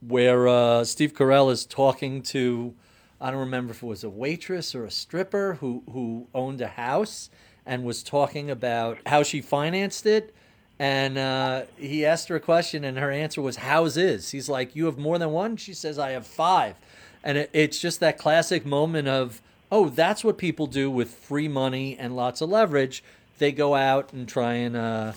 where 0.00 0.48
uh, 0.48 0.84
Steve 0.84 1.12
Carell 1.12 1.52
is 1.52 1.66
talking 1.66 2.22
to, 2.22 2.74
I 3.20 3.30
don't 3.30 3.40
remember 3.40 3.72
if 3.72 3.82
it 3.82 3.86
was 3.86 4.02
a 4.02 4.08
waitress 4.08 4.74
or 4.74 4.86
a 4.86 4.90
stripper 4.90 5.58
who, 5.60 5.82
who 5.92 6.28
owned 6.34 6.62
a 6.62 6.68
house 6.68 7.28
and 7.66 7.84
was 7.84 8.02
talking 8.02 8.50
about 8.50 8.96
how 9.04 9.22
she 9.22 9.42
financed 9.42 10.06
it. 10.06 10.34
And 10.78 11.18
uh, 11.18 11.64
he 11.76 12.06
asked 12.06 12.28
her 12.28 12.36
a 12.36 12.40
question, 12.40 12.84
and 12.84 12.96
her 12.96 13.10
answer 13.10 13.42
was, 13.42 13.56
How's 13.56 13.98
is? 13.98 14.30
He's 14.30 14.48
like, 14.48 14.74
You 14.74 14.86
have 14.86 14.96
more 14.96 15.18
than 15.18 15.30
one? 15.30 15.58
She 15.58 15.74
says, 15.74 15.98
I 15.98 16.12
have 16.12 16.26
five. 16.26 16.76
And 17.22 17.36
it, 17.36 17.50
it's 17.52 17.78
just 17.78 18.00
that 18.00 18.16
classic 18.16 18.64
moment 18.64 19.06
of, 19.06 19.42
oh, 19.70 19.88
that's 19.88 20.24
what 20.24 20.38
people 20.38 20.66
do 20.66 20.90
with 20.90 21.10
free 21.10 21.48
money 21.48 21.96
and 21.98 22.16
lots 22.16 22.40
of 22.40 22.48
leverage. 22.50 23.02
They 23.38 23.52
go 23.52 23.74
out 23.74 24.12
and 24.12 24.28
try 24.28 24.54
and 24.54 24.76
uh, 24.76 25.12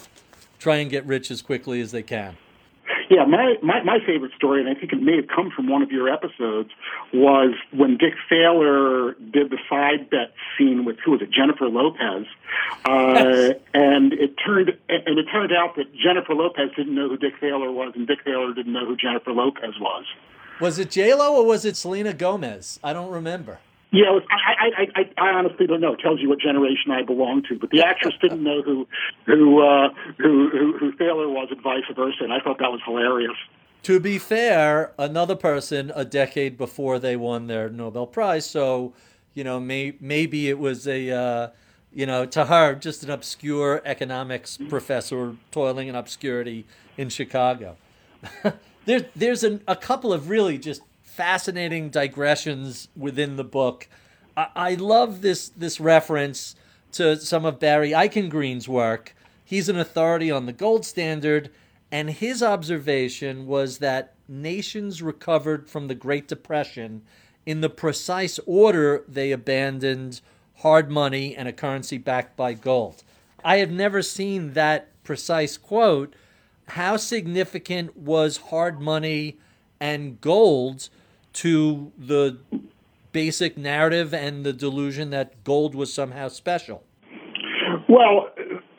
try 0.60 0.78
and 0.78 0.90
get 0.90 1.06
rich 1.06 1.32
as 1.32 1.42
quickly 1.42 1.82
as 1.82 1.92
they 1.92 2.04
can. 2.04 2.38
Yeah, 3.10 3.26
my, 3.26 3.56
my, 3.62 3.84
my 3.84 4.00
favorite 4.06 4.32
story, 4.36 4.62
and 4.62 4.70
I 4.70 4.80
think 4.80 4.94
it 4.94 5.02
may 5.02 5.18
have 5.18 5.28
come 5.28 5.52
from 5.52 5.68
one 5.68 5.82
of 5.82 5.92
your 5.92 6.10
episodes, 6.10 6.70
was 7.14 7.54
when 7.72 7.98
Dick 7.98 8.14
Thaler 8.30 9.14
did 9.14 9.52
the 9.52 9.58
side 9.70 10.10
bet 10.10 10.34
scene 10.58 10.86
with 10.86 10.98
who 11.04 11.12
was 11.12 11.22
it, 11.22 11.30
Jennifer 11.30 11.68
Lopez, 11.70 12.26
uh, 12.86 13.14
yes. 13.14 13.60
and 13.74 14.14
it 14.14 14.36
turned 14.44 14.70
and 14.90 15.20
it 15.20 15.26
turned 15.32 15.52
out 15.52 15.76
that 15.76 15.94
Jennifer 15.94 16.34
Lopez 16.34 16.72
didn't 16.76 16.96
know 16.96 17.10
who 17.10 17.18
Dick 17.18 17.34
Thaler 17.40 17.72
was, 17.72 17.94
and 17.96 18.08
Dick 18.08 18.20
Thaler 18.24 18.54
didn't 18.54 18.74
know 18.74 18.86
who 18.86 18.96
Jennifer 18.96 19.32
Lopez 19.32 19.76
was. 19.80 20.06
Was 20.60 20.80
it 20.80 20.90
J 20.90 21.14
Lo 21.14 21.36
or 21.36 21.46
was 21.46 21.66
it 21.66 21.76
Selena 21.76 22.14
Gomez? 22.14 22.80
I 22.84 22.94
don't 22.94 23.12
remember. 23.12 23.60
Yeah, 23.94 24.20
I, 24.32 24.70
I, 24.76 24.88
I, 24.96 25.24
I 25.24 25.30
honestly 25.34 25.68
don't 25.68 25.80
know. 25.80 25.94
It 25.94 26.00
tells 26.00 26.20
you 26.20 26.28
what 26.28 26.40
generation 26.40 26.90
I 26.90 27.04
belong 27.04 27.44
to. 27.48 27.60
But 27.60 27.70
the 27.70 27.84
actress 27.84 28.16
didn't 28.20 28.42
know 28.42 28.64
who 28.64 28.88
who 29.28 29.62
uh, 29.62 29.90
who, 30.18 30.50
who 30.50 30.78
who 30.80 30.92
was, 30.98 31.50
and 31.52 31.62
vice 31.62 31.84
versa. 31.96 32.24
And 32.24 32.34
I 32.34 32.40
thought 32.40 32.58
that 32.58 32.72
was 32.72 32.82
hilarious. 32.84 33.38
To 33.84 34.00
be 34.00 34.18
fair, 34.18 34.94
another 34.98 35.36
person 35.36 35.92
a 35.94 36.06
decade 36.06 36.58
before 36.58 36.98
they 36.98 37.16
won 37.16 37.46
their 37.46 37.70
Nobel 37.70 38.08
Prize, 38.08 38.50
so 38.50 38.94
you 39.36 39.44
know, 39.44 39.60
may, 39.60 39.96
maybe 40.00 40.50
it 40.50 40.58
was 40.58 40.88
a 40.88 41.12
uh, 41.12 41.48
you 41.94 42.08
know 42.08 42.26
to 42.26 42.46
her 42.46 42.74
just 42.74 43.04
an 43.04 43.12
obscure 43.12 43.80
economics 43.86 44.58
professor 44.70 45.36
toiling 45.52 45.88
in 45.88 45.94
obscurity 45.94 46.66
in 46.98 47.10
Chicago. 47.10 47.78
there's 48.86 49.04
there's 49.16 49.44
an, 49.44 49.62
a 49.68 49.76
couple 49.76 50.12
of 50.12 50.30
really 50.30 50.58
just 50.58 50.82
fascinating 51.16 51.90
digressions 51.90 52.88
within 52.96 53.36
the 53.36 53.44
book. 53.44 53.88
I, 54.36 54.48
I 54.56 54.74
love 54.76 55.22
this 55.22 55.50
this 55.50 55.80
reference 55.80 56.56
to 56.94 57.18
some 57.18 57.46
of 57.46 57.60
Barry 57.60 57.92
Eichengreen's 57.92 58.68
work. 58.68 59.16
He's 59.46 59.70
an 59.70 59.78
authority 59.78 60.32
on 60.32 60.46
the 60.46 60.54
gold 60.54 60.86
standard, 60.86 61.52
and 61.92 62.10
his 62.10 62.42
observation 62.42 63.46
was 63.46 63.78
that 63.80 64.16
nations 64.28 65.02
recovered 65.02 65.70
from 65.70 65.88
the 65.88 65.96
Great 65.96 66.28
Depression 66.28 67.04
in 67.46 67.62
the 67.62 67.70
precise 67.70 68.40
order 68.46 69.04
they 69.08 69.32
abandoned 69.32 70.22
hard 70.58 70.90
money 70.90 71.36
and 71.36 71.48
a 71.48 71.54
currency 71.54 71.98
backed 71.98 72.36
by 72.36 72.54
gold. 72.54 73.04
I 73.44 73.58
have 73.58 73.72
never 73.72 74.02
seen 74.02 74.54
that 74.54 74.88
precise 75.04 75.58
quote. 75.58 76.16
How 76.70 76.98
significant 76.98 77.98
was 77.98 78.38
hard 78.38 78.80
money 78.80 79.38
and 79.80 80.22
gold 80.22 80.90
to 81.34 81.92
the 81.98 82.38
basic 83.12 83.58
narrative 83.58 84.14
and 84.14 84.46
the 84.46 84.54
delusion 84.54 85.10
that 85.12 85.44
gold 85.44 85.76
was 85.76 85.94
somehow 85.94 86.28
special? 86.28 86.84
Well, 87.88 88.30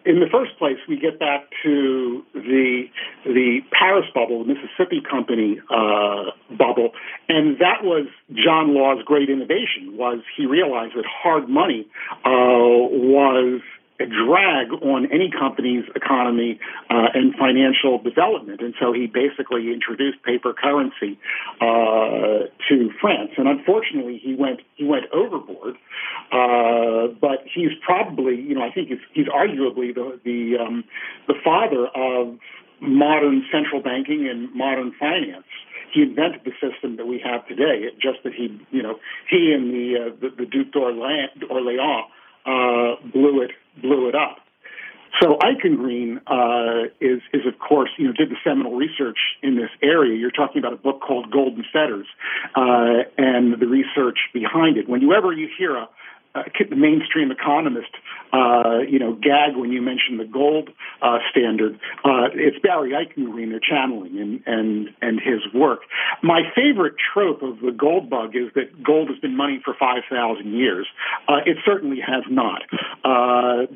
in 0.07 0.21
the 0.21 0.27
first 0.31 0.59
place, 0.59 0.77
we 0.89 0.99
get 0.99 1.19
back 1.19 1.49
to 1.63 2.23
the 2.35 2.85
the 3.25 3.61
Paris 3.73 4.05
bubble, 4.15 4.45
the 4.45 4.55
Mississippi 4.55 5.01
Company 5.09 5.61
uh, 5.71 6.31
bubble, 6.57 6.91
and 7.29 7.59
that 7.59 7.83
was 7.83 8.07
John 8.35 8.75
Law's 8.75 9.03
great 9.05 9.31
innovation. 9.31 9.97
Was 9.97 10.21
he 10.37 10.47
realized 10.47 10.95
that 10.97 11.07
hard 11.07 11.49
money 11.49 11.87
uh, 12.25 12.29
was 12.29 13.63
drag 14.07 14.73
on 14.83 15.07
any 15.13 15.31
company's 15.31 15.85
economy 15.95 16.59
uh, 16.91 17.09
and 17.15 17.35
financial 17.35 17.99
development. 17.99 18.61
And 18.61 18.75
so 18.81 18.93
he 18.93 19.07
basically 19.07 19.73
introduced 19.73 20.23
paper 20.23 20.53
currency 20.53 21.19
uh, 21.61 22.51
to 22.69 22.91
France. 23.01 23.33
And 23.37 23.49
unfortunately, 23.49 24.21
he 24.23 24.35
went 24.35 24.61
he 24.77 24.85
went 24.85 25.07
overboard. 25.13 25.77
Uh, 26.33 27.15
but 27.21 27.45
he's 27.53 27.73
probably, 27.85 28.37
you 28.41 28.55
know, 28.55 28.63
I 28.63 28.71
think 28.71 28.89
he's, 28.89 28.99
he's 29.13 29.29
arguably 29.29 29.95
the 29.95 30.21
the 30.25 30.59
um, 30.59 30.85
the 31.27 31.35
father 31.45 31.87
of 31.95 32.39
modern 32.81 33.45
central 33.53 33.81
banking 33.81 34.29
and 34.29 34.53
modern 34.55 34.93
finance 34.99 35.47
he 35.95 36.03
invented 36.03 36.43
the 36.45 36.51
system 36.61 36.97
that 36.97 37.07
we 37.07 37.23
have 37.25 37.47
today. 37.47 37.87
It 37.87 37.95
just 38.01 38.19
that 38.25 38.35
he, 38.35 38.61
you 38.73 38.83
know, 38.83 38.99
he 39.31 39.53
and 39.55 39.73
the 39.73 39.87
uh, 39.95 40.17
the, 40.21 40.29
the 40.43 40.47
Duc 40.47 40.73
d'Orléans, 40.73 42.09
uh, 42.47 42.97
blew 43.13 43.43
it 43.43 43.51
blew 43.81 44.09
it 44.09 44.15
up. 44.15 44.39
So 45.23 45.39
Eichengreen 45.39 46.19
uh, 46.27 46.89
is 47.01 47.21
is 47.33 47.47
of 47.47 47.59
course 47.59 47.91
you 47.99 48.07
know 48.07 48.13
did 48.13 48.31
the 48.31 48.37
seminal 48.43 48.75
research 48.75 49.19
in 49.43 49.57
this 49.57 49.71
area. 49.83 50.17
You're 50.19 50.33
talking 50.33 50.59
about 50.59 50.73
a 50.73 50.77
book 50.77 51.01
called 51.01 51.31
Golden 51.31 51.65
Fetters 51.73 52.07
uh, 52.57 53.07
and 53.17 53.61
the 53.61 53.67
research 53.67 54.19
behind 54.33 54.77
it. 54.77 54.89
Whenever 54.89 55.33
you 55.33 55.49
hear 55.57 55.77
a 55.77 55.89
uh, 56.35 56.43
the 56.69 56.77
mainstream 56.77 57.31
economist, 57.31 57.91
uh, 58.33 58.79
you 58.89 58.99
know, 58.99 59.15
gag 59.15 59.57
when 59.57 59.71
you 59.71 59.81
mention 59.81 60.17
the 60.17 60.25
gold 60.25 60.69
uh, 61.01 61.19
standard. 61.31 61.79
Uh, 62.05 62.27
it's 62.35 62.59
Barry 62.59 62.91
Eichengreen 62.91 63.51
they're 63.51 63.61
channeling 63.61 64.19
and, 64.19 64.43
and, 64.47 64.89
and 65.01 65.21
his 65.21 65.41
work. 65.55 65.81
My 66.23 66.43
favorite 66.55 66.95
trope 66.99 67.43
of 67.43 67.61
the 67.61 67.71
gold 67.71 68.11
bug 68.11 68.35
is 68.35 68.53
that 68.55 68.83
gold 68.83 69.11
has 69.11 69.19
been 69.19 69.37
money 69.37 69.61
for 69.65 69.75
5,000 69.79 70.53
years. 70.53 70.87
Uh, 71.29 71.39
it 71.47 71.59
certainly 71.65 72.01
has 72.01 72.25
not 72.29 72.63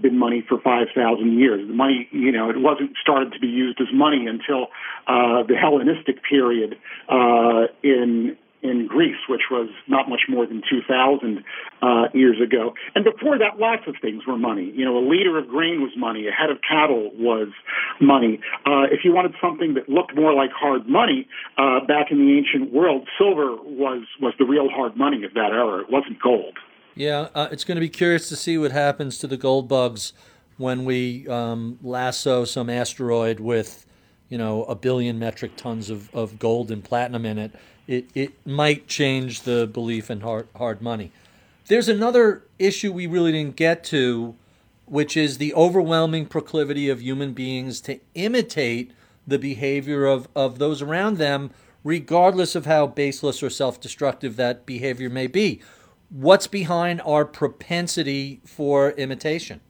been 0.03 0.19
money 0.19 0.45
for 0.49 0.61
5,000 0.61 1.39
years. 1.39 1.67
The 1.67 1.75
money, 1.75 2.09
you 2.11 2.33
know, 2.33 2.51
it 2.51 2.59
wasn't 2.59 2.91
started 3.01 3.33
to 3.35 3.39
be 3.39 3.47
used 3.47 3.81
as 3.81 3.89
money 3.93 4.27
until 4.27 4.69
the 5.07 5.55
Hellenistic 5.57 6.25
period 6.25 6.77
in 7.83 8.37
in 8.63 8.87
Greece, 8.87 9.17
which 9.29 9.43
was 9.51 9.69
not 9.87 10.09
much 10.09 10.23
more 10.29 10.47
than 10.47 10.63
2,000 10.69 11.45
uh, 11.81 12.09
years 12.13 12.41
ago. 12.41 12.75
And 12.95 13.05
before 13.05 13.39
that, 13.39 13.59
lots 13.59 13.83
of 13.87 13.95
things 14.01 14.27
were 14.27 14.37
money. 14.37 14.73
You 14.75 14.85
know, 14.85 14.99
a 14.99 15.05
liter 15.07 15.39
of 15.39 15.49
grain 15.49 15.81
was 15.81 15.93
money, 15.97 16.27
a 16.27 16.33
head 16.33 16.51
of 16.51 16.59
cattle 16.69 17.11
was 17.15 17.49
money. 18.01 18.41
Uh, 18.67 18.91
if 18.91 19.05
you 19.05 19.13
wanted 19.13 19.35
something 19.41 19.75
that 19.75 19.89
looked 19.89 20.17
more 20.17 20.35
like 20.35 20.51
hard 20.51 20.89
money, 20.89 21.29
uh, 21.57 21.81
back 21.87 22.11
in 22.11 22.19
the 22.19 22.37
ancient 22.37 22.73
world, 22.73 23.09
silver 23.17 23.57
was, 23.57 24.05
was 24.21 24.35
the 24.39 24.45
real 24.45 24.69
hard 24.69 24.97
money 24.97 25.25
of 25.25 25.35
that 25.35 25.53
era. 25.53 25.81
It 25.81 25.91
wasn't 25.91 26.21
gold. 26.21 26.59
Yeah, 26.95 27.29
uh, 27.35 27.49
it's 27.53 27.63
going 27.63 27.77
to 27.77 27.81
be 27.81 27.89
curious 27.89 28.29
to 28.29 28.37
see 28.37 28.59
what 28.59 28.73
happens 28.73 29.19
to 29.19 29.29
the 29.29 29.37
gold 29.37 29.69
bugs 29.69 30.13
when 30.57 30.85
we 30.85 31.29
um, 31.29 31.79
lasso 31.81 32.45
some 32.45 32.69
asteroid 32.69 33.39
with, 33.39 33.87
you 34.29 34.37
know, 34.37 34.65
a 34.65 34.75
billion 34.75 35.17
metric 35.17 35.53
tons 35.57 35.91
of, 35.91 36.13
of 36.13 36.41
gold 36.41 36.73
and 36.73 36.83
platinum 36.83 37.25
in 37.25 37.39
it 37.39 37.53
it, 37.89 38.07
it 38.15 38.47
might 38.47 38.87
change 38.87 39.43
the 39.43 39.67
belief 39.67 40.11
in 40.11 40.21
hard, 40.21 40.47
hard 40.55 40.81
money. 40.81 41.11
There's 41.67 41.89
another 41.89 42.45
issue 42.59 42.93
we 42.93 43.09
really 43.09 43.33
didn't 43.33 43.57
get 43.57 43.83
to 43.85 44.37
which 44.91 45.17
is 45.17 45.39
the 45.39 45.55
overwhelming 45.55 46.27
proclivity 46.27 46.89
of 46.89 47.03
human 47.03 47.33
beings 47.33 47.81
to 47.83 48.01
imitate 48.15 48.93
the 49.27 49.39
behavior 49.39 50.07
of, 50.07 50.29
of 50.35 50.59
those 50.59 50.81
around 50.81 51.19
them, 51.19 51.51
regardless 51.85 52.55
of 52.55 52.67
how 52.67 52.87
baseless 52.87 53.43
or 53.43 53.51
self 53.51 53.81
destructive 53.81 54.37
that 54.37 54.65
behavior 54.65 55.11
may 55.11 55.27
be. 55.27 55.61
What's 56.11 56.47
behind 56.47 57.03
our 57.03 57.25
propensity 57.25 58.41
for 58.45 58.93
imitation? 58.93 59.61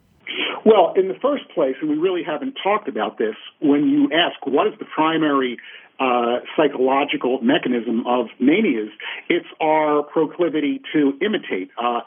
Well, 0.65 0.93
in 0.97 1.09
the 1.09 1.19
first 1.21 1.49
place, 1.55 1.75
and 1.81 1.91
we 1.91 1.97
really 1.97 2.23
haven't 2.23 2.57
talked 2.63 2.89
about 2.89 3.19
this, 3.19 3.35
when 3.61 3.89
you 3.89 4.11
ask 4.13 4.47
what 4.47 4.67
is 4.67 4.75
the 4.79 4.85
primary 4.85 5.59
uh, 6.01 6.41
psychological 6.57 7.41
mechanism 7.43 8.07
of 8.07 8.27
manias, 8.39 8.91
it's 9.29 9.47
our 9.61 10.03
proclivity 10.03 10.81
to 10.93 11.19
imitate. 11.21 11.71
Uh, 11.77 12.01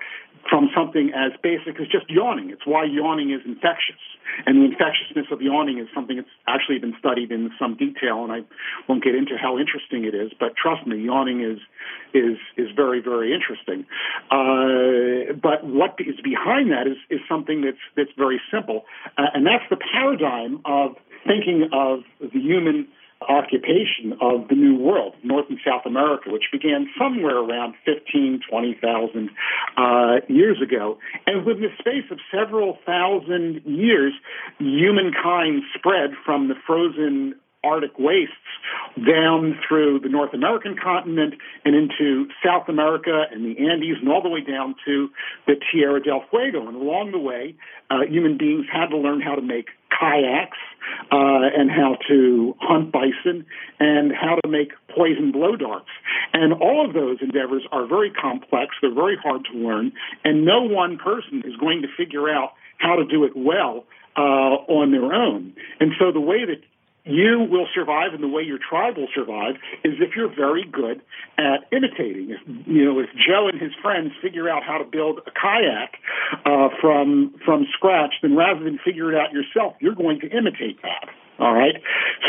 from 0.49 0.69
something 0.75 1.11
as 1.13 1.31
basic 1.43 1.79
as 1.79 1.87
just 1.87 2.09
yawning. 2.09 2.49
It's 2.49 2.65
why 2.65 2.85
yawning 2.85 3.31
is 3.31 3.41
infectious. 3.45 4.01
And 4.45 4.61
the 4.61 4.65
infectiousness 4.65 5.27
of 5.31 5.41
yawning 5.41 5.79
is 5.79 5.87
something 5.93 6.15
that's 6.17 6.35
actually 6.47 6.79
been 6.79 6.95
studied 6.97 7.31
in 7.31 7.51
some 7.59 7.75
detail, 7.75 8.23
and 8.23 8.31
I 8.31 8.39
won't 8.87 9.03
get 9.03 9.13
into 9.13 9.37
how 9.37 9.59
interesting 9.59 10.05
it 10.05 10.15
is, 10.15 10.31
but 10.39 10.55
trust 10.55 10.87
me, 10.87 10.97
yawning 11.03 11.41
is 11.41 11.59
is 12.13 12.37
is 12.57 12.69
very, 12.75 13.01
very 13.01 13.33
interesting. 13.33 13.85
Uh, 14.31 15.33
but 15.41 15.65
what 15.65 15.95
is 15.99 16.19
behind 16.23 16.71
that 16.71 16.87
is, 16.87 16.97
is 17.09 17.19
something 17.27 17.61
that's 17.61 17.83
that's 17.95 18.15
very 18.17 18.41
simple, 18.51 18.85
uh, 19.17 19.25
and 19.33 19.45
that's 19.45 19.67
the 19.69 19.77
paradigm 19.77 20.61
of 20.65 20.95
thinking 21.27 21.69
of 21.73 21.99
the 22.21 22.39
human 22.39 22.87
occupation 23.27 24.13
of 24.21 24.47
the 24.47 24.55
New 24.55 24.75
World, 24.75 25.15
North 25.23 25.45
and 25.49 25.59
South 25.65 25.85
America, 25.85 26.31
which 26.31 26.45
began 26.51 26.89
somewhere 26.97 27.37
around 27.37 27.75
15, 27.85 28.41
20,000 28.49 29.29
uh, 29.77 30.15
years 30.27 30.57
ago. 30.61 30.97
And 31.27 31.45
within 31.45 31.63
the 31.63 31.75
space 31.79 32.09
of 32.11 32.19
several 32.31 32.77
thousand 32.85 33.61
years, 33.65 34.13
humankind 34.59 35.63
spread 35.75 36.11
from 36.25 36.47
the 36.47 36.55
frozen 36.65 37.35
Arctic 37.63 37.91
wastes 37.99 38.33
down 38.97 39.59
through 39.67 39.99
the 39.99 40.09
North 40.09 40.33
American 40.33 40.75
continent 40.81 41.35
and 41.63 41.75
into 41.75 42.27
South 42.43 42.67
America 42.67 43.25
and 43.31 43.45
the 43.45 43.59
Andes 43.59 43.97
and 44.01 44.09
all 44.09 44.23
the 44.23 44.29
way 44.29 44.41
down 44.41 44.75
to 44.85 45.09
the 45.45 45.55
Tierra 45.71 46.01
del 46.01 46.23
Fuego. 46.29 46.67
And 46.67 46.75
along 46.75 47.11
the 47.11 47.19
way, 47.19 47.55
uh, 47.91 48.01
human 48.09 48.37
beings 48.37 48.65
had 48.71 48.87
to 48.87 48.97
learn 48.97 49.21
how 49.21 49.35
to 49.35 49.41
make 49.41 49.67
kayaks 49.91 50.57
uh, 51.11 51.51
and 51.55 51.69
how 51.69 51.97
to 52.07 52.55
hunt 52.59 52.91
bison 52.91 53.45
and 53.79 54.11
how 54.11 54.37
to 54.43 54.49
make 54.49 54.71
poison 54.95 55.31
blow 55.31 55.55
darts. 55.55 55.89
And 56.33 56.53
all 56.53 56.85
of 56.85 56.93
those 56.93 57.17
endeavors 57.21 57.63
are 57.71 57.85
very 57.85 58.11
complex. 58.11 58.75
They're 58.81 58.93
very 58.93 59.17
hard 59.21 59.45
to 59.51 59.57
learn. 59.57 59.91
And 60.23 60.45
no 60.45 60.61
one 60.61 60.97
person 60.97 61.43
is 61.45 61.55
going 61.57 61.81
to 61.81 61.87
figure 61.97 62.29
out 62.29 62.53
how 62.77 62.95
to 62.95 63.05
do 63.05 63.23
it 63.25 63.33
well 63.35 63.85
uh, 64.17 64.21
on 64.67 64.91
their 64.91 65.13
own. 65.13 65.53
And 65.79 65.91
so 65.99 66.11
the 66.11 66.21
way 66.21 66.45
that 66.45 66.61
you 67.03 67.47
will 67.49 67.67
survive 67.73 68.13
and 68.13 68.23
the 68.23 68.27
way 68.27 68.43
your 68.43 68.59
tribe 68.59 68.97
will 68.97 69.09
survive 69.13 69.55
is 69.83 69.93
if 69.99 70.15
you're 70.15 70.33
very 70.33 70.65
good 70.65 71.01
at 71.37 71.65
imitating. 71.71 72.31
If, 72.31 72.67
you 72.67 72.85
know, 72.85 72.99
if 72.99 73.09
Joe 73.15 73.47
and 73.51 73.59
his 73.59 73.71
friends 73.81 74.11
figure 74.21 74.49
out 74.49 74.63
how 74.63 74.77
to 74.77 74.85
build 74.85 75.19
a 75.25 75.31
kayak 75.31 75.97
uh, 76.45 76.69
from 76.79 77.33
from 77.43 77.65
scratch, 77.73 78.13
then 78.21 78.35
rather 78.35 78.63
than 78.63 78.79
figure 78.83 79.11
it 79.11 79.17
out 79.17 79.33
yourself, 79.33 79.73
you're 79.79 79.95
going 79.95 80.19
to 80.21 80.27
imitate 80.27 80.81
that. 80.83 81.09
All 81.39 81.53
right. 81.53 81.81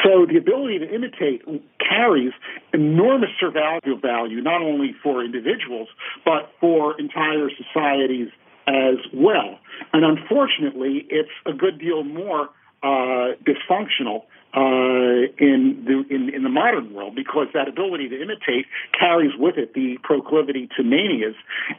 So 0.03 0.25
the 0.25 0.39
ability 0.39 0.79
to 0.79 0.89
imitate 0.89 1.45
carries 1.79 2.33
enormous 2.73 3.29
survival 3.39 3.99
value, 4.01 4.41
not 4.41 4.63
only 4.63 4.95
for 5.03 5.23
individuals, 5.23 5.89
but 6.25 6.51
for 6.61 6.99
entire 6.99 7.51
societies 7.51 8.29
as 8.67 8.97
well. 9.13 9.59
And 9.93 10.05
unfortunately, 10.05 11.05
it's 11.11 11.35
a 11.45 11.53
good 11.53 11.79
deal 11.79 12.05
more 12.05 12.49
uh, 12.83 13.37
dysfunctional 13.45 14.25
uh, 14.55 15.33
in 15.39 15.85
the 15.87 16.15
in, 16.15 16.29
in 16.35 16.43
the 16.43 16.49
modern 16.49 16.93
world 16.93 17.15
because 17.15 17.47
that 17.55 17.69
ability 17.69 18.09
to 18.09 18.21
imitate 18.21 18.67
carries 18.99 19.33
with 19.39 19.57
it 19.57 19.73
the 19.75 19.97
proclivity 20.03 20.69
to 20.77 20.83
manias, 20.83 21.35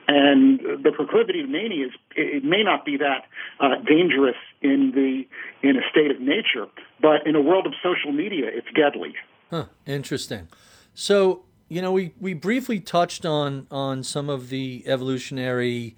and 0.07 0.59
the 0.83 0.91
proclivity 0.91 1.41
to 1.41 1.47
manias 1.47 1.91
it, 2.15 2.43
may 2.43 2.63
not 2.63 2.83
be 2.83 2.97
that 2.97 3.25
uh, 3.59 3.75
dangerous 3.87 4.35
in 4.61 4.91
the 4.95 5.23
in 5.67 5.77
a 5.77 5.81
state 5.91 6.09
of 6.09 6.19
nature, 6.19 6.65
but 7.01 7.25
in 7.27 7.35
a 7.35 7.41
world 7.41 7.67
of 7.67 7.73
social 7.83 8.11
media, 8.11 8.45
it's 8.47 8.67
deadly. 8.75 9.13
Huh. 9.51 9.65
Interesting. 9.85 10.47
So 10.95 11.43
you 11.69 11.81
know 11.81 11.91
we 11.91 12.13
we 12.19 12.33
briefly 12.33 12.79
touched 12.79 13.25
on 13.25 13.67
on 13.69 14.03
some 14.03 14.29
of 14.29 14.49
the 14.49 14.83
evolutionary 14.87 15.95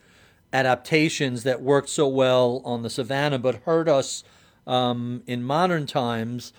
adaptations 0.52 1.44
that 1.44 1.62
worked 1.62 1.90
so 1.90 2.08
well 2.08 2.62
on 2.64 2.82
the 2.82 2.90
savannah, 2.90 3.40
but 3.40 3.56
hurt 3.66 3.88
us 3.88 4.24
um, 4.68 5.24
in 5.28 5.44
modern 5.44 5.86
times. 5.86 6.54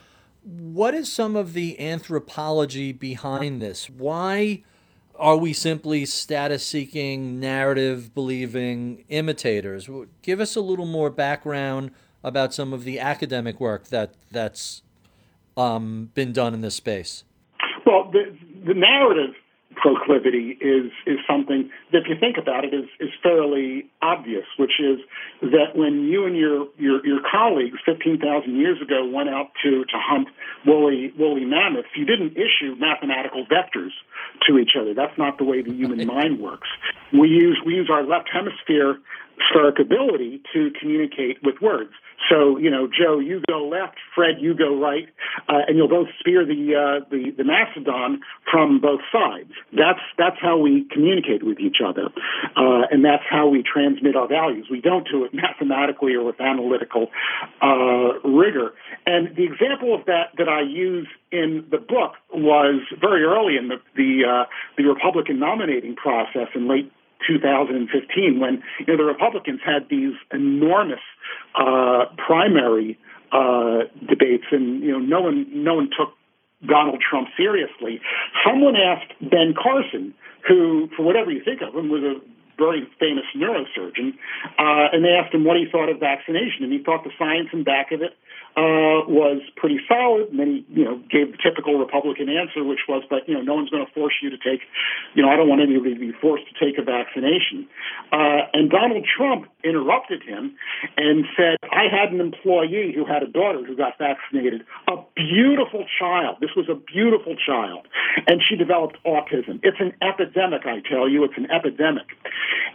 What 0.49 0.95
is 0.95 1.13
some 1.13 1.35
of 1.35 1.55
the 1.55 1.81
anthropology 1.81 2.93
behind 2.93 3.61
this? 3.61 3.91
Why 3.91 4.63
are 5.19 5.37
we 5.37 5.53
simply 5.53 6.07
status 6.07 6.65
seeking, 6.65 7.41
narrative 7.41 8.15
believing 8.15 9.05
imitators? 9.09 9.91
Give 10.23 10.39
us 10.39 10.55
a 10.55 10.61
little 10.61 10.87
more 10.87 11.11
background 11.11 11.91
about 12.23 12.55
some 12.55 12.73
of 12.73 12.85
the 12.85 13.01
academic 13.01 13.59
work 13.59 13.89
that 13.89 14.15
that's 14.31 14.83
um, 15.57 16.11
been 16.15 16.33
done 16.33 16.55
in 16.55 16.61
this 16.61 16.77
space. 16.77 17.25
Well, 17.85 18.09
the, 18.13 18.37
the 18.65 18.75
narrative 18.75 19.35
proclivity 19.77 20.57
is 20.61 20.91
is 21.07 21.19
something 21.29 21.71
that, 21.93 22.03
if 22.03 22.09
you 22.09 22.17
think 22.19 22.37
about 22.39 22.65
it, 22.65 22.75
is 22.75 22.89
is 22.99 23.11
fairly 23.23 23.89
obvious, 24.03 24.45
which 24.59 24.81
is 24.81 24.99
that 25.43 25.77
when 25.77 26.05
you 26.05 26.27
and 26.27 26.37
your 26.37 26.69
your, 26.79 27.05
your 27.07 27.21
colleagues 27.31 27.79
15,000 27.85 28.57
years 28.57 28.81
ago 28.81 29.07
went 29.07 29.29
out 29.29 29.51
to 29.63 29.85
to 29.85 29.97
hunt 29.97 30.29
woolly 30.67 31.13
woolly 31.19 31.45
mammoths, 31.45 31.89
you 31.95 32.05
didn't 32.05 32.33
issue 32.33 32.75
mathematical 32.79 33.47
vectors 33.47 33.93
to 34.49 34.59
each 34.59 34.73
other. 34.81 34.95
That's 34.95 35.17
not 35.19 35.39
the 35.39 35.45
way 35.45 35.63
the 35.63 35.73
human 35.73 36.07
mind 36.07 36.41
works. 36.41 36.69
We 37.13 37.29
use 37.29 37.61
we 37.65 37.75
use 37.75 37.91
our 37.93 38.03
left 38.03 38.29
hemisphere 38.33 38.99
spheric 39.53 39.79
ability 39.79 40.43
to 40.55 40.71
communicate 40.81 41.43
with 41.43 41.61
words. 41.61 41.93
So, 42.31 42.59
you 42.59 42.71
know, 42.71 42.89
Joe, 42.89 43.19
you 43.19 43.43
go 43.49 43.69
left, 43.69 43.97
Fred, 44.15 44.37
you 44.41 44.55
go 44.55 44.79
right, 44.81 45.09
uh, 45.49 45.69
and 45.69 45.77
you'll 45.77 45.89
both 45.89 46.09
spear 46.19 46.45
the, 46.45 46.75
uh, 46.75 47.09
the 47.11 47.31
the 47.37 47.45
mastodon 47.45 48.21
from 48.51 48.81
both 48.81 49.01
sides. 49.13 49.53
That's 49.73 50.01
that's 50.19 50.37
how 50.41 50.59
we 50.59 50.87
communicate 50.91 51.43
with 51.43 51.61
each 51.61 51.79
other, 51.85 52.09
uh, 52.57 52.89
and 52.91 53.05
that's 53.05 53.23
how 53.29 53.49
we 53.49 53.63
transmit 53.63 54.17
our 54.17 54.29
values. 54.29 54.67
We 54.71 54.81
don't 54.81 55.07
do 55.09 55.25
it 55.25 55.35
mathematically 55.35 56.15
or 56.15 56.25
with 56.25 56.41
analytical 56.41 57.09
uh, 57.63 58.19
rigor. 58.25 58.73
And 59.07 59.37
the 59.37 59.45
example 59.45 59.95
of 59.95 60.07
that 60.07 60.33
that 60.39 60.49
I 60.49 60.63
use 60.63 61.09
in 61.31 61.67
the 61.71 61.79
book 61.79 62.15
was 62.33 62.83
very 63.01 63.23
early 63.23 63.57
in 63.57 63.69
the 63.69 63.77
the, 63.95 64.25
uh, 64.25 64.45
the 64.77 64.85
Republican 64.85 65.39
nominating 65.39 65.97
process 65.97 66.49
in 66.55 66.69
late 66.69 66.91
2015 67.27 68.41
when 68.41 68.63
you 68.81 68.87
know 68.87 68.97
the 68.97 69.05
Republicans 69.05 69.61
had 69.65 69.89
these 69.89 70.15
enormous 70.33 71.03
uh, 71.55 72.07
primary 72.17 72.99
uh, 73.33 73.89
debates, 74.09 74.45
and 74.51 74.83
you 74.83 74.93
know 74.93 74.99
no 74.99 75.21
one 75.21 75.47
no 75.53 75.75
one 75.75 75.91
took 75.97 76.15
Donald 76.65 77.03
Trump 77.03 77.29
seriously. 77.37 78.01
Someone 78.45 78.75
asked 78.77 79.13
Ben 79.21 79.55
Carson, 79.55 80.15
who, 80.47 80.89
for 80.97 81.03
whatever 81.03 81.31
you 81.31 81.43
think 81.45 81.61
of 81.63 81.75
him, 81.75 81.89
was 81.89 82.03
a 82.03 82.21
very 82.57 82.89
famous 82.99 83.25
neurosurgeon, 83.37 84.17
uh, 84.59 84.89
and 84.93 85.05
they 85.05 85.13
asked 85.13 85.35
him 85.35 85.45
what 85.45 85.57
he 85.57 85.67
thought 85.71 85.91
of 85.91 86.01
vaccination, 86.01 86.65
and 86.65 86.73
he 86.73 86.83
thought 86.83 87.05
the 87.05 87.13
science 87.19 87.49
in 87.53 87.65
back 87.65 87.93
of 87.93 88.01
it 88.01 88.17
uh, 88.57 89.05
was 89.05 89.43
pretty 89.57 89.79
solid. 89.87 90.31
And 90.31 90.41
then 90.41 90.49
he, 90.49 90.81
you 90.81 90.85
know, 90.85 90.97
gave 91.11 91.33
the 91.33 91.39
typical 91.39 91.79
Republican 91.79 92.29
answer, 92.29 92.65
which 92.65 92.89
was, 92.89 93.05
"But 93.09 93.29
you 93.29 93.35
know, 93.35 93.43
no 93.43 93.55
one's 93.55 93.69
going 93.69 93.85
to 93.85 93.93
force 93.93 94.15
you 94.23 94.31
to 94.31 94.39
take, 94.39 94.63
you 95.15 95.23
know, 95.23 95.29
I 95.29 95.37
don't 95.37 95.49
want 95.49 95.61
anybody 95.61 95.95
to 95.95 96.01
be 96.01 96.13
forced 96.13 96.45
to 96.49 96.55
take 96.65 96.79
a 96.79 96.83
vaccination." 96.83 97.69
Uh, 98.13 98.49
and 98.53 98.71
Donald 98.71 99.05
Trump 99.05 99.47
interrupted 99.63 100.23
him 100.23 100.57
and 100.97 101.27
said, 101.37 101.57
"I 101.71 101.89
had 101.93 102.13
an 102.13 102.21
employee 102.21 102.93
who 102.97 103.05
had 103.05 103.23
a 103.23 103.29
daughter 103.29 103.63
who 103.63 103.77
got 103.77 103.99
vaccinated, 103.99 104.65
a 104.89 104.97
beautiful 105.15 105.85
child. 105.99 106.39
This 106.41 106.57
was 106.57 106.69
a 106.69 106.75
beautiful 106.75 107.37
child, 107.37 107.87
and 108.27 108.43
she 108.43 108.57
developed 108.57 108.97
autism. 109.05 109.61
It's 109.63 109.81
an 109.81 109.93
epidemic, 110.01 110.65
I 110.65 110.81
tell 110.81 111.09
you. 111.09 111.25
It's 111.25 111.37
an 111.37 111.51
epidemic." 111.51 112.07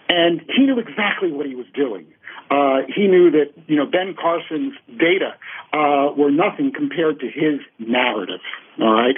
And 0.09 0.41
he 0.53 0.63
knew 0.63 0.77
exactly 0.77 1.31
what 1.31 1.45
he 1.45 1.55
was 1.55 1.65
doing. 1.73 2.05
Uh, 2.51 2.81
he 2.93 3.07
knew 3.07 3.31
that 3.31 3.53
you 3.67 3.77
know 3.77 3.85
Ben 3.85 4.13
Carson's 4.13 4.73
data 4.99 5.35
uh, 5.71 6.11
were 6.17 6.31
nothing 6.31 6.73
compared 6.75 7.21
to 7.21 7.27
his 7.27 7.61
narrative. 7.79 8.41
All 8.79 8.91
right, 8.91 9.15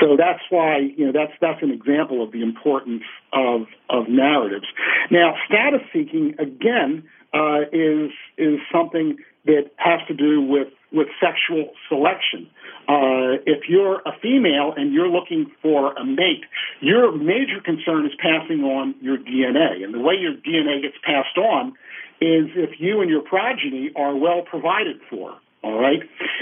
so 0.00 0.16
that's 0.16 0.42
why 0.50 0.78
you 0.96 1.06
know 1.06 1.12
that's 1.12 1.32
that's 1.40 1.62
an 1.62 1.72
example 1.72 2.22
of 2.22 2.30
the 2.30 2.42
importance 2.42 3.02
of 3.32 3.62
of 3.90 4.08
narratives. 4.08 4.66
Now, 5.10 5.34
status 5.48 5.82
seeking 5.92 6.36
again 6.38 7.02
uh, 7.34 7.62
is 7.72 8.12
is 8.38 8.60
something 8.70 9.18
that 9.46 9.70
has 9.76 10.00
to 10.06 10.14
do 10.14 10.40
with 10.40 10.68
with 10.92 11.08
sexual 11.20 11.70
selection. 11.88 12.48
Uh, 12.88 13.42
if 13.46 13.68
you're 13.68 13.98
a 14.06 14.12
female 14.22 14.72
and 14.76 14.92
you're 14.92 15.08
looking 15.08 15.50
for 15.60 15.92
a 15.94 16.04
mate, 16.04 16.44
your 16.80 17.10
major 17.10 17.60
concern 17.64 18.06
is 18.06 18.12
passing 18.20 18.62
on 18.62 18.94
your 19.00 19.18
DNA, 19.18 19.82
and 19.82 19.92
the 19.92 19.98
way 19.98 20.14
your 20.14 20.34
DNA 20.34 20.82
gets 20.82 20.94
passed 21.02 21.36
on 21.36 21.72
is 22.20 22.48
if 22.54 22.80
you 22.80 23.00
and 23.00 23.10
your 23.10 23.22
progeny 23.22 23.90
are 23.96 24.16
well 24.16 24.42
provided 24.42 24.96
for. 25.10 25.34
All 25.62 25.80
right, 25.80 26.00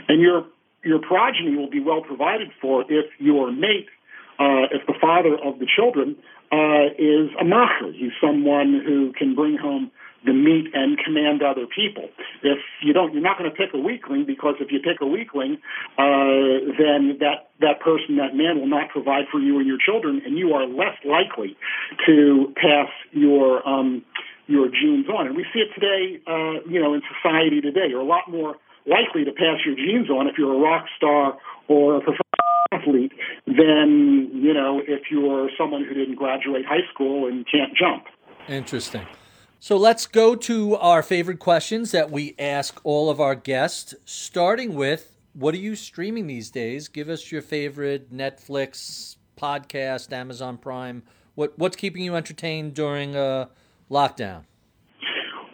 and 0.09 0.21
your 0.21 0.47
your 0.85 1.01
progeny 1.01 1.57
will 1.57 1.71
be 1.71 1.81
well 1.81 2.03
provided 2.03 2.49
for 2.61 2.83
if 2.83 3.07
your 3.19 3.51
mate, 3.51 3.89
uh, 4.39 4.69
if 4.71 4.87
the 4.87 4.95
father 5.01 5.35
of 5.35 5.59
the 5.59 5.67
children 5.67 6.17
uh, 6.53 6.93
is 6.99 7.31
a 7.41 7.45
macher. 7.45 7.93
He's 7.95 8.13
someone 8.21 8.83
who 8.85 9.13
can 9.17 9.35
bring 9.35 9.57
home 9.57 9.91
the 10.25 10.33
meat 10.33 10.73
and 10.73 10.99
command 10.99 11.43
other 11.43 11.67
people. 11.67 12.09
If 12.43 12.59
you 12.83 12.93
don't, 12.93 13.13
you're 13.13 13.23
not 13.23 13.39
going 13.39 13.51
to 13.51 13.57
pick 13.57 13.75
a 13.75 13.79
weakling 13.79 14.25
because 14.25 14.55
if 14.59 14.73
you 14.73 14.81
pick 14.81 15.01
a 15.01 15.07
weakling, 15.07 15.59
uh, 15.99 16.73
then 16.79 17.19
that 17.21 17.53
that 17.61 17.81
person, 17.81 18.17
that 18.17 18.35
man, 18.35 18.59
will 18.59 18.69
not 18.69 18.89
provide 18.91 19.25
for 19.31 19.39
you 19.39 19.59
and 19.59 19.67
your 19.67 19.79
children, 19.79 20.23
and 20.25 20.39
you 20.39 20.53
are 20.53 20.67
less 20.67 20.97
likely 21.05 21.57
to 22.07 22.53
pass 22.57 22.89
your 23.13 23.67
um, 23.69 24.03
your 24.47 24.69
genes 24.69 25.07
on. 25.09 25.27
And 25.27 25.37
we 25.37 25.45
see 25.53 25.61
it 25.61 25.73
today, 25.75 26.21
uh, 26.27 26.69
you 26.69 26.81
know, 26.81 26.95
in 26.95 27.03
society 27.17 27.61
today. 27.61 27.87
You're 27.89 28.01
a 28.01 28.05
lot 28.05 28.31
more 28.31 28.57
likely 28.87 29.25
to 29.25 29.33
pass 29.33 29.65
your 29.65 29.77
genes 29.77 30.11
on 30.11 30.27
if 30.27 30.37
you're 30.37 30.55
a 30.55 30.59
rock 30.59 30.87
star 30.97 31.39
or 31.69 31.97
a 31.97 32.01
professional 32.01 32.25
athlete 32.73 33.13
than 33.47 34.31
you 34.35 34.53
know 34.53 34.81
if 34.87 35.03
you're 35.11 35.49
someone 35.57 35.85
who 35.85 35.95
didn't 35.95 36.17
graduate 36.17 36.65
high 36.67 36.87
school 36.93 37.27
and 37.27 37.47
can't 37.51 37.77
jump. 37.77 38.05
Interesting. 38.49 39.07
So 39.61 39.79
let's 39.79 40.07
go 40.07 40.35
to 40.37 40.77
our 40.77 41.03
favorite 41.03 41.39
questions 41.39 41.91
that 41.93 42.11
we 42.11 42.35
ask 42.39 42.79
all 42.85 43.09
of 43.09 43.19
our 43.19 43.35
guests, 43.35 43.95
starting 44.05 44.75
with 44.75 45.17
what 45.33 45.55
are 45.55 45.59
you 45.59 45.75
streaming 45.75 46.27
these 46.27 46.51
days? 46.51 46.89
Give 46.89 47.09
us 47.09 47.33
your 47.33 47.41
favorite 47.41 48.15
Netflix, 48.15 49.17
podcast, 49.39 50.13
Amazon 50.13 50.59
Prime. 50.59 51.03
What 51.35 51.59
what's 51.59 51.77
keeping 51.77 52.03
you 52.03 52.15
entertained 52.15 52.75
during 52.75 53.17
uh, 53.17 53.47
lockdown? 53.95 54.43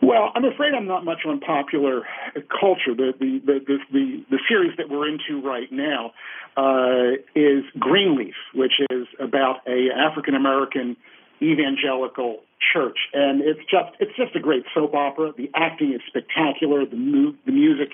Well, 0.03 0.32
I'm 0.34 0.45
afraid 0.45 0.72
I'm 0.74 0.86
not 0.86 1.05
much 1.05 1.18
on 1.26 1.41
popular 1.41 2.03
culture. 2.49 2.95
The 2.97 3.12
the 3.20 3.41
the 3.45 3.59
the, 3.66 3.78
the, 3.93 4.24
the 4.30 4.38
series 4.49 4.76
that 4.78 4.88
we're 4.88 5.07
into 5.07 5.47
right 5.47 5.70
now 5.70 6.12
uh, 6.57 7.20
is 7.34 7.64
Greenleaf, 7.78 8.34
which 8.55 8.72
is 8.91 9.07
about 9.20 9.61
a 9.68 9.88
African 9.95 10.34
American 10.34 10.97
evangelical 11.43 12.41
church, 12.72 12.99
and 13.12 13.41
it's 13.43 13.61
just 13.70 13.93
it's 14.01 14.16
just 14.16 14.34
a 14.34 14.41
great 14.41 14.64
soap 14.74 14.95
opera. 14.95 15.32
The 15.36 15.51
acting 15.55 15.93
is 15.93 16.01
spectacular. 16.09 16.86
The 16.86 16.97
mu- 16.97 17.34
the 17.45 17.53
music 17.53 17.89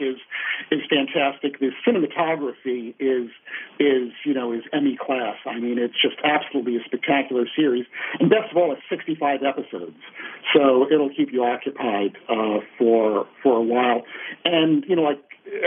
fantastic. 0.97 1.61
The 1.61 1.71
cinematography 1.87 2.95
is 2.99 3.31
is 3.79 4.13
you 4.25 4.35
know 4.35 4.53
is 4.53 4.63
Emmy 4.73 4.97
class. 4.97 5.37
I 5.45 5.59
mean, 5.59 5.79
it's 5.79 6.01
just 6.01 6.17
absolutely 6.25 6.77
a 6.77 6.85
spectacular 6.85 7.45
series. 7.55 7.87
And 8.19 8.31
best 8.31 8.51
of 8.51 8.57
all, 8.57 8.73
it's 8.73 8.83
65 8.89 9.41
episodes, 9.43 9.97
so 10.55 10.87
it'll 10.91 11.11
keep 11.11 11.33
you 11.33 11.45
occupied 11.45 12.17
uh, 12.29 12.61
for 12.79 13.27
for 13.43 13.57
a 13.57 13.63
while. 13.63 14.03
And 14.45 14.85
you 14.89 14.97
know, 14.97 15.03
like 15.03 15.23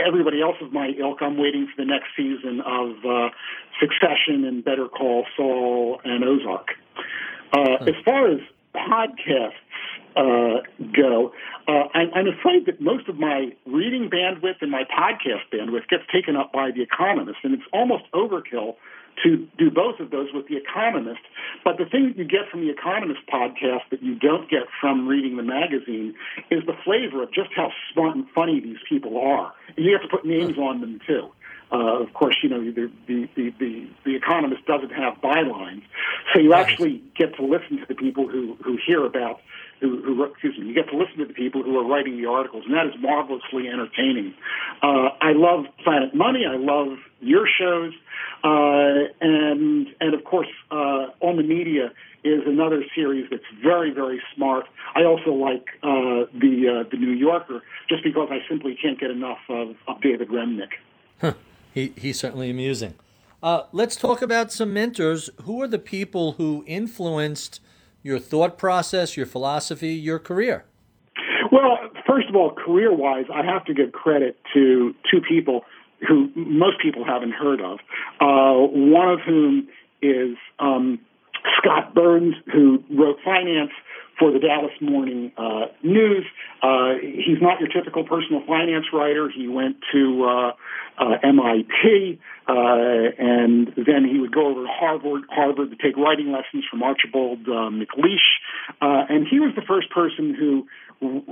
everybody 0.06 0.42
else 0.42 0.56
of 0.60 0.72
my 0.72 0.90
ilk, 0.98 1.18
I'm 1.20 1.38
waiting 1.38 1.68
for 1.74 1.82
the 1.82 1.88
next 1.88 2.08
season 2.16 2.60
of 2.60 2.90
uh, 3.04 3.28
Succession 3.78 4.44
and 4.44 4.64
Better 4.64 4.88
Call 4.88 5.24
Saul 5.36 6.00
and 6.04 6.24
Ozark. 6.24 6.68
Uh, 7.52 7.84
as 7.86 7.94
far 8.04 8.30
as 8.30 8.40
podcasts 8.74 9.52
uh, 10.16 10.62
go, 10.92 11.32
uh, 11.68 11.88
I, 11.94 12.10
I'm 12.14 12.28
afraid 12.28 12.66
that 12.66 12.80
most 12.80 13.08
of 13.08 13.16
my 13.16 13.52
reading 13.66 14.10
bandwidth 14.10 14.60
and 14.60 14.70
my 14.70 14.84
podcast 14.84 15.42
bandwidth 15.52 15.88
gets 15.88 16.04
taken 16.12 16.36
up 16.36 16.52
by 16.52 16.70
The 16.70 16.82
Economist, 16.82 17.38
and 17.42 17.54
it's 17.54 17.62
almost 17.72 18.04
overkill 18.12 18.76
to 19.24 19.46
do 19.58 19.70
both 19.70 20.00
of 20.00 20.10
those 20.10 20.28
with 20.32 20.48
The 20.48 20.56
Economist. 20.56 21.20
But 21.64 21.76
the 21.78 21.84
thing 21.84 22.08
that 22.08 22.16
you 22.16 22.24
get 22.24 22.48
from 22.50 22.60
The 22.62 22.70
Economist 22.70 23.20
podcast 23.32 23.82
that 23.90 24.02
you 24.02 24.14
don't 24.14 24.48
get 24.48 24.64
from 24.80 25.06
reading 25.06 25.36
the 25.36 25.42
magazine 25.42 26.14
is 26.50 26.64
the 26.66 26.76
flavor 26.84 27.22
of 27.22 27.32
just 27.32 27.50
how 27.54 27.70
smart 27.92 28.16
and 28.16 28.26
funny 28.34 28.60
these 28.60 28.78
people 28.88 29.18
are. 29.18 29.52
And 29.76 29.84
you 29.84 29.92
have 29.92 30.02
to 30.02 30.08
put 30.08 30.24
names 30.24 30.56
on 30.58 30.80
them, 30.80 31.00
too. 31.06 31.30
Uh, 31.72 32.02
of 32.02 32.12
course, 32.14 32.36
you 32.42 32.48
know 32.48 32.60
the, 32.64 32.90
the 33.06 33.28
the, 33.36 33.88
the 34.04 34.16
Economist 34.16 34.66
doesn't 34.66 34.90
have 34.90 35.14
bylines, 35.22 35.82
so 36.32 36.40
you 36.40 36.52
actually 36.52 37.02
get 37.16 37.36
to 37.36 37.44
listen 37.44 37.78
to 37.78 37.86
the 37.88 37.94
people 37.94 38.26
who 38.28 38.56
who 38.64 38.76
hear 38.84 39.04
about 39.06 39.40
who, 39.80 40.02
who 40.02 40.24
excuse 40.24 40.58
me, 40.58 40.66
you 40.66 40.74
get 40.74 40.88
to 40.90 40.96
listen 40.96 41.18
to 41.18 41.26
the 41.26 41.32
people 41.32 41.62
who 41.62 41.78
are 41.78 41.84
writing 41.84 42.20
the 42.20 42.28
articles, 42.28 42.64
and 42.66 42.74
that 42.74 42.86
is 42.86 42.94
marvelously 43.00 43.68
entertaining. 43.68 44.34
Uh, 44.82 45.10
I 45.20 45.32
love 45.32 45.66
Planet 45.82 46.14
Money. 46.14 46.44
I 46.46 46.56
love 46.56 46.98
your 47.20 47.46
shows, 47.46 47.92
uh, 48.44 49.12
and 49.20 49.86
and 50.00 50.14
of 50.14 50.24
course, 50.24 50.48
uh, 50.70 51.06
on 51.20 51.36
the 51.36 51.42
media 51.42 51.92
is 52.22 52.42
another 52.46 52.84
series 52.94 53.28
that's 53.30 53.42
very 53.62 53.90
very 53.90 54.20
smart. 54.34 54.66
I 54.94 55.04
also 55.04 55.30
like 55.30 55.66
uh, 55.82 56.26
the 56.34 56.84
uh, 56.84 56.88
the 56.90 56.96
New 56.96 57.12
Yorker 57.12 57.62
just 57.88 58.02
because 58.04 58.28
I 58.30 58.38
simply 58.48 58.76
can't 58.80 58.98
get 58.98 59.10
enough 59.10 59.38
of, 59.48 59.76
of 59.88 60.00
David 60.02 60.28
Remnick. 60.28 60.70
Huh. 61.20 61.34
He, 61.72 61.92
he's 61.96 62.18
certainly 62.18 62.50
amusing. 62.50 62.94
Uh, 63.42 63.62
let's 63.72 63.96
talk 63.96 64.20
about 64.22 64.52
some 64.52 64.72
mentors. 64.72 65.30
Who 65.42 65.62
are 65.62 65.68
the 65.68 65.78
people 65.78 66.32
who 66.32 66.64
influenced 66.66 67.60
your 68.02 68.18
thought 68.18 68.58
process, 68.58 69.16
your 69.16 69.26
philosophy, 69.26 69.94
your 69.94 70.18
career? 70.18 70.64
Well, 71.50 71.78
first 72.06 72.28
of 72.28 72.36
all, 72.36 72.52
career 72.52 72.94
wise, 72.94 73.24
I 73.32 73.44
have 73.44 73.64
to 73.66 73.74
give 73.74 73.92
credit 73.92 74.36
to 74.54 74.94
two 75.10 75.20
people 75.26 75.64
who 76.06 76.30
most 76.34 76.80
people 76.80 77.04
haven't 77.04 77.32
heard 77.32 77.60
of. 77.60 77.78
Uh, 78.20 78.54
one 78.70 79.08
of 79.08 79.20
whom 79.20 79.68
is 80.02 80.36
um, 80.58 80.98
Scott 81.58 81.94
Burns, 81.94 82.34
who 82.52 82.82
wrote 82.90 83.18
finance 83.24 83.70
for 84.20 84.30
the 84.30 84.38
Dallas 84.38 84.72
Morning 84.80 85.32
uh, 85.36 85.72
News. 85.82 86.26
Uh, 86.62 87.00
he's 87.00 87.40
not 87.40 87.58
your 87.58 87.68
typical 87.68 88.04
personal 88.04 88.42
finance 88.46 88.86
writer. 88.92 89.30
He 89.34 89.48
went 89.48 89.76
to 89.92 90.24
uh, 90.28 90.52
uh, 91.02 91.16
MIT, 91.24 92.20
uh, 92.46 92.52
and 92.52 93.72
then 93.74 94.04
he 94.04 94.20
would 94.20 94.32
go 94.32 94.48
over 94.48 94.62
to 94.62 94.68
Harvard, 94.70 95.22
Harvard 95.30 95.70
to 95.70 95.76
take 95.76 95.96
writing 95.96 96.30
lessons 96.30 96.64
from 96.70 96.82
Archibald 96.82 97.48
uh, 97.48 97.72
MacLeish, 97.72 98.28
uh, 98.82 99.08
and 99.08 99.26
he 99.26 99.40
was 99.40 99.54
the 99.56 99.64
first 99.66 99.90
person 99.90 100.34
who 100.38 100.68
who, 101.00 101.22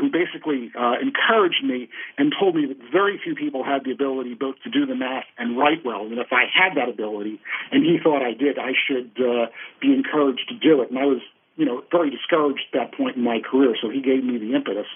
who 0.00 0.08
basically 0.10 0.72
uh, 0.72 0.94
encouraged 1.02 1.62
me 1.62 1.90
and 2.16 2.32
told 2.40 2.56
me 2.56 2.64
that 2.64 2.78
very 2.90 3.20
few 3.22 3.34
people 3.34 3.62
had 3.62 3.84
the 3.84 3.92
ability 3.92 4.32
both 4.32 4.56
to 4.64 4.70
do 4.70 4.86
the 4.86 4.94
math 4.94 5.24
and 5.36 5.58
write 5.58 5.84
well. 5.84 6.06
And 6.06 6.18
if 6.18 6.32
I 6.32 6.44
had 6.48 6.78
that 6.78 6.88
ability, 6.88 7.38
and 7.70 7.84
he 7.84 7.98
thought 8.02 8.22
I 8.22 8.32
did, 8.32 8.58
I 8.58 8.72
should 8.72 9.12
uh, 9.20 9.52
be 9.82 9.92
encouraged 9.92 10.48
to 10.48 10.54
do 10.54 10.80
it. 10.80 10.88
And 10.88 10.98
I 10.98 11.04
was 11.04 11.20
you 11.58 11.66
know, 11.66 11.82
very 11.90 12.08
discouraged 12.08 12.70
at 12.70 12.74
that 12.78 12.88
point 12.94 13.18
in 13.18 13.26
my 13.26 13.42
career, 13.42 13.74
so 13.82 13.90
he 13.90 13.98
gave 13.98 14.22
me 14.22 14.38
the 14.38 14.54
impetus. 14.54 14.86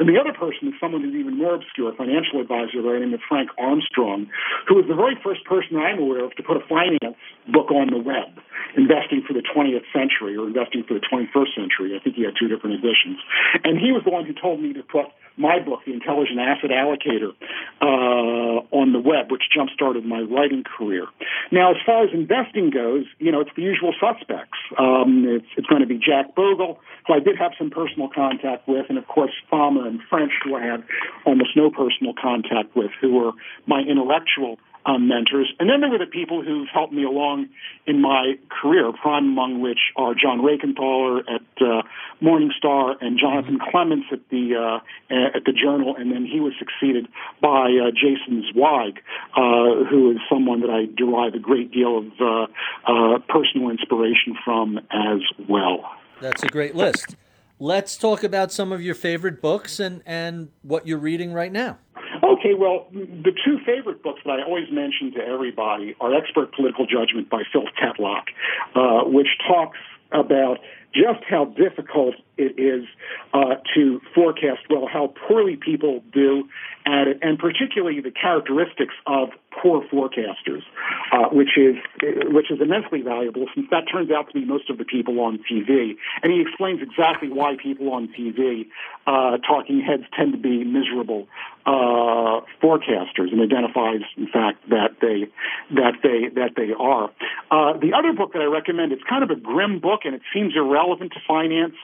And 0.00 0.08
the 0.08 0.16
other 0.16 0.32
person 0.32 0.72
is 0.72 0.74
someone 0.80 1.04
who's 1.04 1.14
even 1.14 1.36
more 1.36 1.54
obscure, 1.54 1.92
a 1.92 1.94
financial 1.94 2.40
advisor 2.40 2.80
by 2.80 2.96
the 2.96 3.04
name 3.04 3.12
of 3.12 3.20
Frank 3.28 3.52
Armstrong, 3.60 4.32
who 4.64 4.80
was 4.80 4.88
the 4.88 4.96
very 4.96 5.20
first 5.20 5.44
person 5.44 5.76
I'm 5.76 6.00
aware 6.00 6.24
of 6.24 6.32
to 6.40 6.42
put 6.42 6.56
a 6.56 6.64
finance 6.64 7.20
book 7.52 7.68
on 7.68 7.92
the 7.92 8.00
web, 8.00 8.32
investing 8.80 9.28
for 9.28 9.36
the 9.36 9.44
20th 9.44 9.84
century 9.92 10.40
or 10.40 10.48
investing 10.48 10.88
for 10.88 10.96
the 10.96 11.04
21st 11.04 11.52
century. 11.52 11.92
I 11.92 12.00
think 12.00 12.16
he 12.16 12.24
had 12.24 12.32
two 12.32 12.48
different 12.48 12.80
editions. 12.80 13.20
And 13.60 13.76
he 13.76 13.92
was 13.92 14.00
the 14.08 14.10
one 14.10 14.24
who 14.24 14.32
told 14.32 14.64
me 14.64 14.72
to 14.72 14.82
put 14.82 15.12
my 15.36 15.58
book, 15.58 15.80
The 15.86 15.92
Intelligent 15.92 16.38
Asset 16.38 16.70
Allocator, 16.70 17.32
uh, 17.80 18.64
on 18.70 18.92
the 18.92 19.00
web, 19.00 19.30
which 19.30 19.42
jump 19.54 19.70
started 19.70 20.04
my 20.04 20.20
writing 20.20 20.64
career. 20.64 21.06
Now, 21.52 21.72
as 21.72 21.76
far 21.84 22.04
as 22.04 22.10
investing 22.12 22.70
goes, 22.70 23.04
you 23.18 23.30
know, 23.32 23.40
it's 23.40 23.50
the 23.56 23.62
usual 23.62 23.94
suspects. 24.00 24.58
Um, 24.78 25.24
it's, 25.28 25.46
it's 25.56 25.66
going 25.66 25.82
to 25.82 25.86
be 25.86 25.98
Jack 25.98 26.34
Bogle, 26.34 26.80
who 27.06 27.14
I 27.14 27.20
did 27.20 27.36
have 27.38 27.52
some 27.58 27.70
personal 27.70 28.08
contact 28.08 28.66
with, 28.66 28.86
and 28.88 28.98
of 28.98 29.06
course, 29.06 29.32
Fama 29.50 29.84
and 29.84 30.00
French, 30.08 30.32
who 30.42 30.56
I 30.56 30.64
had 30.64 30.84
almost 31.24 31.50
no 31.56 31.70
personal 31.70 32.14
contact 32.20 32.74
with, 32.74 32.90
who 33.00 33.14
were 33.14 33.32
my 33.66 33.80
intellectual 33.80 34.58
um, 34.86 35.08
mentors. 35.08 35.52
And 35.58 35.68
then 35.68 35.80
there 35.80 35.90
were 35.90 35.98
the 35.98 36.06
people 36.06 36.42
who've 36.42 36.68
helped 36.72 36.92
me 36.92 37.04
along 37.04 37.48
in 37.86 38.00
my 38.00 38.34
career, 38.48 38.92
prime 38.92 39.24
among 39.24 39.60
which 39.60 39.92
are 39.96 40.14
John 40.14 40.40
Rekenthaler 40.40 41.20
at 41.28 41.42
uh, 41.60 41.82
Morningstar 42.22 42.94
and 43.00 43.18
Jonathan 43.18 43.58
mm-hmm. 43.58 43.70
Clements 43.70 44.06
at 44.12 44.20
the 44.30 44.54
uh, 44.54 45.36
at 45.36 45.44
the 45.44 45.52
Journal, 45.52 45.96
and 45.96 46.12
then 46.12 46.24
he 46.24 46.40
was 46.40 46.52
succeeded 46.58 47.08
by 47.42 47.70
uh, 47.70 47.90
Jason 47.90 48.44
Zweig, 48.52 49.00
uh, 49.36 49.84
who 49.90 50.12
is 50.12 50.18
someone 50.30 50.60
that 50.60 50.70
I 50.70 50.86
derive 50.96 51.34
a 51.34 51.38
great 51.38 51.72
deal 51.72 51.98
of 51.98 52.06
uh, 52.20 52.46
uh, 52.86 53.18
personal 53.28 53.70
inspiration 53.70 54.36
from 54.44 54.78
as 54.90 55.20
well. 55.48 55.90
That's 56.20 56.42
a 56.42 56.48
great 56.48 56.74
list. 56.74 57.16
Let's 57.58 57.96
talk 57.96 58.22
about 58.22 58.52
some 58.52 58.70
of 58.70 58.82
your 58.82 58.94
favorite 58.94 59.40
books 59.40 59.80
and, 59.80 60.02
and 60.04 60.50
what 60.62 60.86
you're 60.86 60.98
reading 60.98 61.32
right 61.32 61.50
now. 61.50 61.78
Okay, 62.22 62.54
well, 62.54 62.86
the 62.92 63.32
two 63.44 63.58
favorite 63.64 64.02
books 64.02 64.20
that 64.24 64.40
I 64.40 64.42
always 64.42 64.70
mention 64.70 65.12
to 65.12 65.20
everybody 65.20 65.94
are 66.00 66.14
Expert 66.14 66.54
Political 66.54 66.86
Judgment 66.86 67.28
by 67.30 67.42
Phil 67.52 67.64
Tetlock, 67.80 68.24
uh, 68.74 69.08
which 69.08 69.28
talks 69.46 69.78
about 70.12 70.58
just 70.94 71.24
how 71.28 71.46
difficult 71.46 72.14
it 72.36 72.58
is 72.58 72.84
uh, 73.32 73.56
to 73.74 74.00
forecast 74.14 74.60
well 74.70 74.86
how 74.86 75.12
poorly 75.28 75.56
people 75.56 76.02
do 76.12 76.48
at 76.86 77.08
it, 77.08 77.18
and 77.22 77.38
particularly 77.38 78.00
the 78.00 78.10
characteristics 78.10 78.94
of 79.06 79.30
poor 79.62 79.82
forecasters, 79.88 80.62
uh, 81.12 81.28
which 81.32 81.56
is 81.56 81.76
which 82.28 82.50
is 82.50 82.60
immensely 82.60 83.00
valuable 83.00 83.46
since 83.54 83.66
that 83.70 83.84
turns 83.90 84.10
out 84.10 84.28
to 84.28 84.34
be 84.34 84.44
most 84.44 84.70
of 84.70 84.78
the 84.78 84.84
people 84.84 85.18
on 85.20 85.38
TV. 85.50 85.96
And 86.22 86.32
he 86.32 86.40
explains 86.40 86.80
exactly 86.82 87.28
why 87.28 87.56
people 87.60 87.92
on 87.92 88.08
TV, 88.08 88.66
uh, 89.06 89.38
talking 89.38 89.80
heads, 89.80 90.04
tend 90.16 90.32
to 90.32 90.38
be 90.38 90.64
miserable 90.64 91.26
uh, 91.66 92.40
forecasters, 92.62 93.32
and 93.32 93.40
identifies, 93.40 94.02
in 94.16 94.28
fact, 94.28 94.68
that 94.70 94.96
they 95.00 95.26
that 95.74 95.94
they 96.02 96.28
that 96.34 96.52
they 96.56 96.72
are. 96.78 97.10
Uh, 97.50 97.76
the 97.78 97.92
other 97.92 98.12
book 98.12 98.32
that 98.34 98.42
I 98.42 98.46
recommend, 98.46 98.92
it's 98.92 99.02
kind 99.08 99.24
of 99.24 99.30
a 99.30 99.36
grim 99.36 99.80
book, 99.80 100.00
and 100.04 100.14
it 100.14 100.22
seems 100.32 100.54
irrelevant 100.54 101.12
to 101.14 101.20
finance, 101.26 101.74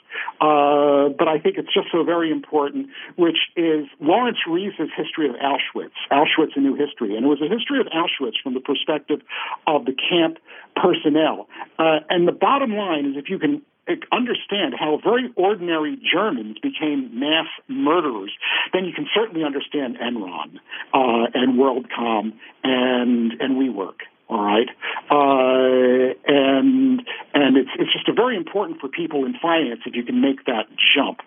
uh, 0.43 1.15
but 1.17 1.29
I 1.29 1.39
think 1.39 1.57
it's 1.57 1.73
just 1.73 1.87
so 1.93 2.03
very 2.03 2.33
important, 2.33 2.89
which 3.15 3.39
is 3.55 3.87
Laurence 4.01 4.39
Rees' 4.49 4.73
history 4.97 5.29
of 5.29 5.37
Auschwitz, 5.37 5.95
Auschwitz: 6.11 6.57
A 6.57 6.61
New 6.61 6.75
History, 6.75 7.15
and 7.17 7.25
it 7.25 7.29
was 7.29 7.41
a 7.41 7.49
history 7.49 7.79
of 7.79 7.87
Auschwitz 7.87 8.35
from 8.43 8.55
the 8.55 8.61
perspective 8.61 9.21
of 9.69 9.85
the 9.85 9.95
camp 9.95 10.39
personnel. 10.75 11.49
Uh, 11.79 12.01
and 12.11 12.27
the 12.27 12.33
bottom 12.33 12.73
line 12.75 13.07
is, 13.07 13.17
if 13.17 13.31
you 13.31 13.39
can 13.39 13.63
understand 14.11 14.75
how 14.79 14.99
very 15.03 15.31
ordinary 15.37 15.97
Germans 16.13 16.59
became 16.59 17.19
mass 17.19 17.47
murderers, 17.69 18.33
then 18.73 18.85
you 18.85 18.93
can 18.93 19.07
certainly 19.15 19.45
understand 19.45 19.97
Enron 19.99 20.59
uh, 20.93 21.31
and 21.35 21.59
WorldCom 21.59 22.33
and 22.65 23.33
and 23.41 23.57
WeWork. 23.57 24.03
All 24.29 24.43
right, 24.43 24.69
uh, 25.11 26.15
and 26.27 27.03
and 27.35 27.57
it's 27.57 27.71
it's 27.79 27.93
just 27.93 28.09
a 28.09 28.13
very 28.15 28.37
important 28.37 28.81
for 28.81 28.89
people 28.89 29.27
in 29.27 29.35
finance 29.41 29.81
if 29.85 29.95
you 29.95 30.05
can 30.05 30.21
make 30.21 30.47
that 30.47 30.67
jump. 30.97 31.21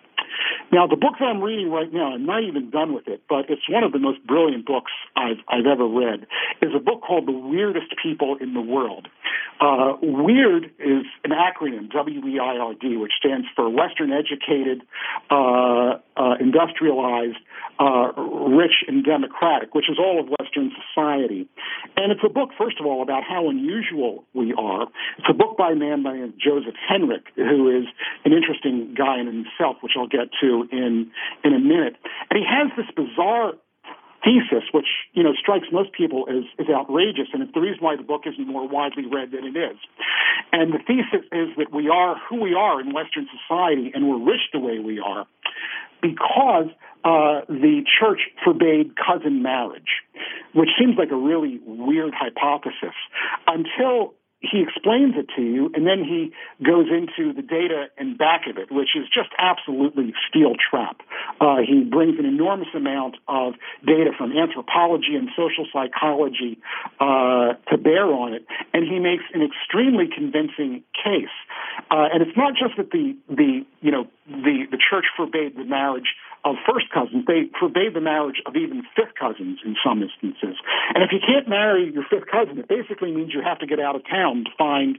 Now, 0.72 0.86
the 0.86 0.96
book 0.96 1.14
that 1.20 1.26
I'm 1.26 1.40
reading 1.40 1.70
right 1.70 1.92
now, 1.92 2.14
I'm 2.14 2.26
not 2.26 2.42
even 2.42 2.70
done 2.70 2.92
with 2.92 3.06
it, 3.06 3.22
but 3.28 3.48
it's 3.48 3.68
one 3.68 3.84
of 3.84 3.92
the 3.92 3.98
most 3.98 4.26
brilliant 4.26 4.66
books 4.66 4.90
I've, 5.14 5.38
I've 5.48 5.66
ever 5.66 5.86
read, 5.86 6.26
is 6.60 6.70
a 6.74 6.80
book 6.80 7.02
called 7.02 7.26
The 7.26 7.32
Weirdest 7.32 7.94
People 8.02 8.36
in 8.40 8.54
the 8.54 8.60
World. 8.60 9.08
Uh, 9.60 9.96
WEIRD 10.02 10.66
is 10.78 11.06
an 11.24 11.30
acronym, 11.30 11.90
W-E-I-R-D, 11.90 12.96
which 12.96 13.12
stands 13.18 13.46
for 13.54 13.68
Western 13.70 14.12
Educated, 14.12 14.82
uh, 15.30 15.96
uh, 16.16 16.34
Industrialized, 16.40 17.38
uh, 17.78 18.12
Rich, 18.16 18.84
and 18.88 19.04
Democratic, 19.04 19.74
which 19.74 19.88
is 19.88 19.98
all 19.98 20.20
of 20.20 20.28
Western 20.40 20.72
society. 20.76 21.48
And 21.96 22.12
it's 22.12 22.20
a 22.24 22.28
book, 22.28 22.50
first 22.58 22.80
of 22.80 22.86
all, 22.86 23.02
about 23.02 23.22
how 23.22 23.48
unusual 23.48 24.24
we 24.34 24.52
are. 24.52 24.88
It's 25.18 25.28
a 25.30 25.34
book 25.34 25.56
by 25.56 25.72
a 25.72 25.76
man 25.76 26.02
by 26.02 26.16
Joseph 26.36 26.74
Henrich, 26.90 27.24
who 27.36 27.70
is 27.70 27.86
an 28.24 28.32
interesting 28.32 28.94
guy 28.96 29.20
in 29.20 29.26
himself, 29.26 29.76
which 29.80 29.92
I'll 29.96 30.05
get 30.08 30.28
to 30.40 30.68
in 30.70 31.10
in 31.44 31.54
a 31.54 31.58
minute. 31.58 31.96
And 32.30 32.38
he 32.38 32.44
has 32.44 32.70
this 32.76 32.86
bizarre 32.94 33.54
thesis, 34.24 34.64
which 34.72 34.88
you 35.12 35.22
know 35.22 35.32
strikes 35.38 35.66
most 35.72 35.92
people 35.92 36.26
as, 36.28 36.44
as 36.58 36.66
outrageous, 36.72 37.28
and 37.32 37.42
it's 37.42 37.54
the 37.54 37.60
reason 37.60 37.78
why 37.80 37.96
the 37.96 38.02
book 38.02 38.22
isn't 38.26 38.46
more 38.46 38.66
widely 38.66 39.06
read 39.06 39.30
than 39.30 39.44
it 39.44 39.56
is. 39.56 39.78
And 40.52 40.72
the 40.72 40.78
thesis 40.86 41.26
is 41.32 41.48
that 41.58 41.72
we 41.72 41.88
are 41.88 42.16
who 42.28 42.40
we 42.40 42.54
are 42.54 42.80
in 42.80 42.92
Western 42.92 43.28
society, 43.30 43.92
and 43.94 44.08
we're 44.08 44.24
rich 44.24 44.50
the 44.52 44.60
way 44.60 44.78
we 44.78 44.98
are 45.00 45.26
because 46.02 46.68
uh, 47.04 47.46
the 47.48 47.82
church 47.98 48.20
forbade 48.44 48.92
cousin 48.96 49.42
marriage, 49.42 50.02
which 50.54 50.70
seems 50.78 50.96
like 50.98 51.10
a 51.10 51.16
really 51.16 51.60
weird 51.64 52.12
hypothesis 52.14 52.94
until 53.46 54.14
he 54.50 54.62
explains 54.62 55.14
it 55.16 55.26
to 55.36 55.42
you, 55.42 55.70
and 55.74 55.86
then 55.86 56.04
he 56.04 56.32
goes 56.64 56.86
into 56.90 57.32
the 57.32 57.42
data 57.42 57.86
and 57.98 58.16
back 58.16 58.46
of 58.48 58.58
it, 58.58 58.70
which 58.70 58.96
is 58.96 59.04
just 59.12 59.30
absolutely 59.38 60.14
steel 60.28 60.54
trap. 60.54 61.00
Uh, 61.40 61.58
he 61.66 61.84
brings 61.84 62.18
an 62.18 62.24
enormous 62.24 62.68
amount 62.74 63.16
of 63.28 63.54
data 63.84 64.10
from 64.16 64.32
anthropology 64.32 65.14
and 65.14 65.28
social 65.36 65.66
psychology 65.72 66.58
uh, 67.00 67.54
to 67.70 67.76
bear 67.78 68.06
on 68.06 68.34
it, 68.34 68.46
and 68.72 68.84
he 68.84 68.98
makes 68.98 69.24
an 69.34 69.42
extremely 69.42 70.06
convincing 70.06 70.82
case. 70.92 71.34
Uh, 71.90 72.08
and 72.12 72.22
it's 72.22 72.36
not 72.36 72.54
just 72.54 72.76
that 72.76 72.90
the 72.90 73.16
the 73.28 73.64
you 73.80 73.90
know 73.90 74.06
the 74.26 74.66
the 74.70 74.78
church 74.78 75.06
forbade 75.16 75.56
the 75.56 75.64
marriage 75.64 76.14
of 76.46 76.54
first 76.62 76.86
cousins. 76.94 77.26
They 77.26 77.50
forbade 77.58 77.94
the 77.94 78.00
marriage 78.00 78.38
of 78.46 78.54
even 78.54 78.86
fifth 78.94 79.18
cousins 79.18 79.58
in 79.66 79.74
some 79.82 79.98
instances. 79.98 80.54
And 80.94 81.02
if 81.02 81.10
you 81.10 81.18
can't 81.18 81.48
marry 81.48 81.90
your 81.92 82.06
fifth 82.06 82.30
cousin, 82.30 82.58
it 82.62 82.68
basically 82.68 83.10
means 83.10 83.34
you 83.34 83.42
have 83.42 83.58
to 83.58 83.66
get 83.66 83.80
out 83.80 83.96
of 83.96 84.06
town 84.06 84.44
to 84.46 84.50
find 84.56 84.98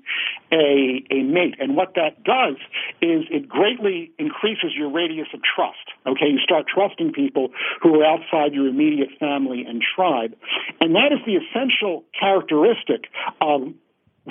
a, 0.51 1.07
a 1.09 1.23
mate. 1.23 1.55
And 1.59 1.77
what 1.79 1.95
that 1.95 2.21
does 2.27 2.59
is 2.99 3.23
it 3.31 3.47
greatly 3.47 4.11
increases 4.19 4.75
your 4.75 4.91
radius 4.91 5.31
of 5.33 5.39
trust. 5.39 5.87
Okay, 6.05 6.27
you 6.27 6.39
start 6.43 6.65
trusting 6.67 7.13
people 7.13 7.49
who 7.81 8.01
are 8.01 8.05
outside 8.05 8.51
your 8.53 8.67
immediate 8.67 9.15
family 9.17 9.63
and 9.63 9.81
tribe. 9.81 10.35
And 10.81 10.95
that 10.95 11.15
is 11.15 11.23
the 11.25 11.39
essential 11.39 12.03
characteristic 12.19 13.07
of 13.39 13.71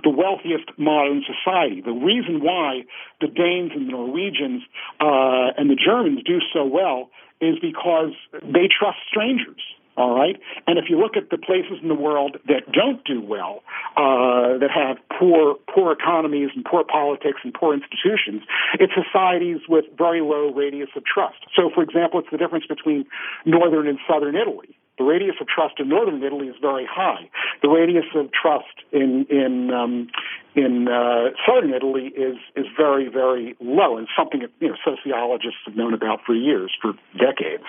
the 0.03 0.11
wealthiest 0.11 0.71
modern 0.79 1.23
society. 1.25 1.81
The 1.81 1.93
reason 1.93 2.43
why 2.43 2.85
the 3.21 3.29
Danes 3.29 3.73
and 3.75 3.89
the 3.89 3.93
Norwegians 3.93 4.63
uh, 5.01 5.57
and 5.57 5.71
the 5.71 5.77
Germans 5.77 6.23
do 6.25 6.39
so 6.53 6.65
well 6.65 7.11
is 7.41 7.57
because 7.61 8.13
they 8.43 8.69
trust 8.69 8.99
strangers. 9.09 9.61
All 9.97 10.15
right, 10.15 10.37
and 10.67 10.77
if 10.77 10.91
you 10.91 11.01
look 11.01 11.17
at 11.17 11.31
the 11.31 11.39
places 11.39 11.81
in 11.81 11.89
the 11.89 11.95
world 11.95 12.37
that 12.49 12.71
don't 12.71 13.03
do 13.07 13.19
well, 13.19 13.63
uh, 13.97 14.61
that 14.61 14.69
have 14.69 14.99
poor 15.19 15.57
poor 15.75 15.93
economies 15.93 16.51
and 16.55 16.67
poor 16.67 16.85
politics 16.85 17.41
and 17.43 17.55
poor 17.55 17.73
institutions, 17.73 18.43
it's 18.79 18.93
societies 18.93 19.61
with 19.71 19.87
very 19.97 20.21
low 20.21 20.53
radius 20.53 20.91
of 20.97 21.05
trust. 21.07 21.39
So, 21.57 21.71
for 21.75 21.83
example, 21.83 22.21
it's 22.21 22.29
the 22.31 22.37
difference 22.37 22.67
between 22.67 23.07
northern 23.47 23.89
and 23.89 23.99
southern 24.07 24.37
Italy. 24.37 24.76
The 24.99 25.05
radius 25.05 25.37
of 25.41 25.47
trust 25.47 25.75
in 25.79 25.89
northern 25.89 26.23
Italy 26.23 26.49
is 26.49 26.57
very 26.61 26.87
high. 26.91 27.29
The 27.63 27.69
radius 27.69 28.07
of 28.15 28.31
trust 28.33 28.85
in 28.93 29.27
in 29.29 29.71
um, 29.71 30.09
in 30.55 30.89
uh, 30.89 31.37
southern 31.47 31.75
Italy 31.75 32.13
is 32.17 32.37
is 32.57 32.67
very 32.77 33.09
very 33.09 33.55
low, 33.61 33.99
and 33.99 34.09
something 34.17 34.41
that 34.41 34.51
you 34.59 34.69
know 34.69 34.77
sociologists 34.85 35.61
have 35.67 35.77
known 35.77 35.93
about 35.93 36.21
for 36.25 36.35
years, 36.35 36.73
for 36.81 36.95
decades. 37.19 37.65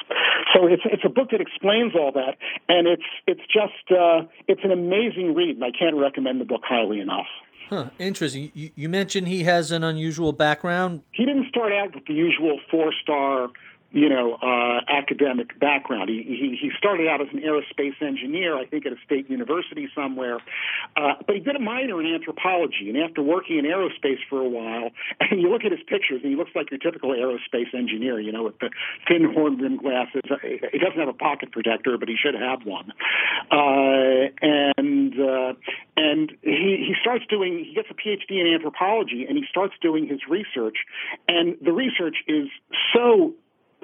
So 0.53 0.67
it's 0.67 0.83
it's 0.85 1.03
a 1.03 1.09
book 1.09 1.31
that 1.31 1.41
explains 1.41 1.93
all 1.95 2.13
that, 2.13 2.37
and 2.69 2.87
it's 2.87 3.09
it's 3.27 3.45
just 3.51 3.91
uh, 3.91 4.23
it's 4.47 4.61
an 4.63 4.71
amazing 4.71 5.35
read, 5.35 5.57
and 5.57 5.65
I 5.65 5.71
can't 5.77 5.97
recommend 5.97 6.39
the 6.39 6.45
book 6.45 6.61
highly 6.63 7.01
enough. 7.01 7.27
Huh, 7.69 7.89
interesting. 7.99 8.49
You, 8.53 8.71
you 8.75 8.87
mentioned 8.87 9.27
he 9.27 9.43
has 9.43 9.71
an 9.71 9.83
unusual 9.83 10.31
background. 10.31 11.01
He 11.11 11.25
didn't 11.25 11.49
start 11.49 11.73
out 11.73 11.93
with 11.93 12.05
the 12.05 12.13
usual 12.13 12.59
four 12.71 12.93
star 13.03 13.49
you 13.91 14.09
know, 14.09 14.35
uh, 14.35 14.81
academic 14.91 15.57
background. 15.59 16.09
He, 16.09 16.23
he, 16.23 16.57
he 16.59 16.71
started 16.77 17.07
out 17.07 17.21
as 17.21 17.27
an 17.31 17.39
aerospace 17.39 18.01
engineer, 18.01 18.57
I 18.57 18.65
think, 18.65 18.85
at 18.85 18.91
a 18.91 18.97
state 19.05 19.29
university 19.29 19.87
somewhere. 19.95 20.39
Uh, 20.95 21.13
but 21.25 21.35
he 21.35 21.41
did 21.41 21.55
a 21.55 21.59
minor 21.59 22.01
in 22.01 22.13
anthropology, 22.13 22.89
and 22.89 22.97
after 22.97 23.21
working 23.23 23.57
in 23.57 23.65
aerospace 23.65 24.19
for 24.29 24.41
a 24.41 24.49
while, 24.49 24.91
and 25.19 25.41
you 25.41 25.49
look 25.49 25.63
at 25.63 25.71
his 25.71 25.81
pictures, 25.87 26.21
and 26.23 26.31
he 26.31 26.35
looks 26.35 26.51
like 26.53 26.69
your 26.69 26.79
typical 26.79 27.11
aerospace 27.11 27.73
engineer, 27.73 28.19
you 28.19 28.31
know, 28.31 28.43
with 28.43 28.59
the 28.59 28.69
thin 29.07 29.31
horn 29.33 29.57
rimmed 29.57 29.79
glasses. 29.79 30.21
He 30.43 30.79
doesn't 30.79 30.99
have 30.99 31.09
a 31.09 31.13
pocket 31.13 31.51
protector, 31.51 31.97
but 31.97 32.09
he 32.09 32.15
should 32.21 32.35
have 32.35 32.65
one. 32.65 32.91
Uh, 33.49 34.27
and 34.41 35.13
uh, 35.19 35.53
and 35.95 36.31
he, 36.41 36.85
he 36.87 36.93
starts 37.01 37.25
doing, 37.29 37.63
he 37.65 37.73
gets 37.73 37.87
a 37.89 37.95
PhD 37.95 38.41
in 38.41 38.53
anthropology, 38.53 39.25
and 39.27 39.37
he 39.37 39.45
starts 39.49 39.73
doing 39.81 40.07
his 40.07 40.19
research, 40.29 40.77
and 41.27 41.55
the 41.61 41.71
research 41.71 42.17
is 42.27 42.47
so 42.93 43.33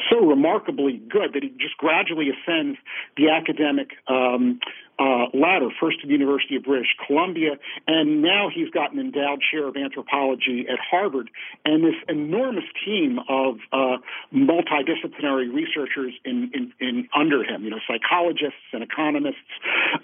so 0.10 0.26
remarkably 0.26 0.98
good 0.98 1.34
that 1.34 1.44
he 1.44 1.50
just 1.60 1.78
gradually 1.78 2.30
ascends 2.30 2.78
the 3.16 3.30
academic 3.30 3.91
um, 4.08 4.60
uh, 5.00 5.26
ladder, 5.34 5.70
first 5.82 6.02
to 6.02 6.08
the 6.08 6.14
University 6.14 6.56
of 6.56 6.64
British 6.64 6.96
Columbia, 7.08 7.58
and 7.88 8.22
now 8.22 8.50
he's 8.54 8.70
got 8.70 8.94
an 8.94 9.00
endowed 9.00 9.39
chair 9.52 9.68
of 9.68 9.76
anthropology 9.76 10.66
at 10.72 10.78
Harvard, 10.80 11.30
and 11.66 11.84
this 11.84 11.96
enormous 12.08 12.66
team 12.86 13.20
of 13.28 13.56
uh, 13.72 13.98
multidisciplinary 14.34 15.52
researchers 15.52 16.14
in, 16.24 16.52
in, 16.54 16.74
in, 16.80 17.10
under 17.16 17.44
him, 17.44 17.64
you 17.64 17.72
know, 17.72 17.80
psychologists 17.88 18.70
and 18.72 18.84
economists 18.84 19.50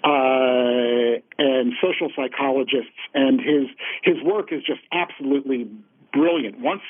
uh, 0.02 1.22
and 1.38 1.72
social 1.80 2.10
psychologists, 2.16 2.90
and 3.14 3.40
his 3.40 3.68
his 4.02 4.22
work 4.24 4.52
is 4.52 4.62
just 4.62 4.80
absolutely 4.92 5.68
brilliant. 6.12 6.60
Once 6.60 6.82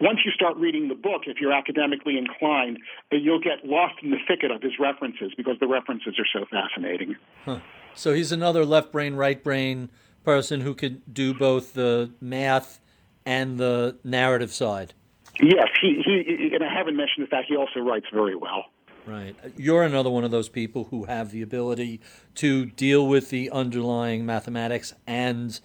once 0.00 0.20
you 0.24 0.30
start 0.32 0.56
reading 0.56 0.88
the 0.88 0.94
book, 0.94 1.22
if 1.26 1.38
you're 1.40 1.52
academically 1.52 2.18
inclined, 2.18 2.78
you'll 3.10 3.40
get 3.40 3.64
lost 3.64 3.94
in 4.02 4.10
the 4.10 4.18
thicket 4.26 4.50
of 4.50 4.62
his 4.62 4.72
references 4.78 5.32
because 5.36 5.56
the 5.60 5.66
references 5.66 6.18
are 6.18 6.26
so 6.32 6.46
fascinating. 6.50 7.16
Huh. 7.44 7.60
So 7.94 8.12
he's 8.12 8.32
another 8.32 8.64
left 8.64 8.92
brain, 8.92 9.14
right 9.14 9.42
brain 9.42 9.90
person 10.24 10.60
who 10.60 10.74
could 10.74 11.12
do 11.12 11.34
both 11.34 11.74
the 11.74 12.10
math 12.20 12.80
and 13.24 13.58
the 13.58 13.98
narrative 14.04 14.52
side. 14.52 14.94
Yes, 15.40 15.68
he, 15.80 16.02
he 16.04 16.50
and 16.54 16.64
I 16.64 16.72
haven't 16.72 16.96
mentioned 16.96 17.26
the 17.26 17.30
fact 17.30 17.46
he 17.48 17.56
also 17.56 17.80
writes 17.80 18.06
very 18.12 18.34
well. 18.34 18.66
Right. 19.06 19.34
You're 19.56 19.84
another 19.84 20.10
one 20.10 20.24
of 20.24 20.30
those 20.30 20.50
people 20.50 20.84
who 20.90 21.04
have 21.04 21.30
the 21.30 21.40
ability 21.40 22.00
to 22.36 22.66
deal 22.66 23.06
with 23.06 23.30
the 23.30 23.50
underlying 23.50 24.26
mathematics 24.26 24.92
and 25.06 25.58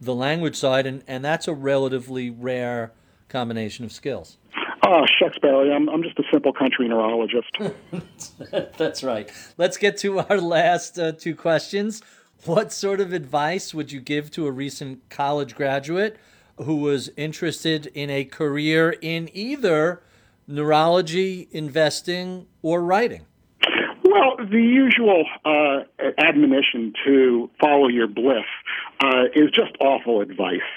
the 0.00 0.14
language 0.14 0.56
side, 0.56 0.86
and, 0.86 1.02
and 1.06 1.24
that's 1.24 1.46
a 1.46 1.54
relatively 1.54 2.30
rare 2.30 2.92
combination 3.28 3.84
of 3.84 3.92
skills. 3.92 4.38
Oh, 4.86 5.04
shucks, 5.18 5.38
Barry. 5.38 5.72
I'm, 5.72 5.88
I'm 5.88 6.02
just 6.02 6.18
a 6.18 6.24
simple 6.32 6.52
country 6.52 6.88
neurologist. 6.88 7.50
That's 8.78 9.04
right. 9.04 9.30
Let's 9.58 9.76
get 9.76 9.98
to 9.98 10.20
our 10.20 10.38
last 10.38 10.98
uh, 10.98 11.12
two 11.12 11.36
questions. 11.36 12.02
What 12.46 12.72
sort 12.72 13.00
of 13.00 13.12
advice 13.12 13.74
would 13.74 13.92
you 13.92 14.00
give 14.00 14.30
to 14.32 14.46
a 14.46 14.50
recent 14.50 15.08
college 15.10 15.54
graduate 15.54 16.16
who 16.56 16.76
was 16.76 17.10
interested 17.16 17.86
in 17.88 18.08
a 18.10 18.24
career 18.24 18.96
in 19.02 19.28
either 19.34 20.02
neurology, 20.48 21.48
investing, 21.52 22.46
or 22.62 22.82
writing? 22.82 23.26
Well, 24.02 24.36
the 24.38 24.60
usual 24.60 25.24
uh, 25.44 25.80
admonition 26.18 26.94
to 27.06 27.50
follow 27.60 27.88
your 27.88 28.08
bliss 28.08 28.46
uh, 29.00 29.24
is 29.34 29.50
just 29.50 29.72
awful 29.80 30.20
advice. 30.20 30.68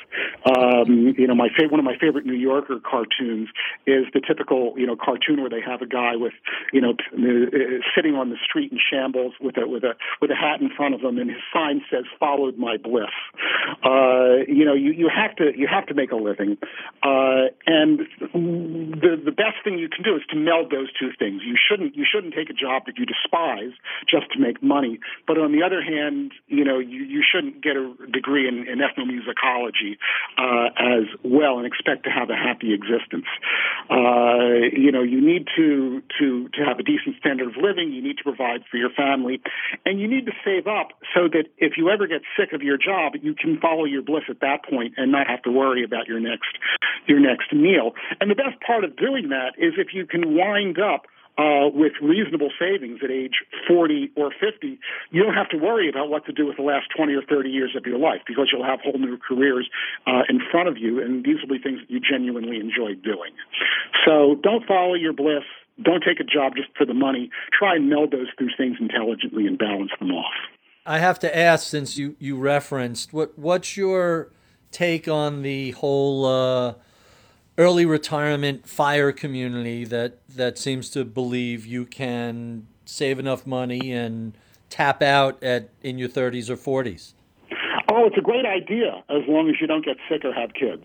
Um, 0.45 1.13
you 1.17 1.27
know, 1.27 1.35
my 1.35 1.49
fa- 1.49 1.67
one 1.69 1.79
of 1.79 1.85
my 1.85 1.97
favorite 1.99 2.25
New 2.25 2.37
Yorker 2.37 2.79
cartoons 2.79 3.49
is 3.85 4.05
the 4.13 4.21
typical 4.25 4.73
you 4.77 4.87
know 4.87 4.95
cartoon 4.95 5.41
where 5.41 5.49
they 5.49 5.61
have 5.61 5.81
a 5.81 5.85
guy 5.85 6.15
with 6.15 6.33
you 6.71 6.81
know 6.81 6.91
uh, 6.91 7.81
sitting 7.95 8.15
on 8.15 8.29
the 8.29 8.37
street 8.43 8.71
in 8.71 8.79
shambles 8.79 9.33
with 9.41 9.57
a 9.57 9.67
with 9.67 9.83
a 9.83 9.95
with 10.21 10.31
a 10.31 10.35
hat 10.35 10.61
in 10.61 10.69
front 10.69 10.95
of 10.95 11.01
him, 11.01 11.17
and 11.17 11.29
his 11.29 11.39
sign 11.51 11.81
says 11.91 12.05
"Followed 12.19 12.57
my 12.57 12.77
bliss." 12.77 13.11
Uh, 13.83 14.47
you 14.47 14.63
know, 14.63 14.73
you 14.73 14.91
you 14.91 15.09
have 15.13 15.35
to 15.37 15.51
you 15.57 15.67
have 15.67 15.85
to 15.87 15.93
make 15.93 16.11
a 16.11 16.15
living, 16.15 16.57
uh, 17.03 17.51
and 17.67 17.99
the 18.31 19.19
the 19.23 19.31
best 19.31 19.59
thing 19.63 19.77
you 19.77 19.89
can 19.89 20.03
do 20.03 20.15
is 20.15 20.21
to 20.29 20.37
meld 20.37 20.71
those 20.71 20.87
two 20.97 21.11
things. 21.19 21.41
You 21.43 21.57
shouldn't 21.57 21.95
you 21.95 22.05
shouldn't 22.09 22.33
take 22.33 22.49
a 22.49 22.53
job 22.53 22.83
that 22.85 22.97
you 22.97 23.05
despise 23.05 23.73
just 24.07 24.31
to 24.31 24.39
make 24.39 24.63
money, 24.63 24.99
but 25.27 25.37
on 25.37 25.51
the 25.51 25.63
other 25.63 25.81
hand, 25.81 26.31
you 26.47 26.63
know, 26.63 26.79
you 26.79 27.03
you 27.03 27.23
shouldn't 27.23 27.61
get 27.61 27.75
a 27.75 27.91
degree 28.13 28.47
in, 28.47 28.67
in 28.67 28.79
ethnomusicology 28.79 29.97
uh, 30.37 30.69
as 30.77 31.05
well 31.23 31.57
and 31.57 31.67
expect 31.67 32.05
to 32.05 32.09
have 32.09 32.29
a 32.29 32.35
happy 32.35 32.73
existence. 32.73 33.27
Uh, 33.89 34.69
you 34.71 34.91
know, 34.91 35.03
you 35.03 35.19
need 35.19 35.47
to 35.55 36.01
to 36.19 36.47
to 36.53 36.61
have 36.65 36.79
a 36.79 36.83
decent 36.83 37.17
standard 37.19 37.49
of 37.49 37.57
living. 37.57 37.91
You 37.91 38.01
need 38.01 38.17
to 38.17 38.23
provide 38.23 38.61
for 38.69 38.77
your 38.77 38.91
family, 38.91 39.41
and 39.85 39.99
you 39.99 40.07
need 40.07 40.25
to 40.25 40.33
save 40.45 40.67
up 40.67 40.89
so 41.13 41.27
that 41.27 41.45
if 41.57 41.73
you 41.77 41.89
ever 41.89 42.07
get 42.07 42.21
sick 42.37 42.53
of 42.53 42.61
your 42.61 42.77
job, 42.77 43.13
you 43.21 43.33
can 43.33 43.59
follow 43.59 43.85
your 43.85 44.01
bliss 44.01 44.23
at 44.29 44.39
that 44.39 44.63
point 44.69 44.93
and 44.97 45.11
not 45.11 45.27
have 45.27 45.41
to 45.43 45.51
worry 45.51 45.83
about 45.83 46.07
your 46.07 46.19
next 46.19 46.57
your 47.07 47.19
next 47.19 47.51
meal. 47.51 47.91
And 48.21 48.31
the 48.31 48.35
best 48.35 48.61
part 48.65 48.83
of 48.83 48.95
doing 48.95 49.29
that 49.29 49.53
is 49.57 49.73
if 49.77 49.93
you 49.93 50.05
can 50.05 50.35
wind 50.35 50.79
up 50.79 51.05
uh, 51.37 51.67
with 51.73 51.93
reasonable 52.01 52.49
savings 52.59 52.99
at 53.03 53.09
age 53.09 53.41
40 53.67 54.11
or 54.15 54.31
50, 54.31 54.79
you 55.11 55.23
don't 55.23 55.33
have 55.33 55.49
to 55.49 55.57
worry 55.57 55.89
about 55.89 56.09
what 56.09 56.25
to 56.25 56.31
do 56.31 56.45
with 56.45 56.57
the 56.57 56.63
last 56.63 56.87
20 56.95 57.13
or 57.13 57.23
30 57.23 57.49
years 57.49 57.75
of 57.75 57.85
your 57.85 57.97
life 57.97 58.21
because 58.27 58.49
you'll 58.51 58.65
have 58.65 58.79
whole 58.81 58.99
new 58.99 59.17
careers 59.17 59.69
uh, 60.05 60.21
in 60.29 60.39
front 60.51 60.69
of 60.69 60.77
you, 60.77 61.01
and 61.01 61.25
these 61.25 61.37
will 61.41 61.57
be 61.57 61.61
things 61.61 61.79
that 61.79 61.89
you 61.89 61.99
genuinely 61.99 62.57
enjoy 62.59 62.93
doing. 63.01 63.33
So 64.05 64.35
don't 64.43 64.65
follow 64.65 64.93
your 64.93 65.13
bliss. 65.13 65.43
Don't 65.81 66.03
take 66.03 66.19
a 66.19 66.23
job 66.23 66.53
just 66.55 66.69
for 66.77 66.85
the 66.85 66.93
money. 66.93 67.31
Try 67.57 67.75
and 67.75 67.89
meld 67.89 68.11
those 68.11 68.27
two 68.37 68.49
things 68.55 68.77
intelligently 68.79 69.47
and 69.47 69.57
balance 69.57 69.91
them 69.99 70.11
off. 70.11 70.33
I 70.85 70.99
have 70.99 71.17
to 71.19 71.35
ask, 71.35 71.67
since 71.67 71.97
you, 71.97 72.15
you 72.19 72.37
referenced, 72.37 73.13
what 73.13 73.39
what's 73.39 73.77
your 73.77 74.29
take 74.71 75.07
on 75.07 75.41
the 75.41 75.71
whole 75.71 76.25
uh, 76.25 76.73
early 77.57 77.85
retirement 77.85 78.67
fire 78.67 79.11
community 79.11 79.85
that 79.85 80.17
that 80.27 80.57
seems 80.57 80.89
to 80.89 81.05
believe 81.05 81.65
you 81.65 81.85
can 81.85 82.67
save 82.85 83.19
enough 83.19 83.45
money 83.45 83.91
and 83.91 84.33
tap 84.69 85.01
out 85.01 85.41
at 85.43 85.69
in 85.81 85.97
your 85.97 86.09
30s 86.09 86.49
or 86.49 86.57
40s. 86.57 87.13
Oh, 87.91 88.07
it's 88.07 88.17
a 88.17 88.21
great 88.21 88.45
idea 88.45 89.03
as 89.09 89.21
long 89.27 89.49
as 89.49 89.55
you 89.61 89.67
don't 89.67 89.85
get 89.85 89.97
sick 90.09 90.25
or 90.25 90.33
have 90.33 90.51
kids. 90.53 90.83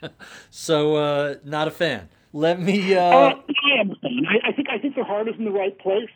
so, 0.50 0.96
uh, 0.96 1.34
not 1.44 1.68
a 1.68 1.70
fan. 1.70 2.08
Let 2.32 2.60
me. 2.60 2.94
Uh... 2.94 3.00
Uh, 3.00 3.34
I 3.34 3.80
am. 3.80 3.94
I, 4.02 4.48
I 4.48 4.52
think 4.52 4.68
I 4.70 4.78
think 4.78 4.94
their 4.94 5.04
heart 5.04 5.28
is 5.28 5.34
in 5.38 5.44
the 5.44 5.50
right 5.50 5.78
place. 5.78 6.10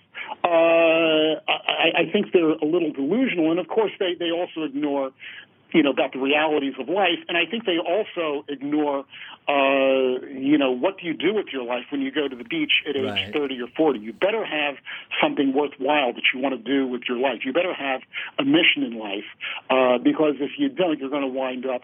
Uh, 0.44 1.40
I, 1.48 1.92
I 1.96 2.10
think 2.12 2.32
they're 2.32 2.50
a 2.50 2.64
little 2.64 2.92
delusional, 2.92 3.50
and 3.50 3.58
of 3.58 3.68
course, 3.68 3.92
they 3.98 4.14
they 4.18 4.30
also 4.30 4.62
ignore 4.62 5.10
you 5.72 5.82
know, 5.82 5.90
about 5.90 6.12
the 6.12 6.18
realities 6.18 6.74
of 6.78 6.88
life. 6.88 7.18
And 7.28 7.36
I 7.36 7.46
think 7.50 7.64
they 7.64 7.78
also 7.78 8.44
ignore, 8.48 9.04
uh, 9.48 10.26
you 10.28 10.58
know, 10.58 10.72
what 10.72 10.98
do 10.98 11.06
you 11.06 11.14
do 11.14 11.34
with 11.34 11.46
your 11.52 11.64
life 11.64 11.84
when 11.90 12.02
you 12.02 12.10
go 12.10 12.28
to 12.28 12.36
the 12.36 12.44
beach 12.44 12.72
at 12.88 12.96
age 12.96 13.04
right. 13.04 13.32
30 13.32 13.60
or 13.60 13.68
40? 13.76 13.98
You 13.98 14.12
better 14.12 14.44
have 14.44 14.76
something 15.22 15.52
worthwhile 15.52 16.12
that 16.12 16.22
you 16.32 16.40
want 16.40 16.54
to 16.54 16.62
do 16.62 16.86
with 16.86 17.02
your 17.08 17.18
life. 17.18 17.40
You 17.44 17.52
better 17.52 17.74
have 17.74 18.02
a 18.38 18.44
mission 18.44 18.82
in 18.82 18.98
life, 18.98 19.28
uh, 19.70 19.98
because 19.98 20.34
if 20.40 20.52
you 20.58 20.68
don't, 20.68 20.98
you're 20.98 21.10
going 21.10 21.22
to 21.22 21.28
wind 21.28 21.66
up 21.66 21.82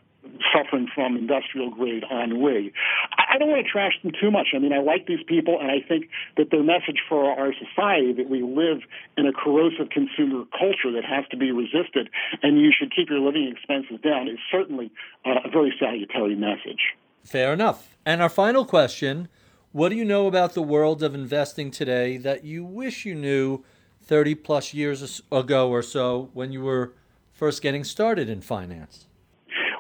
suffering 0.53 0.89
from 0.95 1.17
industrial 1.17 1.71
grade 1.71 2.05
ennui. 2.11 2.73
I 3.17 3.39
don't 3.39 3.49
want 3.49 3.65
to 3.65 3.71
trash 3.71 3.93
them 4.03 4.13
too 4.19 4.31
much. 4.31 4.49
I 4.55 4.59
mean, 4.59 4.73
I 4.73 4.81
like 4.81 5.07
these 5.07 5.23
people, 5.27 5.59
and 5.61 5.71
I 5.71 5.81
think 5.87 6.09
that 6.37 6.51
their 6.51 6.63
message 6.63 7.01
for 7.09 7.31
our 7.31 7.53
society 7.53 8.13
that 8.15 8.29
we 8.29 8.43
live 8.43 8.83
in 9.17 9.27
a 9.27 9.33
corrosive 9.33 9.91
consumer 9.91 10.45
culture 10.59 10.93
that 10.93 11.05
has 11.05 11.25
to 11.31 11.37
be 11.37 11.53
resisted, 11.53 12.09
and 12.43 12.61
you 12.61 12.73
should 12.77 12.95
keep 12.95 13.11
your 13.11 13.21
living 13.21 13.51
expenses 13.51 14.01
down, 14.03 14.29
is 14.29 14.39
certainly 14.51 14.91
a 15.25 15.49
very 15.51 15.75
salutary 15.79 16.37
message. 16.37 16.95
Fair 17.25 17.53
enough. 17.53 17.97
And 18.07 18.23
our 18.23 18.29
final 18.29 18.65
question 18.65 19.29
What 19.73 19.91
do 19.91 19.97
you 19.97 20.05
know 20.05 20.27
about 20.27 20.55
the 20.55 20.63
world 20.63 21.03
of 21.03 21.15
investing 21.15 21.71
today 21.71 22.17
that 22.19 22.45
you 22.45 22.65
wish 22.65 23.05
you 23.05 23.15
knew 23.15 23.65
30 24.03 24.35
plus 24.37 24.73
years 24.73 25.21
ago 25.31 25.69
or 25.69 25.83
so 25.83 26.31
when 26.33 26.53
you 26.53 26.63
were 26.63 26.95
first 27.33 27.61
getting 27.61 27.85
started 27.85 28.29
in 28.31 28.41
finance? 28.41 29.08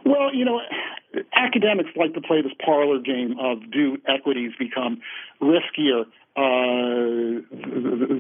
Well, 0.08 0.34
you 0.34 0.46
know, 0.46 0.60
academics 1.34 1.90
like 1.94 2.14
to 2.14 2.22
play 2.22 2.40
this 2.40 2.52
parlor 2.64 2.98
game 2.98 3.36
of 3.38 3.70
do 3.70 3.98
equities 4.08 4.52
become 4.58 5.02
riskier 5.42 6.06
uh, 6.38 7.42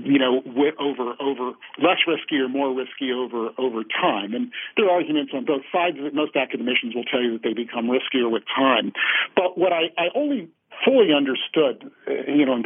you 0.02 0.18
know, 0.18 0.42
over 0.80 1.14
over 1.20 1.52
less 1.78 1.98
risky 2.06 2.36
or 2.36 2.48
more 2.48 2.74
risky 2.74 3.12
over 3.12 3.50
over 3.58 3.84
time. 3.84 4.34
And 4.34 4.50
there 4.76 4.86
are 4.86 4.90
arguments 4.90 5.32
on 5.32 5.44
both 5.44 5.62
sides. 5.70 5.98
Most 6.12 6.34
academicians 6.34 6.96
will 6.96 7.04
tell 7.04 7.22
you 7.22 7.38
that 7.38 7.42
they 7.44 7.54
become 7.54 7.86
riskier 7.86 8.28
with 8.30 8.42
time. 8.54 8.92
But 9.36 9.56
what 9.56 9.72
I, 9.72 9.94
I 9.96 10.08
only 10.16 10.48
fully 10.84 11.12
understood, 11.12 11.90
uh, 12.06 12.30
you 12.30 12.44
know, 12.46 12.62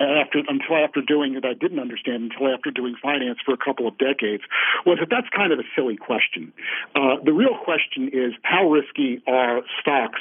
after 0.00 0.42
until 0.46 0.76
after 0.76 1.00
doing 1.00 1.34
it, 1.34 1.44
I 1.44 1.54
didn't 1.54 1.78
understand 1.78 2.32
until 2.32 2.52
after 2.52 2.70
doing 2.70 2.94
finance 3.00 3.38
for 3.44 3.52
a 3.52 3.56
couple 3.56 3.86
of 3.86 3.96
decades, 3.98 4.42
was 4.86 4.98
that 5.00 5.08
that's 5.10 5.28
kind 5.34 5.52
of 5.52 5.58
a 5.58 5.66
silly 5.74 5.96
question. 5.96 6.52
Uh, 6.94 7.16
the 7.24 7.32
real 7.32 7.56
question 7.64 8.08
is 8.12 8.34
how 8.42 8.68
risky 8.70 9.22
are 9.26 9.62
stocks 9.80 10.20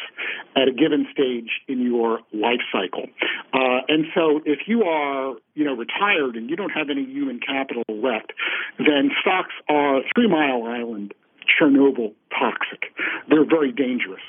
at 0.56 0.68
a 0.68 0.72
given 0.72 1.08
stage 1.12 1.62
in 1.68 1.82
your 1.82 2.20
life 2.34 2.62
cycle? 2.72 3.08
Uh, 3.54 3.82
and 3.88 4.06
so, 4.14 4.42
if 4.46 4.68
you 4.68 4.84
are, 4.84 5.36
you 5.56 5.64
know, 5.64 5.76
retired 5.76 6.36
and 6.36 6.50
you 6.50 6.56
don't 6.56 6.72
have 6.72 6.90
any 6.90 7.06
human 7.06 7.40
capital 7.40 7.84
left, 7.90 8.34
then 8.78 9.12
stocks 9.22 9.54
are 9.70 10.02
Three 10.16 10.28
Mile 10.28 10.64
Island 10.64 11.14
Chernobyl 11.48 12.14
toxic. 12.30 12.94
They're 13.30 13.46
very 13.46 13.72
dangerous 13.72 14.22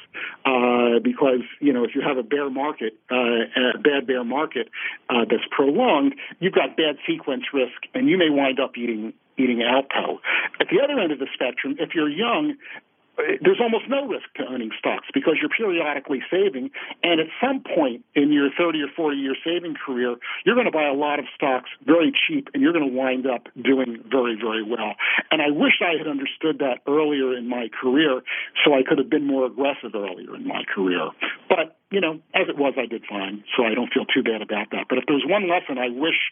uh, 0.49 0.99
because 1.03 1.45
you 1.61 1.73
know 1.73 1.85
if 1.85 1.95
you 1.95 2.01
have 2.01 2.17
a 2.17 2.23
bear 2.23 2.49
market, 2.51 2.95
uh, 3.11 3.75
a 3.77 3.79
bad 3.79 4.07
bear 4.07 4.25
market 4.25 4.69
uh, 5.11 5.25
that's 5.29 5.45
prolonged, 5.51 6.15
you've 6.41 6.55
got 6.55 6.77
bad 6.77 6.97
sequence 7.07 7.45
risk, 7.53 7.79
and 7.95 8.09
you 8.09 8.17
may 8.17 8.31
wind 8.31 8.59
up 8.61 8.77
eating 8.77 9.13
eating 9.37 9.59
Alpo. 9.59 10.19
At 10.61 10.69
the 10.71 10.81
other 10.83 10.99
end 10.99 11.13
of 11.13 11.19
the 11.19 11.29
spectrum, 11.35 11.77
if 11.79 11.91
you're 11.95 12.09
young 12.09 12.57
Uh, 13.19 13.35
there's 13.43 13.61
almost 13.61 13.89
no 13.89 14.07
risk 14.07 14.31
to 14.37 14.47
owning 14.47 14.71
stocks 14.79 15.09
because 15.13 15.35
you're 15.41 15.51
periodically 15.51 16.23
saving. 16.31 16.71
And 17.03 17.21
at 17.21 17.27
some 17.43 17.63
point 17.63 18.05
in 18.15 18.33
your 18.33 18.51
30 18.57 18.83
or 18.83 18.89
40 18.95 19.17
year 19.17 19.35
saving 19.45 19.75
career, 19.75 20.17
you're 20.45 20.55
going 20.55 20.71
to 20.71 20.73
buy 20.73 20.87
a 20.87 20.95
lot 20.95 21.19
of 21.19 21.27
stocks 21.35 21.69
very 21.85 22.13
cheap 22.13 22.49
and 22.55 22.63
you're 22.63 22.73
going 22.73 22.89
to 22.89 22.95
wind 22.95 23.27
up 23.27 23.49
doing 23.61 24.03
very, 24.11 24.37
very 24.39 24.63
well. 24.63 24.95
And 25.31 25.43
I 25.43 25.51
wish 25.51 25.83
I 25.83 25.99
had 25.99 26.07
understood 26.07 26.59
that 26.61 26.81
earlier 26.87 27.37
in 27.37 27.49
my 27.49 27.69
career 27.69 28.23
so 28.65 28.75
I 28.75 28.83
could 28.87 28.99
have 28.99 29.11
been 29.11 29.27
more 29.27 29.47
aggressive 29.47 29.95
earlier 29.95 30.35
in 30.37 30.47
my 30.47 30.63
career. 30.65 31.11
But, 31.49 31.77
you 31.91 32.01
know, 32.01 32.21
as 32.35 32.49
it 32.49 32.57
was, 32.57 32.75
I 32.79 32.87
did 32.87 33.05
fine. 33.09 33.43
So 33.57 33.65
I 33.65 33.75
don't 33.75 33.93
feel 33.93 34.05
too 34.07 34.23
bad 34.23 34.43
about 34.43 34.71
that. 34.71 34.87
But 34.89 34.99
if 34.99 35.05
there's 35.09 35.25
one 35.27 35.49
lesson 35.49 35.79
I 35.79 35.89
wish 35.89 36.31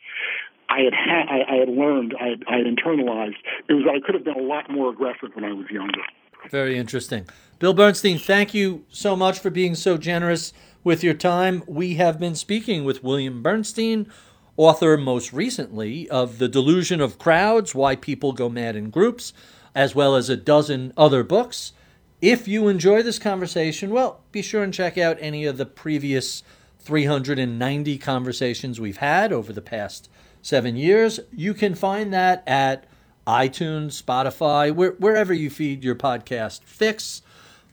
I 0.68 0.80
had 0.80 0.95
ha- 0.95 1.26
I, 1.30 1.55
I 1.55 1.57
had 1.61 1.68
learned, 1.68 2.14
I 2.20 2.28
had, 2.37 2.45
I 2.47 2.57
had 2.59 2.66
internalized, 2.66 3.39
it 3.68 3.74
was 3.74 3.84
that 3.84 3.95
I 3.95 4.01
could 4.05 4.14
have 4.14 4.24
been 4.24 4.39
a 4.39 4.47
lot 4.47 4.70
more 4.70 4.91
aggressive 4.91 5.30
when 5.34 5.45
I 5.45 5.53
was 5.53 5.66
younger. 5.70 6.03
Very 6.51 6.78
interesting. 6.78 7.26
Bill 7.59 7.74
Bernstein, 7.74 8.18
thank 8.18 8.55
you 8.55 8.84
so 8.88 9.16
much 9.16 9.38
for 9.38 9.51
being 9.51 9.74
so 9.74 9.97
generous 9.97 10.53
with 10.84 11.03
your 11.03 11.14
time. 11.14 11.62
We 11.66 11.94
have 11.94 12.20
been 12.20 12.34
speaking 12.34 12.84
with 12.84 13.03
William 13.03 13.42
Bernstein, 13.42 14.11
author 14.57 14.97
most 14.97 15.32
recently 15.32 16.09
of 16.09 16.38
The 16.38 16.49
Delusion 16.49 17.01
of 17.01 17.18
Crowds 17.18 17.74
Why 17.74 17.97
People 17.97 18.32
Go 18.32 18.49
Mad 18.49 18.76
in 18.76 18.90
Groups, 18.90 19.32
as 19.74 19.94
well 19.94 20.14
as 20.14 20.28
a 20.28 20.36
dozen 20.36 20.92
other 20.97 21.24
books. 21.24 21.72
If 22.20 22.47
you 22.47 22.68
enjoy 22.68 23.03
this 23.03 23.18
conversation, 23.18 23.90
well, 23.90 24.20
be 24.32 24.42
sure 24.42 24.62
and 24.62 24.72
check 24.72 24.97
out 24.97 25.18
any 25.20 25.44
of 25.44 25.57
the 25.57 25.66
previous 25.66 26.42
390 26.78 27.99
conversations 27.99 28.80
we've 28.80 28.99
had 28.99 29.32
over 29.32 29.53
the 29.53 29.61
past 29.61 30.09
seven 30.40 30.76
years. 30.76 31.20
You 31.32 31.53
can 31.53 31.74
find 31.74 32.12
that 32.14 32.42
at 32.47 32.84
iTunes, 33.27 34.03
Spotify, 34.03 34.74
where, 34.74 34.93
wherever 34.93 35.35
you 35.35 35.51
feed 35.51 35.85
your 35.85 35.95
podcast 35.95 36.62
fix. 36.64 37.22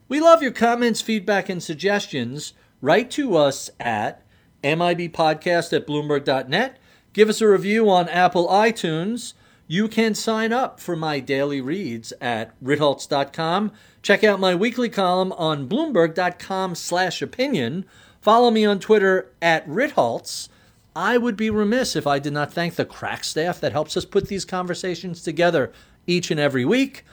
We 0.08 0.20
love 0.20 0.42
your 0.42 0.52
comments, 0.52 1.02
feedback, 1.02 1.50
and 1.50 1.62
suggestions. 1.62 2.54
Write 2.82 3.10
to 3.12 3.36
us 3.36 3.70
at 3.80 4.24
mibpodcast 4.64 5.74
at 5.74 5.88
bloomberg.net. 5.88 6.78
Give 7.14 7.30
us 7.30 7.42
a 7.42 7.48
review 7.48 7.90
on 7.90 8.10
Apple 8.10 8.48
iTunes. 8.48 9.34
You 9.68 9.88
can 9.88 10.14
sign 10.14 10.52
up 10.52 10.80
for 10.80 10.96
my 10.96 11.20
daily 11.20 11.62
reads 11.62 12.12
at 12.20 12.60
ritholtz.com. 12.62 13.72
Check 14.02 14.24
out 14.24 14.40
my 14.40 14.54
weekly 14.54 14.90
column 14.90 15.32
on 15.34 15.70
bloomberg.com 15.70 16.76
slash 16.76 17.22
opinion. 17.22 17.86
Follow 18.22 18.52
me 18.52 18.66
on 18.66 18.80
Twitter 18.80 19.32
at 19.42 19.68
ritholtz. 19.68 20.50
I 20.96 21.18
would 21.18 21.36
be 21.36 21.50
remiss 21.50 21.96
if 21.96 22.06
I 22.06 22.20
did 22.20 22.34
not 22.34 22.54
thank 22.54 22.76
the 22.76 22.86
crack 22.86 23.24
staff 23.24 23.60
that 23.62 23.72
helps 23.72 23.98
us 23.98 24.06
put 24.06 24.28
these 24.28 24.46
conversations 24.46 25.24
together 25.24 25.72
each 26.06 26.30
and 26.30 26.40
every 26.40 26.66
week. 26.66 27.04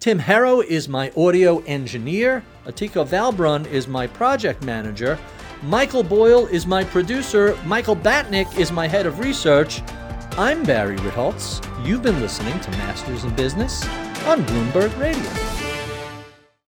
Tim 0.00 0.18
Harrow 0.18 0.60
is 0.60 0.88
my 0.88 1.10
audio 1.16 1.58
engineer. 1.64 2.42
Atika 2.66 3.06
Valbrun 3.06 3.66
is 3.66 3.88
my 3.88 4.06
project 4.06 4.62
manager. 4.62 5.18
Michael 5.62 6.02
Boyle 6.02 6.46
is 6.46 6.66
my 6.66 6.84
producer. 6.84 7.58
Michael 7.64 7.96
Batnick 7.96 8.58
is 8.58 8.72
my 8.72 8.88
head 8.88 9.04
of 9.04 9.18
research. 9.18 9.82
I'm 10.38 10.62
Barry 10.64 10.96
Ritholtz. 10.98 11.62
You've 11.86 12.02
been 12.02 12.20
listening 12.20 12.58
to 12.60 12.70
Masters 12.72 13.24
in 13.24 13.34
Business 13.34 13.84
on 14.26 14.44
Bloomberg 14.44 14.98
Radio. 14.98 15.65